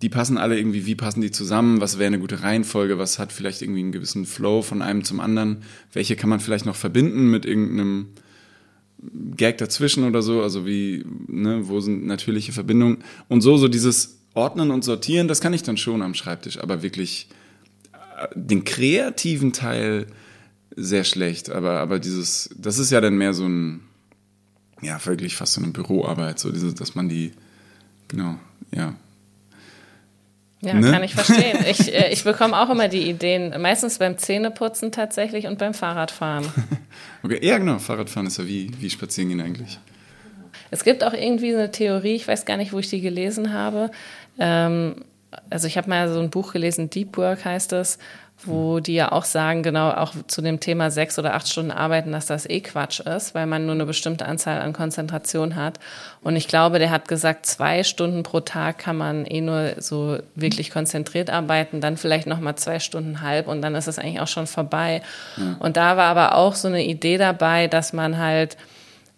die 0.00 0.08
passen 0.08 0.38
alle 0.38 0.58
irgendwie, 0.58 0.86
wie 0.86 0.94
passen 0.94 1.20
die 1.20 1.30
zusammen, 1.30 1.80
was 1.80 1.98
wäre 1.98 2.08
eine 2.08 2.18
gute 2.18 2.42
Reihenfolge, 2.42 2.98
was 2.98 3.18
hat 3.18 3.32
vielleicht 3.32 3.62
irgendwie 3.62 3.80
einen 3.80 3.92
gewissen 3.92 4.26
Flow 4.26 4.62
von 4.62 4.82
einem 4.82 5.04
zum 5.04 5.20
anderen, 5.20 5.62
welche 5.92 6.16
kann 6.16 6.30
man 6.30 6.40
vielleicht 6.40 6.66
noch 6.66 6.76
verbinden 6.76 7.30
mit 7.30 7.44
irgendeinem 7.44 8.08
Gag 9.36 9.58
dazwischen 9.58 10.04
oder 10.04 10.22
so, 10.22 10.42
also 10.42 10.66
wie, 10.66 11.04
ne, 11.26 11.68
wo 11.68 11.80
sind 11.80 12.06
natürliche 12.06 12.52
Verbindungen? 12.52 12.98
Und 13.28 13.40
so, 13.40 13.56
so 13.56 13.68
dieses 13.68 14.18
Ordnen 14.34 14.70
und 14.70 14.84
Sortieren, 14.84 15.28
das 15.28 15.40
kann 15.40 15.52
ich 15.52 15.62
dann 15.62 15.76
schon 15.76 16.02
am 16.02 16.14
Schreibtisch, 16.14 16.58
aber 16.58 16.82
wirklich 16.82 17.28
äh, 17.92 18.26
den 18.34 18.64
kreativen 18.64 19.52
Teil 19.52 20.06
sehr 20.76 21.04
schlecht, 21.04 21.50
aber, 21.50 21.80
aber 21.80 21.98
dieses, 21.98 22.50
das 22.58 22.78
ist 22.78 22.90
ja 22.90 23.00
dann 23.00 23.16
mehr 23.16 23.34
so 23.34 23.46
ein, 23.46 23.80
ja, 24.82 25.04
wirklich 25.06 25.36
fast 25.36 25.54
so 25.54 25.62
eine 25.62 25.70
Büroarbeit, 25.70 26.38
so 26.38 26.50
diese, 26.50 26.74
dass 26.74 26.94
man 26.94 27.08
die, 27.08 27.32
genau, 28.08 28.38
ja, 28.72 28.94
ja, 30.60 30.74
ne? 30.74 30.90
kann 30.90 31.02
ich 31.02 31.14
verstehen. 31.14 31.58
Ich, 31.68 31.92
äh, 31.92 32.12
ich 32.12 32.24
bekomme 32.24 32.58
auch 32.58 32.70
immer 32.70 32.88
die 32.88 33.08
Ideen, 33.08 33.54
meistens 33.60 33.98
beim 33.98 34.18
Zähneputzen 34.18 34.92
tatsächlich 34.92 35.46
und 35.46 35.58
beim 35.58 35.74
Fahrradfahren. 35.74 36.46
okay, 37.22 37.38
ja 37.42 37.58
genau, 37.58 37.78
Fahrradfahren 37.78 38.26
ist 38.26 38.38
ja 38.38 38.46
wie, 38.46 38.70
wie 38.80 38.90
Spazierengehen 38.90 39.40
eigentlich. 39.40 39.78
Es 40.70 40.84
gibt 40.84 41.04
auch 41.04 41.12
irgendwie 41.12 41.54
eine 41.54 41.70
Theorie, 41.70 42.14
ich 42.14 42.26
weiß 42.26 42.46
gar 42.46 42.56
nicht, 42.56 42.72
wo 42.72 42.78
ich 42.78 42.88
die 42.88 43.00
gelesen 43.00 43.52
habe. 43.52 43.90
Ähm, 44.38 45.04
also 45.50 45.66
ich 45.66 45.76
habe 45.76 45.88
mal 45.88 46.12
so 46.12 46.20
ein 46.20 46.30
Buch 46.30 46.52
gelesen, 46.52 46.90
Deep 46.90 47.16
Work 47.16 47.44
heißt 47.44 47.72
es, 47.72 47.98
wo 48.42 48.80
die 48.80 48.94
ja 48.94 49.12
auch 49.12 49.24
sagen, 49.24 49.62
genau 49.62 49.90
auch 49.90 50.12
zu 50.26 50.42
dem 50.42 50.60
Thema 50.60 50.90
sechs 50.90 51.18
oder 51.18 51.34
acht 51.34 51.48
Stunden 51.48 51.70
arbeiten, 51.70 52.12
dass 52.12 52.26
das 52.26 52.48
eh 52.48 52.60
Quatsch 52.60 53.00
ist, 53.00 53.34
weil 53.34 53.46
man 53.46 53.64
nur 53.64 53.74
eine 53.74 53.86
bestimmte 53.86 54.26
Anzahl 54.26 54.60
an 54.60 54.72
Konzentration 54.72 55.56
hat. 55.56 55.78
Und 56.22 56.36
ich 56.36 56.48
glaube, 56.48 56.78
der 56.78 56.90
hat 56.90 57.08
gesagt, 57.08 57.46
zwei 57.46 57.84
Stunden 57.84 58.22
pro 58.22 58.40
Tag 58.40 58.78
kann 58.78 58.96
man 58.96 59.24
eh 59.24 59.40
nur 59.40 59.74
so 59.78 60.18
wirklich 60.34 60.70
konzentriert 60.70 61.30
arbeiten, 61.30 61.80
dann 61.80 61.96
vielleicht 61.96 62.26
nochmal 62.26 62.56
zwei 62.56 62.80
Stunden 62.80 63.20
halb 63.20 63.46
und 63.46 63.62
dann 63.62 63.74
ist 63.74 63.88
es 63.88 63.98
eigentlich 63.98 64.20
auch 64.20 64.28
schon 64.28 64.46
vorbei. 64.46 65.02
Ja. 65.36 65.56
Und 65.60 65.76
da 65.76 65.96
war 65.96 66.06
aber 66.06 66.34
auch 66.34 66.54
so 66.54 66.68
eine 66.68 66.84
Idee 66.84 67.18
dabei, 67.18 67.66
dass 67.68 67.92
man 67.92 68.18
halt 68.18 68.56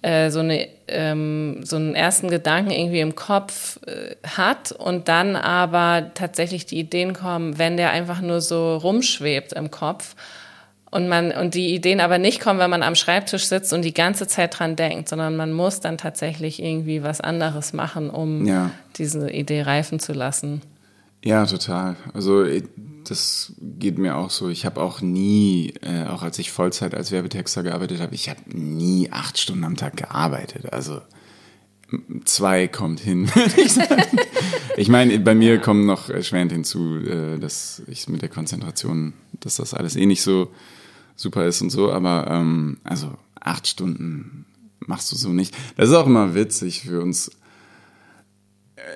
äh, 0.02 0.30
so, 0.30 0.40
eine, 0.40 0.68
ähm, 0.88 1.60
so 1.64 1.76
einen 1.76 1.94
ersten 1.94 2.28
Gedanken 2.28 2.70
irgendwie 2.70 3.00
im 3.00 3.14
Kopf 3.14 3.78
äh, 3.86 4.14
hat 4.26 4.72
und 4.72 5.08
dann 5.08 5.36
aber 5.36 6.10
tatsächlich 6.14 6.66
die 6.66 6.78
Ideen 6.78 7.12
kommen, 7.12 7.58
wenn 7.58 7.76
der 7.76 7.90
einfach 7.90 8.20
nur 8.20 8.40
so 8.40 8.76
rumschwebt 8.76 9.52
im 9.52 9.70
Kopf 9.70 10.14
und 10.90 11.08
man 11.08 11.32
und 11.32 11.54
die 11.54 11.74
Ideen 11.74 12.00
aber 12.00 12.18
nicht 12.18 12.40
kommen, 12.40 12.58
wenn 12.58 12.70
man 12.70 12.82
am 12.82 12.94
Schreibtisch 12.94 13.46
sitzt 13.46 13.72
und 13.72 13.82
die 13.82 13.94
ganze 13.94 14.26
Zeit 14.26 14.58
dran 14.58 14.76
denkt, 14.76 15.08
sondern 15.08 15.36
man 15.36 15.52
muss 15.52 15.80
dann 15.80 15.98
tatsächlich 15.98 16.62
irgendwie 16.62 17.02
was 17.02 17.20
anderes 17.20 17.72
machen, 17.72 18.08
um 18.10 18.46
ja. 18.46 18.70
diese 18.96 19.30
Idee 19.30 19.62
reifen 19.62 19.98
zu 19.98 20.12
lassen. 20.12 20.62
Ja, 21.24 21.44
total. 21.44 21.96
Also 22.14 22.44
das 23.10 23.52
geht 23.58 23.98
mir 23.98 24.16
auch 24.16 24.30
so. 24.30 24.48
Ich 24.48 24.66
habe 24.66 24.80
auch 24.80 25.00
nie, 25.00 25.74
äh, 25.82 26.04
auch 26.06 26.22
als 26.22 26.38
ich 26.38 26.50
Vollzeit 26.50 26.94
als 26.94 27.12
Werbetexter 27.12 27.62
gearbeitet 27.62 28.00
habe, 28.00 28.14
ich 28.14 28.28
habe 28.28 28.40
nie 28.46 29.10
acht 29.10 29.38
Stunden 29.38 29.64
am 29.64 29.76
Tag 29.76 29.96
gearbeitet. 29.96 30.72
Also 30.72 31.00
zwei 32.24 32.68
kommt 32.68 33.00
hin, 33.00 33.28
würde 33.34 33.60
ich 33.60 33.72
sagen. 33.72 34.18
ich 34.76 34.88
meine, 34.88 35.18
bei 35.20 35.34
mir 35.34 35.60
kommt 35.60 35.86
noch 35.86 36.10
erschwerend 36.10 36.52
hinzu, 36.52 36.98
äh, 36.98 37.38
dass 37.38 37.82
ich 37.86 38.08
mit 38.08 38.22
der 38.22 38.28
Konzentration 38.28 39.14
dass 39.40 39.56
das 39.56 39.74
alles 39.74 39.96
eh 39.96 40.06
nicht 40.06 40.22
so 40.22 40.52
super 41.14 41.46
ist 41.46 41.62
und 41.62 41.70
so, 41.70 41.92
aber 41.92 42.26
ähm, 42.28 42.78
also 42.84 43.14
acht 43.40 43.66
Stunden 43.66 44.46
machst 44.80 45.10
du 45.12 45.16
so 45.16 45.30
nicht. 45.30 45.56
Das 45.76 45.88
ist 45.88 45.94
auch 45.94 46.06
immer 46.06 46.34
witzig 46.34 46.82
für 46.82 47.00
uns 47.00 47.30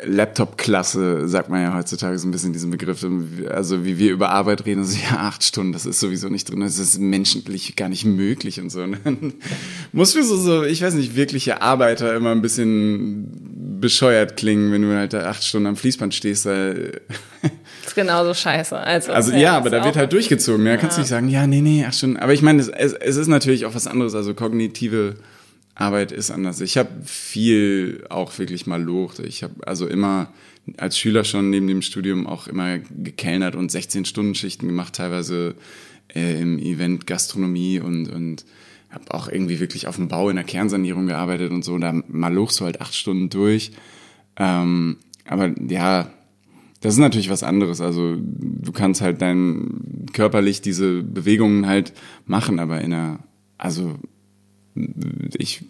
Laptop-Klasse, 0.04 1.26
sagt 1.26 1.48
man 1.48 1.62
ja 1.62 1.74
heutzutage 1.74 2.18
so 2.18 2.28
ein 2.28 2.30
bisschen 2.30 2.52
diesen 2.52 2.70
Begriff. 2.70 3.04
Also 3.48 3.84
wie 3.84 3.98
wir 3.98 4.12
über 4.12 4.28
Arbeit 4.28 4.66
reden, 4.66 4.80
also 4.80 4.96
ja, 5.10 5.20
acht 5.20 5.42
Stunden, 5.42 5.72
das 5.72 5.86
ist 5.86 6.00
sowieso 6.00 6.28
nicht 6.28 6.50
drin, 6.50 6.60
das 6.60 6.78
ist 6.78 6.98
menschlich 6.98 7.76
gar 7.76 7.88
nicht 7.88 8.04
möglich 8.04 8.60
und 8.60 8.70
so. 8.70 8.82
Und 8.82 8.98
dann 9.04 9.34
muss 9.92 10.12
für 10.12 10.22
so, 10.22 10.36
so, 10.36 10.64
ich 10.64 10.82
weiß 10.82 10.94
nicht, 10.94 11.16
wirkliche 11.16 11.62
Arbeiter 11.62 12.14
immer 12.14 12.32
ein 12.32 12.42
bisschen 12.42 13.80
bescheuert 13.80 14.36
klingen, 14.36 14.70
wenn 14.70 14.82
du 14.82 14.94
halt 14.94 15.14
da 15.14 15.30
acht 15.30 15.42
Stunden 15.42 15.66
am 15.68 15.76
Fließband 15.76 16.14
stehst. 16.14 16.44
Da 16.44 16.74
das 16.74 16.90
ist 17.86 17.94
genauso 17.94 18.34
scheiße. 18.34 18.76
Also, 18.76 19.12
also 19.12 19.32
ja, 19.32 19.56
aber 19.56 19.70
da 19.70 19.82
wird 19.82 19.96
halt 19.96 20.12
durchgezogen. 20.12 20.62
Da 20.66 20.72
ja. 20.72 20.76
kannst 20.76 20.98
du 20.98 21.00
nicht 21.00 21.08
sagen, 21.08 21.28
ja, 21.28 21.46
nee, 21.46 21.62
nee, 21.62 21.86
acht 21.86 21.94
Stunden. 21.94 22.18
Aber 22.18 22.34
ich 22.34 22.42
meine, 22.42 22.60
es, 22.60 22.68
es 22.68 23.16
ist 23.16 23.28
natürlich 23.28 23.64
auch 23.64 23.74
was 23.74 23.86
anderes, 23.86 24.14
also 24.14 24.34
kognitive 24.34 25.16
Arbeit 25.80 26.12
ist 26.12 26.30
anders. 26.30 26.60
Ich 26.60 26.76
habe 26.76 26.90
viel 27.04 28.04
auch 28.10 28.38
wirklich 28.38 28.66
mal 28.66 28.82
locht. 28.82 29.18
Ich 29.20 29.42
habe 29.42 29.66
also 29.66 29.86
immer 29.86 30.32
als 30.76 30.98
Schüler 30.98 31.24
schon 31.24 31.50
neben 31.50 31.66
dem 31.66 31.82
Studium 31.82 32.26
auch 32.26 32.46
immer 32.46 32.78
gekellnert 32.78 33.56
und 33.56 33.70
16-Stunden-Schichten 33.70 34.66
gemacht, 34.66 34.94
teilweise 34.94 35.54
äh, 36.14 36.40
im 36.40 36.58
Event 36.58 37.06
Gastronomie 37.06 37.80
und, 37.80 38.08
und 38.08 38.44
habe 38.90 39.14
auch 39.14 39.28
irgendwie 39.28 39.60
wirklich 39.60 39.86
auf 39.86 39.96
dem 39.96 40.08
Bau 40.08 40.28
in 40.28 40.36
der 40.36 40.44
Kernsanierung 40.44 41.06
gearbeitet 41.06 41.50
und 41.50 41.64
so. 41.64 41.78
Da 41.78 41.94
mal 42.08 42.32
lochst 42.32 42.60
du 42.60 42.66
halt 42.66 42.80
acht 42.80 42.94
Stunden 42.94 43.30
durch. 43.30 43.72
Ähm, 44.36 44.98
aber 45.26 45.54
ja, 45.68 46.10
das 46.80 46.94
ist 46.94 47.00
natürlich 47.00 47.30
was 47.30 47.42
anderes. 47.42 47.80
Also 47.80 48.16
du 48.18 48.72
kannst 48.72 49.00
halt 49.00 49.22
dein 49.22 50.06
körperlich 50.12 50.60
diese 50.60 51.02
Bewegungen 51.02 51.66
halt 51.66 51.92
machen, 52.26 52.58
aber 52.58 52.80
in 52.80 52.92
einer, 52.92 53.20
also 53.58 53.98
ich 55.36 55.62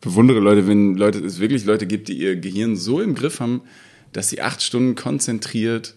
bewundere 0.00 0.40
Leute, 0.40 0.66
wenn 0.66 0.96
Leute, 0.96 1.18
es 1.18 1.40
wirklich 1.40 1.64
Leute 1.64 1.86
gibt, 1.86 2.08
die 2.08 2.18
ihr 2.18 2.36
Gehirn 2.36 2.76
so 2.76 3.00
im 3.00 3.14
Griff 3.14 3.40
haben, 3.40 3.62
dass 4.12 4.28
sie 4.28 4.40
acht 4.40 4.62
Stunden 4.62 4.94
konzentriert 4.94 5.94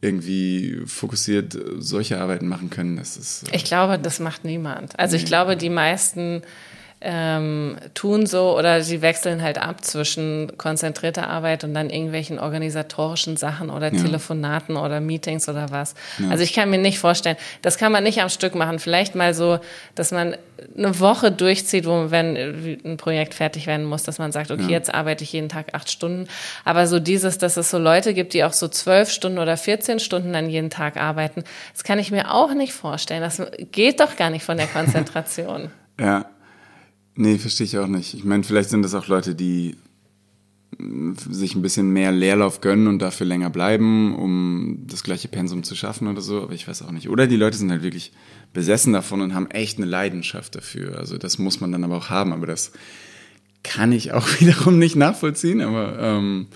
irgendwie 0.00 0.82
fokussiert 0.84 1.56
solche 1.78 2.20
Arbeiten 2.20 2.46
machen 2.46 2.68
können. 2.68 2.96
Das 2.96 3.16
ist, 3.16 3.48
äh 3.50 3.56
ich 3.56 3.64
glaube, 3.64 3.98
das 3.98 4.20
macht 4.20 4.44
niemand. 4.44 4.98
Also 4.98 5.16
nee. 5.16 5.22
ich 5.22 5.26
glaube, 5.26 5.56
die 5.56 5.70
meisten 5.70 6.42
ähm, 7.04 7.76
tun 7.92 8.26
so 8.26 8.58
oder 8.58 8.82
sie 8.82 9.02
wechseln 9.02 9.42
halt 9.42 9.58
ab 9.58 9.84
zwischen 9.84 10.56
konzentrierter 10.56 11.28
Arbeit 11.28 11.62
und 11.62 11.74
dann 11.74 11.90
irgendwelchen 11.90 12.38
organisatorischen 12.38 13.36
Sachen 13.36 13.68
oder 13.68 13.92
ja. 13.92 14.02
Telefonaten 14.02 14.76
oder 14.76 15.00
Meetings 15.00 15.48
oder 15.48 15.70
was. 15.70 15.94
Ja. 16.18 16.30
Also 16.30 16.42
ich 16.42 16.54
kann 16.54 16.70
mir 16.70 16.78
nicht 16.78 16.98
vorstellen, 16.98 17.36
das 17.60 17.76
kann 17.76 17.92
man 17.92 18.04
nicht 18.04 18.22
am 18.22 18.30
Stück 18.30 18.54
machen. 18.54 18.78
Vielleicht 18.78 19.14
mal 19.14 19.34
so, 19.34 19.58
dass 19.94 20.12
man 20.12 20.36
eine 20.76 20.98
Woche 20.98 21.30
durchzieht, 21.30 21.86
wo 21.86 22.10
wenn 22.10 22.80
ein 22.84 22.96
Projekt 22.96 23.34
fertig 23.34 23.66
werden 23.66 23.84
muss, 23.84 24.02
dass 24.02 24.18
man 24.18 24.32
sagt, 24.32 24.50
okay, 24.50 24.62
ja. 24.62 24.70
jetzt 24.70 24.94
arbeite 24.94 25.24
ich 25.24 25.32
jeden 25.32 25.50
Tag 25.50 25.74
acht 25.74 25.90
Stunden. 25.90 26.26
Aber 26.64 26.86
so 26.86 27.00
dieses, 27.00 27.36
dass 27.36 27.58
es 27.58 27.70
so 27.70 27.78
Leute 27.78 28.14
gibt, 28.14 28.32
die 28.32 28.44
auch 28.44 28.54
so 28.54 28.68
zwölf 28.68 29.10
Stunden 29.10 29.38
oder 29.38 29.56
14 29.56 29.98
Stunden 29.98 30.32
dann 30.32 30.48
jeden 30.48 30.70
Tag 30.70 30.96
arbeiten, 30.96 31.44
das 31.72 31.84
kann 31.84 31.98
ich 31.98 32.10
mir 32.10 32.32
auch 32.32 32.54
nicht 32.54 32.72
vorstellen. 32.72 33.20
Das 33.20 33.42
geht 33.72 34.00
doch 34.00 34.16
gar 34.16 34.30
nicht 34.30 34.44
von 34.44 34.56
der 34.56 34.68
Konzentration. 34.68 35.70
ja, 36.00 36.24
Nee, 37.16 37.38
verstehe 37.38 37.66
ich 37.66 37.78
auch 37.78 37.86
nicht. 37.86 38.14
Ich 38.14 38.24
meine, 38.24 38.42
vielleicht 38.42 38.70
sind 38.70 38.82
das 38.82 38.94
auch 38.94 39.06
Leute, 39.06 39.34
die 39.34 39.76
sich 41.30 41.54
ein 41.54 41.62
bisschen 41.62 41.90
mehr 41.90 42.12
Leerlauf 42.12 42.60
gönnen 42.60 42.88
und 42.88 42.98
dafür 43.00 43.26
länger 43.26 43.50
bleiben, 43.50 44.14
um 44.14 44.84
das 44.86 45.02
gleiche 45.02 45.28
Pensum 45.28 45.62
zu 45.62 45.74
schaffen 45.74 46.08
oder 46.08 46.20
so, 46.20 46.42
aber 46.42 46.52
ich 46.52 46.66
weiß 46.66 46.82
auch 46.82 46.90
nicht. 46.90 47.08
Oder 47.08 47.26
die 47.26 47.36
Leute 47.36 47.56
sind 47.56 47.70
halt 47.70 47.82
wirklich 47.82 48.12
besessen 48.52 48.92
davon 48.92 49.20
und 49.20 49.34
haben 49.34 49.50
echt 49.50 49.78
eine 49.78 49.86
Leidenschaft 49.86 50.54
dafür. 50.54 50.98
Also 50.98 51.18
das 51.18 51.38
muss 51.38 51.60
man 51.60 51.72
dann 51.72 51.84
aber 51.84 51.96
auch 51.96 52.10
haben, 52.10 52.32
aber 52.32 52.46
das 52.46 52.72
kann 53.62 53.92
ich 53.92 54.12
auch 54.12 54.28
wiederum 54.40 54.78
nicht 54.78 54.96
nachvollziehen, 54.96 55.60
aber 55.60 55.98
ähm, 55.98 56.46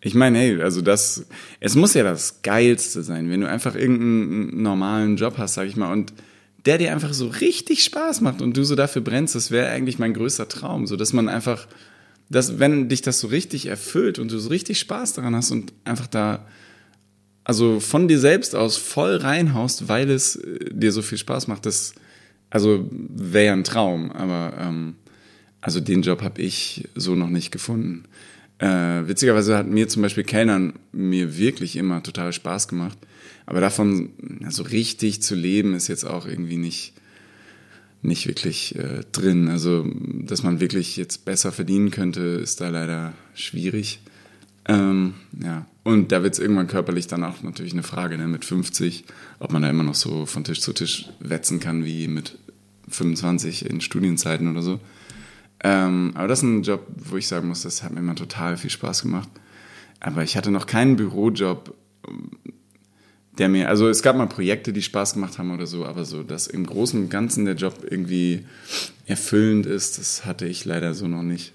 ich 0.00 0.14
meine, 0.14 0.38
hey, 0.38 0.62
also 0.62 0.82
das, 0.82 1.26
es 1.58 1.74
muss 1.74 1.94
ja 1.94 2.04
das 2.04 2.42
Geilste 2.42 3.02
sein, 3.02 3.30
wenn 3.30 3.40
du 3.40 3.48
einfach 3.48 3.74
irgendeinen 3.74 4.62
normalen 4.62 5.16
Job 5.16 5.36
hast, 5.38 5.54
sag 5.54 5.66
ich 5.66 5.76
mal, 5.76 5.92
und 5.92 6.12
der 6.66 6.78
dir 6.78 6.92
einfach 6.92 7.14
so 7.14 7.28
richtig 7.28 7.84
Spaß 7.84 8.20
macht 8.20 8.42
und 8.42 8.56
du 8.56 8.64
so 8.64 8.74
dafür 8.74 9.02
brennst, 9.02 9.34
das 9.34 9.50
wäre 9.50 9.70
eigentlich 9.70 9.98
mein 9.98 10.14
größter 10.14 10.48
Traum, 10.48 10.86
so 10.86 10.96
dass 10.96 11.12
man 11.12 11.28
einfach, 11.28 11.66
dass 12.28 12.58
wenn 12.58 12.88
dich 12.88 13.02
das 13.02 13.20
so 13.20 13.28
richtig 13.28 13.66
erfüllt 13.66 14.18
und 14.18 14.30
du 14.32 14.38
so 14.38 14.48
richtig 14.48 14.78
Spaß 14.80 15.14
daran 15.14 15.36
hast 15.36 15.50
und 15.52 15.72
einfach 15.84 16.06
da 16.06 16.46
also 17.44 17.78
von 17.78 18.08
dir 18.08 18.18
selbst 18.18 18.56
aus 18.56 18.76
voll 18.76 19.14
reinhaust, 19.16 19.88
weil 19.88 20.10
es 20.10 20.34
äh, 20.34 20.70
dir 20.72 20.90
so 20.90 21.00
viel 21.00 21.18
Spaß 21.18 21.46
macht, 21.46 21.64
das 21.64 21.94
also 22.50 22.88
wäre 22.90 23.46
ja 23.46 23.52
ein 23.52 23.64
Traum, 23.64 24.10
aber 24.10 24.56
ähm, 24.58 24.96
also 25.60 25.80
den 25.80 26.02
Job 26.02 26.22
habe 26.22 26.42
ich 26.42 26.88
so 26.94 27.14
noch 27.14 27.28
nicht 27.28 27.52
gefunden. 27.52 28.04
Äh, 28.58 29.06
witzigerweise 29.06 29.56
hat 29.56 29.66
mir 29.66 29.88
zum 29.88 30.02
Beispiel 30.02 30.24
Kellnern 30.24 30.74
mir 30.92 31.36
wirklich 31.36 31.76
immer 31.76 32.02
total 32.02 32.32
Spaß 32.32 32.68
gemacht. 32.68 32.98
Aber 33.44 33.60
davon 33.60 34.10
so 34.40 34.46
also 34.46 34.62
richtig 34.64 35.22
zu 35.22 35.34
leben 35.34 35.74
ist 35.74 35.88
jetzt 35.88 36.04
auch 36.04 36.26
irgendwie 36.26 36.56
nicht, 36.56 36.94
nicht 38.02 38.26
wirklich 38.26 38.74
äh, 38.76 39.02
drin. 39.12 39.48
Also, 39.48 39.86
dass 40.22 40.42
man 40.42 40.60
wirklich 40.60 40.96
jetzt 40.96 41.24
besser 41.24 41.52
verdienen 41.52 41.90
könnte, 41.90 42.20
ist 42.20 42.60
da 42.60 42.68
leider 42.68 43.12
schwierig. 43.34 44.00
Ähm, 44.68 45.14
ja. 45.42 45.66
Und 45.84 46.10
da 46.10 46.24
wird 46.24 46.34
es 46.34 46.40
irgendwann 46.40 46.66
körperlich 46.66 47.06
dann 47.06 47.22
auch 47.22 47.42
natürlich 47.42 47.72
eine 47.72 47.84
Frage, 47.84 48.18
ne, 48.18 48.26
mit 48.26 48.44
50, 48.44 49.04
ob 49.38 49.52
man 49.52 49.62
da 49.62 49.70
immer 49.70 49.84
noch 49.84 49.94
so 49.94 50.26
von 50.26 50.42
Tisch 50.42 50.60
zu 50.60 50.72
Tisch 50.72 51.08
wetzen 51.20 51.60
kann 51.60 51.84
wie 51.84 52.08
mit 52.08 52.38
25 52.88 53.66
in 53.66 53.80
Studienzeiten 53.80 54.50
oder 54.50 54.62
so. 54.62 54.80
Ähm, 55.66 56.12
aber 56.14 56.28
das 56.28 56.38
ist 56.38 56.44
ein 56.44 56.62
Job, 56.62 56.86
wo 56.96 57.16
ich 57.16 57.26
sagen 57.26 57.48
muss, 57.48 57.62
das 57.62 57.82
hat 57.82 57.90
mir 57.90 57.98
immer 57.98 58.14
total 58.14 58.56
viel 58.56 58.70
Spaß 58.70 59.02
gemacht. 59.02 59.28
Aber 59.98 60.22
ich 60.22 60.36
hatte 60.36 60.52
noch 60.52 60.66
keinen 60.66 60.94
Bürojob, 60.94 61.74
der 63.36 63.48
mir, 63.48 63.68
also 63.68 63.88
es 63.88 64.00
gab 64.00 64.14
mal 64.14 64.28
Projekte, 64.28 64.72
die 64.72 64.82
Spaß 64.82 65.14
gemacht 65.14 65.38
haben 65.38 65.52
oder 65.52 65.66
so, 65.66 65.84
aber 65.84 66.04
so, 66.04 66.22
dass 66.22 66.46
im 66.46 66.66
Großen 66.66 67.00
und 67.00 67.08
Ganzen 67.08 67.46
der 67.46 67.54
Job 67.54 67.78
irgendwie 67.82 68.46
erfüllend 69.06 69.66
ist, 69.66 69.98
das 69.98 70.24
hatte 70.24 70.46
ich 70.46 70.64
leider 70.64 70.94
so 70.94 71.08
noch 71.08 71.24
nicht. 71.24 71.52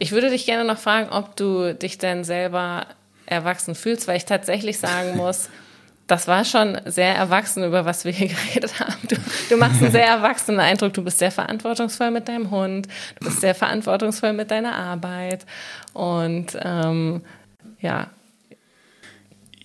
Ich 0.00 0.10
würde 0.10 0.28
dich 0.28 0.44
gerne 0.44 0.64
noch 0.64 0.78
fragen, 0.78 1.08
ob 1.10 1.36
du 1.36 1.72
dich 1.72 1.98
denn 1.98 2.24
selber 2.24 2.88
erwachsen 3.26 3.76
fühlst, 3.76 4.08
weil 4.08 4.16
ich 4.16 4.24
tatsächlich 4.24 4.78
sagen 4.78 5.16
muss, 5.16 5.50
das 6.06 6.28
war 6.28 6.44
schon 6.44 6.80
sehr 6.84 7.14
erwachsen, 7.14 7.64
über 7.64 7.84
was 7.84 8.04
wir 8.04 8.12
hier 8.12 8.28
geredet 8.54 8.78
haben. 8.80 8.96
Du, 9.08 9.16
du, 9.48 9.56
machst 9.56 9.82
einen 9.82 9.92
sehr 9.92 10.06
erwachsenen 10.06 10.60
Eindruck. 10.60 10.94
Du 10.94 11.02
bist 11.02 11.18
sehr 11.18 11.32
verantwortungsvoll 11.32 12.10
mit 12.10 12.28
deinem 12.28 12.50
Hund. 12.50 12.86
Du 13.18 13.26
bist 13.26 13.40
sehr 13.40 13.54
verantwortungsvoll 13.54 14.32
mit 14.32 14.50
deiner 14.50 14.74
Arbeit. 14.74 15.44
Und 15.92 16.56
ähm, 16.62 17.22
ja, 17.80 18.08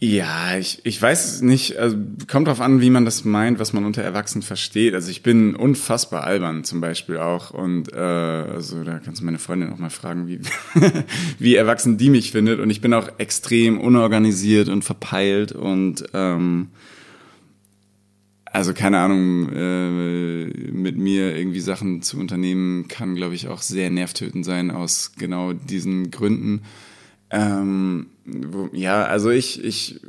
ja, 0.03 0.57
ich, 0.57 0.83
ich 0.83 0.99
weiß 0.99 1.43
nicht, 1.43 1.77
also 1.77 1.95
kommt 2.27 2.47
drauf 2.47 2.59
an, 2.59 2.81
wie 2.81 2.89
man 2.89 3.05
das 3.05 3.23
meint, 3.23 3.59
was 3.59 3.71
man 3.71 3.85
unter 3.85 4.01
Erwachsenen 4.01 4.41
versteht. 4.41 4.95
Also 4.95 5.11
ich 5.11 5.21
bin 5.21 5.55
unfassbar 5.55 6.23
albern 6.23 6.63
zum 6.63 6.81
Beispiel 6.81 7.17
auch 7.17 7.51
und 7.51 7.93
äh, 7.93 7.97
also 7.97 8.83
da 8.83 8.97
kannst 8.97 9.21
du 9.21 9.25
meine 9.25 9.37
Freundin 9.37 9.71
auch 9.71 9.77
mal 9.77 9.91
fragen, 9.91 10.25
wie, 10.25 10.39
wie 11.37 11.53
erwachsen 11.53 11.99
die 11.99 12.09
mich 12.09 12.31
findet. 12.31 12.59
Und 12.59 12.71
ich 12.71 12.81
bin 12.81 12.95
auch 12.95 13.09
extrem 13.19 13.79
unorganisiert 13.79 14.69
und 14.69 14.83
verpeilt 14.83 15.51
und 15.51 16.03
ähm, 16.15 16.69
also 18.45 18.73
keine 18.73 18.97
Ahnung, 19.01 19.49
äh, 19.53 20.45
mit 20.71 20.97
mir 20.97 21.37
irgendwie 21.37 21.59
Sachen 21.59 22.01
zu 22.01 22.17
unternehmen, 22.17 22.87
kann, 22.87 23.13
glaube 23.13 23.35
ich, 23.35 23.49
auch 23.49 23.61
sehr 23.61 23.91
nervtötend 23.91 24.45
sein 24.45 24.71
aus 24.71 25.11
genau 25.15 25.53
diesen 25.53 26.09
Gründen. 26.09 26.63
Ähm, 27.31 28.07
wo, 28.25 28.69
ja, 28.73 29.05
also 29.05 29.29
ich, 29.29 29.63
ich, 29.63 30.01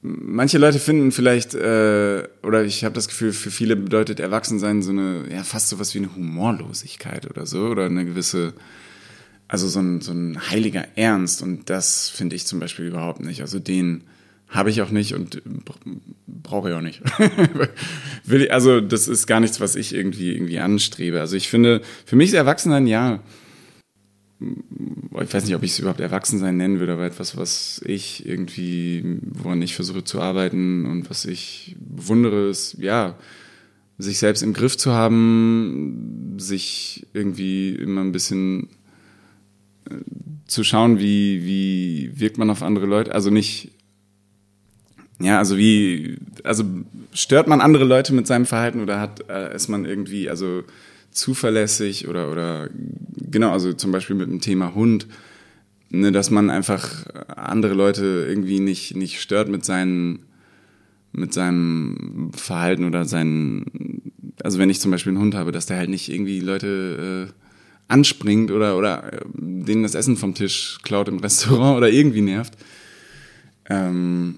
manche 0.00 0.58
Leute 0.58 0.78
finden 0.78 1.12
vielleicht, 1.12 1.54
äh, 1.54 2.26
oder 2.42 2.64
ich 2.64 2.84
habe 2.84 2.94
das 2.94 3.08
Gefühl, 3.08 3.32
für 3.32 3.50
viele 3.50 3.76
bedeutet 3.76 4.20
Erwachsensein 4.20 4.82
so 4.82 4.90
eine, 4.90 5.24
ja, 5.30 5.42
fast 5.42 5.68
so 5.68 5.78
was 5.78 5.94
wie 5.94 5.98
eine 5.98 6.14
Humorlosigkeit 6.14 7.28
oder 7.28 7.46
so, 7.46 7.66
oder 7.66 7.86
eine 7.86 8.06
gewisse, 8.06 8.54
also 9.48 9.68
so 9.68 9.80
ein, 9.80 10.00
so 10.00 10.12
ein 10.12 10.50
heiliger 10.50 10.86
Ernst. 10.96 11.42
Und 11.42 11.68
das 11.68 12.08
finde 12.08 12.36
ich 12.36 12.46
zum 12.46 12.58
Beispiel 12.58 12.86
überhaupt 12.86 13.20
nicht. 13.20 13.42
Also 13.42 13.58
den 13.58 14.04
habe 14.48 14.70
ich 14.70 14.80
auch 14.80 14.90
nicht 14.90 15.14
und 15.14 15.42
brauche 16.26 16.70
ich 16.70 16.74
auch 16.74 16.80
nicht. 16.80 17.02
Will 18.24 18.42
ich, 18.44 18.52
also 18.52 18.80
das 18.80 19.08
ist 19.08 19.26
gar 19.26 19.40
nichts, 19.40 19.60
was 19.60 19.76
ich 19.76 19.94
irgendwie, 19.94 20.32
irgendwie 20.32 20.58
anstrebe. 20.58 21.20
Also 21.20 21.36
ich 21.36 21.48
finde, 21.48 21.82
für 22.06 22.16
mich 22.16 22.28
ist 22.28 22.34
Erwachsensein, 22.34 22.86
ja, 22.86 23.20
ich 24.40 25.34
weiß 25.34 25.44
nicht, 25.44 25.54
ob 25.56 25.62
ich 25.62 25.72
es 25.72 25.78
überhaupt 25.78 26.00
Erwachsensein 26.00 26.56
nennen 26.56 26.78
würde, 26.78 26.92
aber 26.92 27.06
etwas, 27.06 27.36
was 27.36 27.80
ich 27.84 28.26
irgendwie, 28.26 29.18
woran 29.22 29.60
ich 29.62 29.74
versuche 29.74 30.04
zu 30.04 30.20
arbeiten 30.20 30.86
und 30.86 31.10
was 31.10 31.24
ich 31.24 31.76
bewundere, 31.80 32.48
ist, 32.48 32.76
ja, 32.78 33.16
sich 33.98 34.18
selbst 34.18 34.42
im 34.42 34.52
Griff 34.52 34.76
zu 34.76 34.92
haben, 34.92 36.36
sich 36.38 37.06
irgendwie 37.12 37.70
immer 37.70 38.02
ein 38.02 38.12
bisschen 38.12 38.68
äh, 39.90 39.96
zu 40.46 40.62
schauen, 40.62 41.00
wie, 41.00 41.44
wie 41.44 42.12
wirkt 42.14 42.38
man 42.38 42.50
auf 42.50 42.62
andere 42.62 42.86
Leute, 42.86 43.12
also 43.12 43.30
nicht, 43.30 43.72
ja, 45.20 45.38
also 45.38 45.58
wie, 45.58 46.16
also 46.44 46.62
stört 47.12 47.48
man 47.48 47.60
andere 47.60 47.84
Leute 47.84 48.14
mit 48.14 48.28
seinem 48.28 48.46
Verhalten 48.46 48.80
oder 48.80 49.00
hat, 49.00 49.28
äh, 49.28 49.52
ist 49.52 49.66
man 49.66 49.84
irgendwie, 49.84 50.30
also 50.30 50.62
zuverlässig 51.10 52.08
oder, 52.08 52.30
oder, 52.30 52.68
genau, 53.16 53.50
also 53.50 53.72
zum 53.72 53.92
Beispiel 53.92 54.16
mit 54.16 54.28
dem 54.28 54.40
Thema 54.40 54.74
Hund, 54.74 55.06
ne, 55.90 56.12
dass 56.12 56.30
man 56.30 56.50
einfach 56.50 57.06
andere 57.28 57.74
Leute 57.74 58.26
irgendwie 58.28 58.60
nicht, 58.60 58.96
nicht 58.96 59.20
stört 59.20 59.48
mit 59.48 59.64
seinen, 59.64 60.20
mit 61.12 61.32
seinem 61.32 62.30
Verhalten 62.34 62.84
oder 62.84 63.04
seinen, 63.04 64.12
also 64.42 64.58
wenn 64.58 64.70
ich 64.70 64.80
zum 64.80 64.90
Beispiel 64.90 65.10
einen 65.10 65.20
Hund 65.20 65.34
habe, 65.34 65.52
dass 65.52 65.66
der 65.66 65.78
halt 65.78 65.90
nicht 65.90 66.10
irgendwie 66.10 66.40
Leute 66.40 67.28
äh, 67.28 67.32
anspringt 67.88 68.50
oder, 68.50 68.76
oder 68.76 69.12
äh, 69.12 69.20
denen 69.34 69.82
das 69.82 69.94
Essen 69.94 70.16
vom 70.16 70.34
Tisch 70.34 70.78
klaut 70.82 71.08
im 71.08 71.18
Restaurant 71.20 71.78
oder 71.78 71.90
irgendwie 71.90 72.20
nervt. 72.20 72.54
Ähm, 73.70 74.36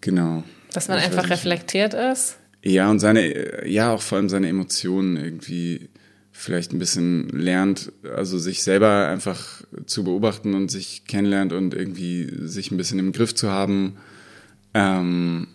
genau. 0.00 0.44
Dass 0.72 0.88
man 0.88 0.98
ich 0.98 1.04
einfach 1.04 1.28
reflektiert 1.28 1.94
ist? 1.94 2.38
Ja, 2.64 2.90
und 2.90 3.00
seine, 3.00 3.68
ja, 3.68 3.92
auch 3.92 4.02
vor 4.02 4.18
allem 4.18 4.28
seine 4.28 4.48
Emotionen 4.48 5.16
irgendwie 5.16 5.88
vielleicht 6.32 6.72
ein 6.72 6.78
bisschen 6.78 7.28
lernt, 7.28 7.92
also 8.16 8.38
sich 8.38 8.62
selber 8.62 9.06
einfach 9.08 9.62
zu 9.86 10.02
beobachten 10.02 10.54
und 10.54 10.70
sich 10.70 11.04
kennenlernt 11.04 11.52
und 11.52 11.74
irgendwie 11.74 12.28
sich 12.46 12.70
ein 12.70 12.78
bisschen 12.78 12.98
im 12.98 13.12
Griff 13.12 13.34
zu 13.34 13.50
haben. 13.50 13.98
Ähm, 14.72 15.48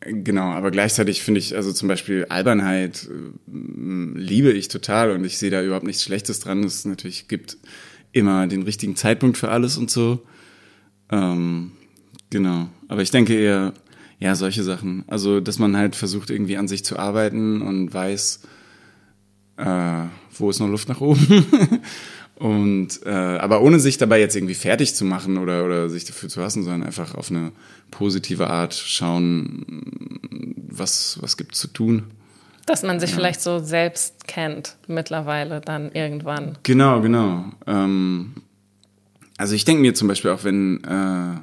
genau, 0.00 0.50
aber 0.50 0.70
gleichzeitig 0.70 1.22
finde 1.22 1.40
ich, 1.40 1.54
also 1.54 1.72
zum 1.72 1.88
Beispiel 1.88 2.24
Albernheit 2.30 3.08
äh, 3.10 4.18
liebe 4.18 4.50
ich 4.52 4.68
total 4.68 5.10
und 5.10 5.24
ich 5.24 5.36
sehe 5.36 5.50
da 5.50 5.62
überhaupt 5.62 5.86
nichts 5.86 6.02
Schlechtes 6.02 6.40
dran. 6.40 6.64
Es 6.64 6.86
natürlich 6.86 7.28
gibt 7.28 7.58
immer 8.12 8.46
den 8.46 8.62
richtigen 8.62 8.96
Zeitpunkt 8.96 9.36
für 9.36 9.50
alles 9.50 9.76
und 9.76 9.90
so. 9.90 10.22
Ähm, 11.10 11.72
genau, 12.30 12.68
aber 12.88 13.02
ich 13.02 13.10
denke 13.10 13.34
eher, 13.34 13.74
ja, 14.18 14.34
solche 14.36 14.62
Sachen. 14.62 15.04
Also, 15.08 15.40
dass 15.40 15.58
man 15.58 15.76
halt 15.76 15.96
versucht, 15.96 16.30
irgendwie 16.30 16.56
an 16.56 16.68
sich 16.68 16.84
zu 16.84 16.98
arbeiten 16.98 17.60
und 17.60 17.92
weiß, 17.92 18.40
äh, 19.62 20.08
wo 20.38 20.50
ist 20.50 20.60
noch 20.60 20.68
Luft 20.68 20.88
nach 20.88 21.00
oben. 21.00 21.46
und 22.36 23.00
äh, 23.04 23.10
aber 23.10 23.62
ohne 23.62 23.78
sich 23.78 23.98
dabei 23.98 24.20
jetzt 24.20 24.34
irgendwie 24.34 24.54
fertig 24.54 24.94
zu 24.94 25.04
machen 25.04 25.38
oder, 25.38 25.64
oder 25.64 25.88
sich 25.88 26.04
dafür 26.04 26.28
zu 26.28 26.42
hassen, 26.42 26.64
sondern 26.64 26.84
einfach 26.84 27.14
auf 27.14 27.30
eine 27.30 27.52
positive 27.90 28.48
Art 28.48 28.74
schauen, 28.74 29.64
was, 30.68 31.18
was 31.20 31.36
gibt 31.36 31.54
zu 31.54 31.68
tun. 31.68 32.04
Dass 32.66 32.82
man 32.82 33.00
sich 33.00 33.10
ja. 33.10 33.16
vielleicht 33.16 33.40
so 33.40 33.58
selbst 33.58 34.26
kennt 34.26 34.76
mittlerweile 34.86 35.60
dann 35.60 35.92
irgendwann. 35.92 36.58
Genau, 36.62 37.00
genau. 37.00 37.44
Ähm, 37.66 38.34
also 39.36 39.54
ich 39.54 39.64
denke 39.64 39.82
mir 39.82 39.94
zum 39.94 40.08
Beispiel 40.08 40.30
auch, 40.30 40.44
wenn 40.44 40.82
äh, 40.84 41.40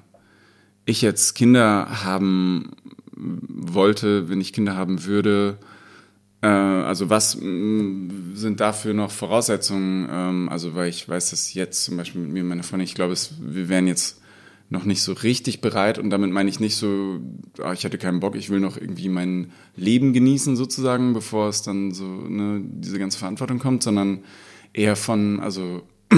ich 0.85 1.01
jetzt 1.01 1.35
Kinder 1.35 2.03
haben 2.03 2.71
wollte, 3.15 4.29
wenn 4.29 4.39
ich 4.39 4.53
Kinder 4.53 4.75
haben 4.75 5.05
würde, 5.05 5.57
also 6.47 7.09
was 7.09 7.31
sind 7.33 8.57
dafür 8.59 8.93
noch 8.93 9.11
Voraussetzungen? 9.11 10.07
Ähm, 10.09 10.49
also 10.49 10.73
weil 10.75 10.89
ich 10.89 11.07
weiß, 11.07 11.31
dass 11.31 11.53
jetzt 11.53 11.83
zum 11.83 11.97
Beispiel 11.97 12.21
mit 12.21 12.31
mir 12.31 12.43
und 12.43 12.49
meiner 12.49 12.63
Freundin, 12.63 12.85
ich 12.85 12.95
glaube, 12.95 13.15
wir 13.41 13.69
wären 13.69 13.87
jetzt 13.87 14.21
noch 14.69 14.85
nicht 14.85 15.01
so 15.01 15.13
richtig 15.13 15.61
bereit 15.61 15.97
und 15.97 16.11
damit 16.11 16.31
meine 16.31 16.49
ich 16.49 16.59
nicht 16.59 16.75
so, 16.75 17.19
oh, 17.59 17.71
ich 17.71 17.85
hatte 17.85 17.97
keinen 17.97 18.19
Bock, 18.19 18.35
ich 18.35 18.49
will 18.49 18.59
noch 18.59 18.77
irgendwie 18.77 19.09
mein 19.09 19.51
Leben 19.75 20.13
genießen 20.13 20.55
sozusagen, 20.55 21.13
bevor 21.13 21.49
es 21.49 21.63
dann 21.63 21.91
so 21.91 22.05
ne, 22.05 22.61
diese 22.63 22.99
ganze 22.99 23.17
Verantwortung 23.17 23.57
kommt, 23.57 23.81
sondern 23.81 24.23
eher 24.71 24.95
von, 24.95 25.39
also 25.39 25.81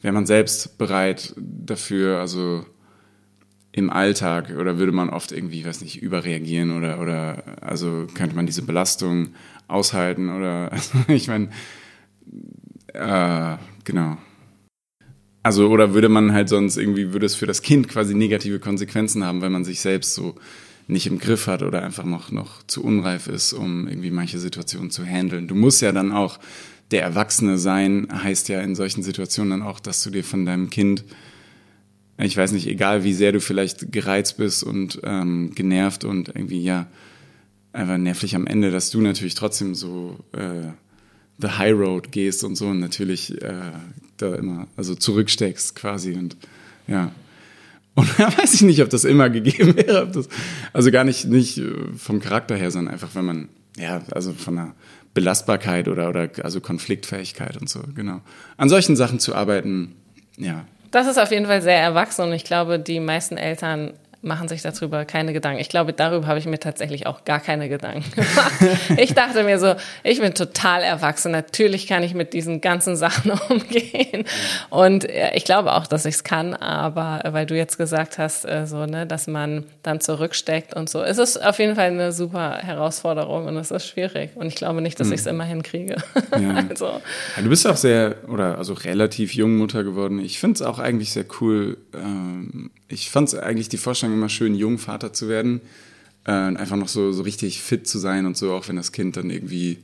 wäre 0.00 0.14
man 0.14 0.26
selbst 0.26 0.78
bereit 0.78 1.34
dafür, 1.36 2.20
also 2.20 2.64
im 3.76 3.90
Alltag 3.90 4.54
oder 4.58 4.78
würde 4.78 4.90
man 4.90 5.10
oft 5.10 5.32
irgendwie, 5.32 5.64
weiß 5.64 5.82
nicht, 5.82 6.00
überreagieren 6.00 6.76
oder, 6.76 6.98
oder 6.98 7.44
also 7.60 8.06
könnte 8.14 8.34
man 8.34 8.46
diese 8.46 8.62
Belastung 8.62 9.34
aushalten 9.68 10.30
oder 10.30 10.72
also 10.72 10.98
ich 11.08 11.28
meine, 11.28 11.50
äh, 12.94 13.56
genau. 13.84 14.16
Also 15.42 15.68
oder 15.68 15.92
würde 15.92 16.08
man 16.08 16.32
halt 16.32 16.48
sonst 16.48 16.78
irgendwie, 16.78 17.12
würde 17.12 17.26
es 17.26 17.36
für 17.36 17.46
das 17.46 17.60
Kind 17.60 17.88
quasi 17.88 18.14
negative 18.14 18.60
Konsequenzen 18.60 19.22
haben, 19.22 19.42
weil 19.42 19.50
man 19.50 19.64
sich 19.64 19.80
selbst 19.80 20.14
so 20.14 20.36
nicht 20.88 21.06
im 21.06 21.18
Griff 21.18 21.46
hat 21.46 21.62
oder 21.62 21.82
einfach 21.82 22.04
noch, 22.04 22.32
noch 22.32 22.62
zu 22.66 22.82
unreif 22.82 23.26
ist, 23.26 23.52
um 23.52 23.86
irgendwie 23.86 24.10
manche 24.10 24.38
Situationen 24.38 24.90
zu 24.90 25.04
handeln. 25.04 25.48
Du 25.48 25.54
musst 25.54 25.82
ja 25.82 25.92
dann 25.92 26.12
auch 26.12 26.38
der 26.92 27.02
Erwachsene 27.02 27.58
sein, 27.58 28.08
heißt 28.10 28.48
ja 28.48 28.60
in 28.62 28.74
solchen 28.74 29.02
Situationen 29.02 29.50
dann 29.50 29.62
auch, 29.62 29.80
dass 29.80 30.02
du 30.02 30.08
dir 30.08 30.24
von 30.24 30.46
deinem 30.46 30.70
Kind 30.70 31.04
ich 32.18 32.36
weiß 32.36 32.52
nicht, 32.52 32.66
egal 32.66 33.04
wie 33.04 33.12
sehr 33.12 33.32
du 33.32 33.40
vielleicht 33.40 33.92
gereizt 33.92 34.38
bist 34.38 34.62
und 34.62 35.00
ähm, 35.04 35.52
genervt 35.54 36.04
und 36.04 36.28
irgendwie, 36.28 36.62
ja, 36.62 36.86
einfach 37.72 37.98
nervlich 37.98 38.34
am 38.34 38.46
Ende, 38.46 38.70
dass 38.70 38.90
du 38.90 39.00
natürlich 39.00 39.34
trotzdem 39.34 39.74
so 39.74 40.18
äh, 40.32 40.72
the 41.38 41.48
high 41.48 41.74
road 41.74 42.12
gehst 42.12 42.42
und 42.44 42.56
so 42.56 42.68
und 42.68 42.80
natürlich 42.80 43.42
äh, 43.42 43.72
da 44.16 44.34
immer, 44.34 44.66
also 44.76 44.94
zurücksteckst 44.94 45.74
quasi 45.74 46.14
und 46.14 46.36
ja. 46.86 47.12
Und 47.94 48.08
da 48.18 48.36
weiß 48.36 48.54
ich 48.54 48.62
nicht, 48.62 48.82
ob 48.82 48.88
das 48.90 49.04
immer 49.04 49.28
gegeben 49.28 49.76
wäre. 49.76 50.10
Das, 50.10 50.28
also 50.72 50.90
gar 50.90 51.04
nicht, 51.04 51.26
nicht 51.26 51.58
äh, 51.58 51.72
vom 51.96 52.20
Charakter 52.20 52.56
her, 52.56 52.70
sondern 52.70 52.94
einfach, 52.94 53.14
wenn 53.14 53.24
man, 53.24 53.48
ja, 53.76 54.02
also 54.10 54.32
von 54.32 54.56
der 54.56 54.74
Belastbarkeit 55.12 55.88
oder, 55.88 56.08
oder 56.08 56.30
also 56.42 56.60
Konfliktfähigkeit 56.60 57.56
und 57.58 57.68
so, 57.68 57.82
genau. 57.94 58.20
An 58.56 58.68
solchen 58.68 58.96
Sachen 58.96 59.18
zu 59.18 59.34
arbeiten, 59.34 59.94
ja, 60.36 60.66
das 60.90 61.06
ist 61.06 61.18
auf 61.18 61.30
jeden 61.30 61.46
Fall 61.46 61.62
sehr 61.62 61.78
erwachsen 61.78 62.22
und 62.22 62.32
ich 62.32 62.44
glaube, 62.44 62.78
die 62.78 63.00
meisten 63.00 63.36
Eltern 63.36 63.92
machen 64.22 64.48
sich 64.48 64.62
darüber 64.62 65.04
keine 65.04 65.32
Gedanken. 65.32 65.60
Ich 65.60 65.68
glaube, 65.68 65.92
darüber 65.92 66.26
habe 66.26 66.38
ich 66.38 66.46
mir 66.46 66.58
tatsächlich 66.58 67.06
auch 67.06 67.24
gar 67.24 67.40
keine 67.40 67.68
Gedanken 67.68 68.10
gemacht. 68.14 68.98
Ich 68.98 69.14
dachte 69.14 69.44
mir 69.44 69.58
so, 69.58 69.74
ich 70.02 70.20
bin 70.20 70.34
total 70.34 70.82
erwachsen. 70.82 71.32
Natürlich 71.32 71.86
kann 71.86 72.02
ich 72.02 72.14
mit 72.14 72.32
diesen 72.32 72.60
ganzen 72.60 72.96
Sachen 72.96 73.30
umgehen. 73.48 74.24
Und 74.70 75.08
äh, 75.08 75.34
ich 75.34 75.44
glaube 75.44 75.72
auch, 75.72 75.86
dass 75.86 76.04
ich 76.04 76.16
es 76.16 76.24
kann, 76.24 76.54
aber 76.54 77.24
äh, 77.24 77.32
weil 77.32 77.46
du 77.46 77.56
jetzt 77.56 77.78
gesagt 77.78 78.18
hast, 78.18 78.44
äh, 78.44 78.66
so, 78.66 78.86
ne, 78.86 79.06
dass 79.06 79.26
man 79.26 79.64
dann 79.82 80.00
zurücksteckt 80.00 80.74
und 80.74 80.88
so. 80.90 81.02
Es 81.02 81.18
ist 81.18 81.42
auf 81.42 81.58
jeden 81.58 81.76
Fall 81.76 81.90
eine 81.90 82.12
super 82.12 82.58
Herausforderung 82.58 83.46
und 83.46 83.56
es 83.56 83.70
ist 83.70 83.86
schwierig. 83.86 84.30
Und 84.34 84.46
ich 84.46 84.56
glaube 84.56 84.80
nicht, 84.82 84.98
dass 84.98 85.08
hm. 85.08 85.14
ich 85.14 85.20
es 85.20 85.26
immer 85.26 85.44
hinkriege. 85.44 85.96
Ja. 86.38 86.64
also. 86.68 86.86
Ja, 86.86 87.42
du 87.42 87.48
bist 87.48 87.66
auch 87.66 87.76
sehr, 87.76 88.16
oder 88.28 88.58
also 88.58 88.72
relativ 88.74 89.34
jung 89.34 89.56
Mutter 89.56 89.84
geworden. 89.84 90.18
Ich 90.18 90.38
finde 90.38 90.54
es 90.54 90.62
auch 90.62 90.78
eigentlich 90.78 91.12
sehr 91.12 91.24
cool. 91.40 91.76
Ähm, 91.94 92.70
ich 92.88 93.10
fand 93.10 93.28
es 93.28 93.34
eigentlich 93.34 93.68
die 93.68 93.78
Vorstellung 93.78 94.05
immer 94.12 94.28
schön, 94.28 94.54
jung 94.54 94.78
Vater 94.78 95.12
zu 95.12 95.28
werden. 95.28 95.60
Äh, 96.24 96.32
einfach 96.32 96.76
noch 96.76 96.88
so, 96.88 97.12
so 97.12 97.22
richtig 97.22 97.62
fit 97.62 97.86
zu 97.86 97.98
sein 97.98 98.26
und 98.26 98.36
so, 98.36 98.52
auch 98.52 98.68
wenn 98.68 98.76
das 98.76 98.92
Kind 98.92 99.16
dann 99.16 99.30
irgendwie, 99.30 99.78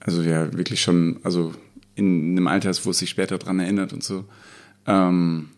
also 0.00 0.22
ja, 0.22 0.52
wirklich 0.52 0.80
schon, 0.80 1.20
also 1.22 1.52
in 1.94 2.32
einem 2.32 2.46
Alter 2.46 2.70
ist, 2.70 2.86
wo 2.86 2.90
es 2.90 2.98
sich 2.98 3.10
später 3.10 3.38
dran 3.38 3.60
erinnert 3.60 3.92
und 3.92 4.02
so. 4.02 4.24
Ähm, 4.86 5.50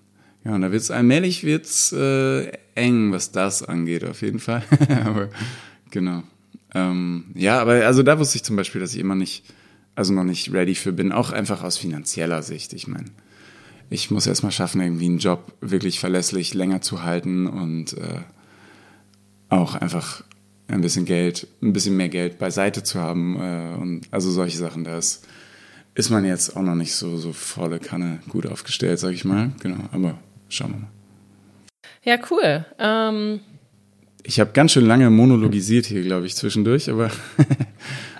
ja, 0.44 0.54
und 0.54 0.60
da 0.60 0.72
wird 0.72 0.82
es 0.82 0.90
allmählich 0.90 1.44
wird's, 1.44 1.92
äh, 1.92 2.50
eng, 2.74 3.12
was 3.12 3.32
das 3.32 3.62
angeht, 3.62 4.04
auf 4.04 4.20
jeden 4.22 4.40
Fall. 4.40 4.62
aber 5.04 5.30
genau. 5.90 6.22
Ähm, 6.74 7.26
ja, 7.34 7.60
aber 7.60 7.86
also 7.86 8.02
da 8.02 8.18
wusste 8.18 8.36
ich 8.36 8.42
zum 8.42 8.56
Beispiel, 8.56 8.80
dass 8.80 8.94
ich 8.94 9.00
immer 9.00 9.14
nicht, 9.14 9.44
also 9.94 10.12
noch 10.12 10.24
nicht 10.24 10.52
ready 10.52 10.74
für 10.74 10.92
bin, 10.92 11.12
auch 11.12 11.30
einfach 11.30 11.62
aus 11.62 11.78
finanzieller 11.78 12.42
Sicht. 12.42 12.72
Ich 12.72 12.88
meine, 12.88 13.06
ich 13.90 14.10
muss 14.10 14.26
erstmal 14.26 14.52
schaffen, 14.52 14.80
irgendwie 14.80 15.06
einen 15.06 15.18
Job 15.18 15.52
wirklich 15.60 16.00
verlässlich 16.00 16.54
länger 16.54 16.80
zu 16.80 17.02
halten 17.02 17.46
und 17.46 17.94
äh, 17.94 18.20
auch 19.48 19.74
einfach 19.74 20.24
ein 20.68 20.80
bisschen 20.80 21.04
Geld, 21.04 21.46
ein 21.62 21.72
bisschen 21.72 21.96
mehr 21.96 22.08
Geld 22.08 22.38
beiseite 22.38 22.82
zu 22.82 23.00
haben. 23.00 23.36
Äh, 23.36 23.76
und 23.80 24.02
also 24.10 24.30
solche 24.30 24.58
Sachen, 24.58 24.84
da 24.84 24.98
ist, 24.98 25.26
ist 25.94 26.10
man 26.10 26.24
jetzt 26.24 26.56
auch 26.56 26.62
noch 26.62 26.74
nicht 26.74 26.94
so, 26.94 27.16
so 27.16 27.32
volle 27.32 27.78
Kanne 27.78 28.20
gut 28.28 28.46
aufgestellt, 28.46 28.98
sag 28.98 29.12
ich 29.12 29.24
mal. 29.24 29.52
Genau, 29.60 29.88
aber 29.92 30.18
schauen 30.48 30.72
wir 30.72 30.78
mal. 30.80 30.88
Ja, 32.02 32.18
cool. 32.30 32.64
Ähm 32.78 33.40
ich 34.22 34.40
habe 34.40 34.52
ganz 34.52 34.72
schön 34.72 34.86
lange 34.86 35.10
monologisiert 35.10 35.86
hier, 35.86 36.02
glaube 36.02 36.26
ich, 36.26 36.34
zwischendurch, 36.34 36.90
aber 36.90 37.10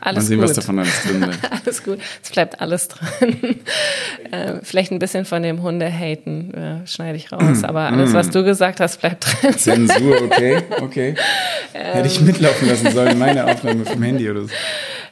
alles 0.05 0.25
mal 0.25 0.29
sehen, 0.29 0.39
gut. 0.41 0.49
was 0.49 0.57
davon 0.57 0.79
alles 0.79 1.03
drin 1.03 1.21
bleibt. 1.21 1.51
alles 1.65 1.83
gut, 1.83 1.99
es 2.23 2.31
bleibt 2.31 2.61
alles 2.61 2.89
drin. 2.89 3.61
äh, 4.31 4.55
vielleicht 4.63 4.93
ein 4.93 4.99
bisschen 4.99 5.25
von 5.25 5.43
dem 5.43 5.63
Hunde-Haten 5.63 6.55
äh, 6.55 6.87
schneide 6.87 7.17
ich 7.17 7.33
raus, 7.33 7.65
aber 7.65 7.81
alles, 7.81 8.13
was 8.13 8.31
du 8.31 8.45
gesagt 8.45 8.81
hast, 8.81 9.01
bleibt 9.01 9.27
drin. 9.27 9.59
Zensur, 9.59 10.23
okay, 10.23 10.63
okay. 10.81 11.15
Hätte 11.73 12.07
ich 12.07 12.21
mitlaufen 12.21 12.69
lassen 12.69 12.91
sollen, 12.93 13.19
meine 13.19 13.47
Aufnahme 13.47 13.85
vom 13.85 14.03
Handy 14.03 14.31
oder 14.31 14.43
so. 14.43 14.51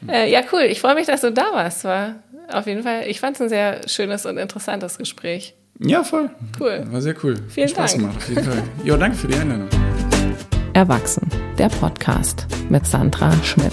Äh, 0.09 0.31
ja, 0.31 0.41
cool. 0.53 0.63
Ich 0.63 0.81
freue 0.81 0.95
mich, 0.95 1.07
dass 1.07 1.21
du 1.21 1.33
da 1.33 1.53
warst. 1.53 1.85
War 1.85 2.17
auf 2.53 2.67
jeden 2.67 2.83
Fall, 2.83 3.05
ich 3.07 3.21
fand 3.21 3.37
es 3.37 3.43
ein 3.43 3.49
sehr 3.49 3.81
schönes 3.89 4.27
und 4.27 4.39
interessantes 4.39 4.99
Gespräch. 4.99 5.55
Ja, 5.79 6.05
voll. 6.05 6.31
Cool. 6.61 6.85
War 6.91 7.01
sehr 7.01 7.15
cool. 7.23 7.37
Vielen 7.49 7.69
Spaß 7.69 7.93
Dank. 7.93 8.03
gemacht, 8.03 8.17
auf 8.19 8.29
jeden 8.29 8.45
Fall. 8.45 8.63
Jo, 8.85 8.97
danke 8.97 9.17
für 9.17 9.29
die 9.29 9.35
Einladung. 9.35 9.69
Erwachsen, 10.75 11.29
der 11.59 11.69
Podcast 11.69 12.47
mit 12.69 12.87
Sandra 12.87 13.33
Schmidt. 13.43 13.73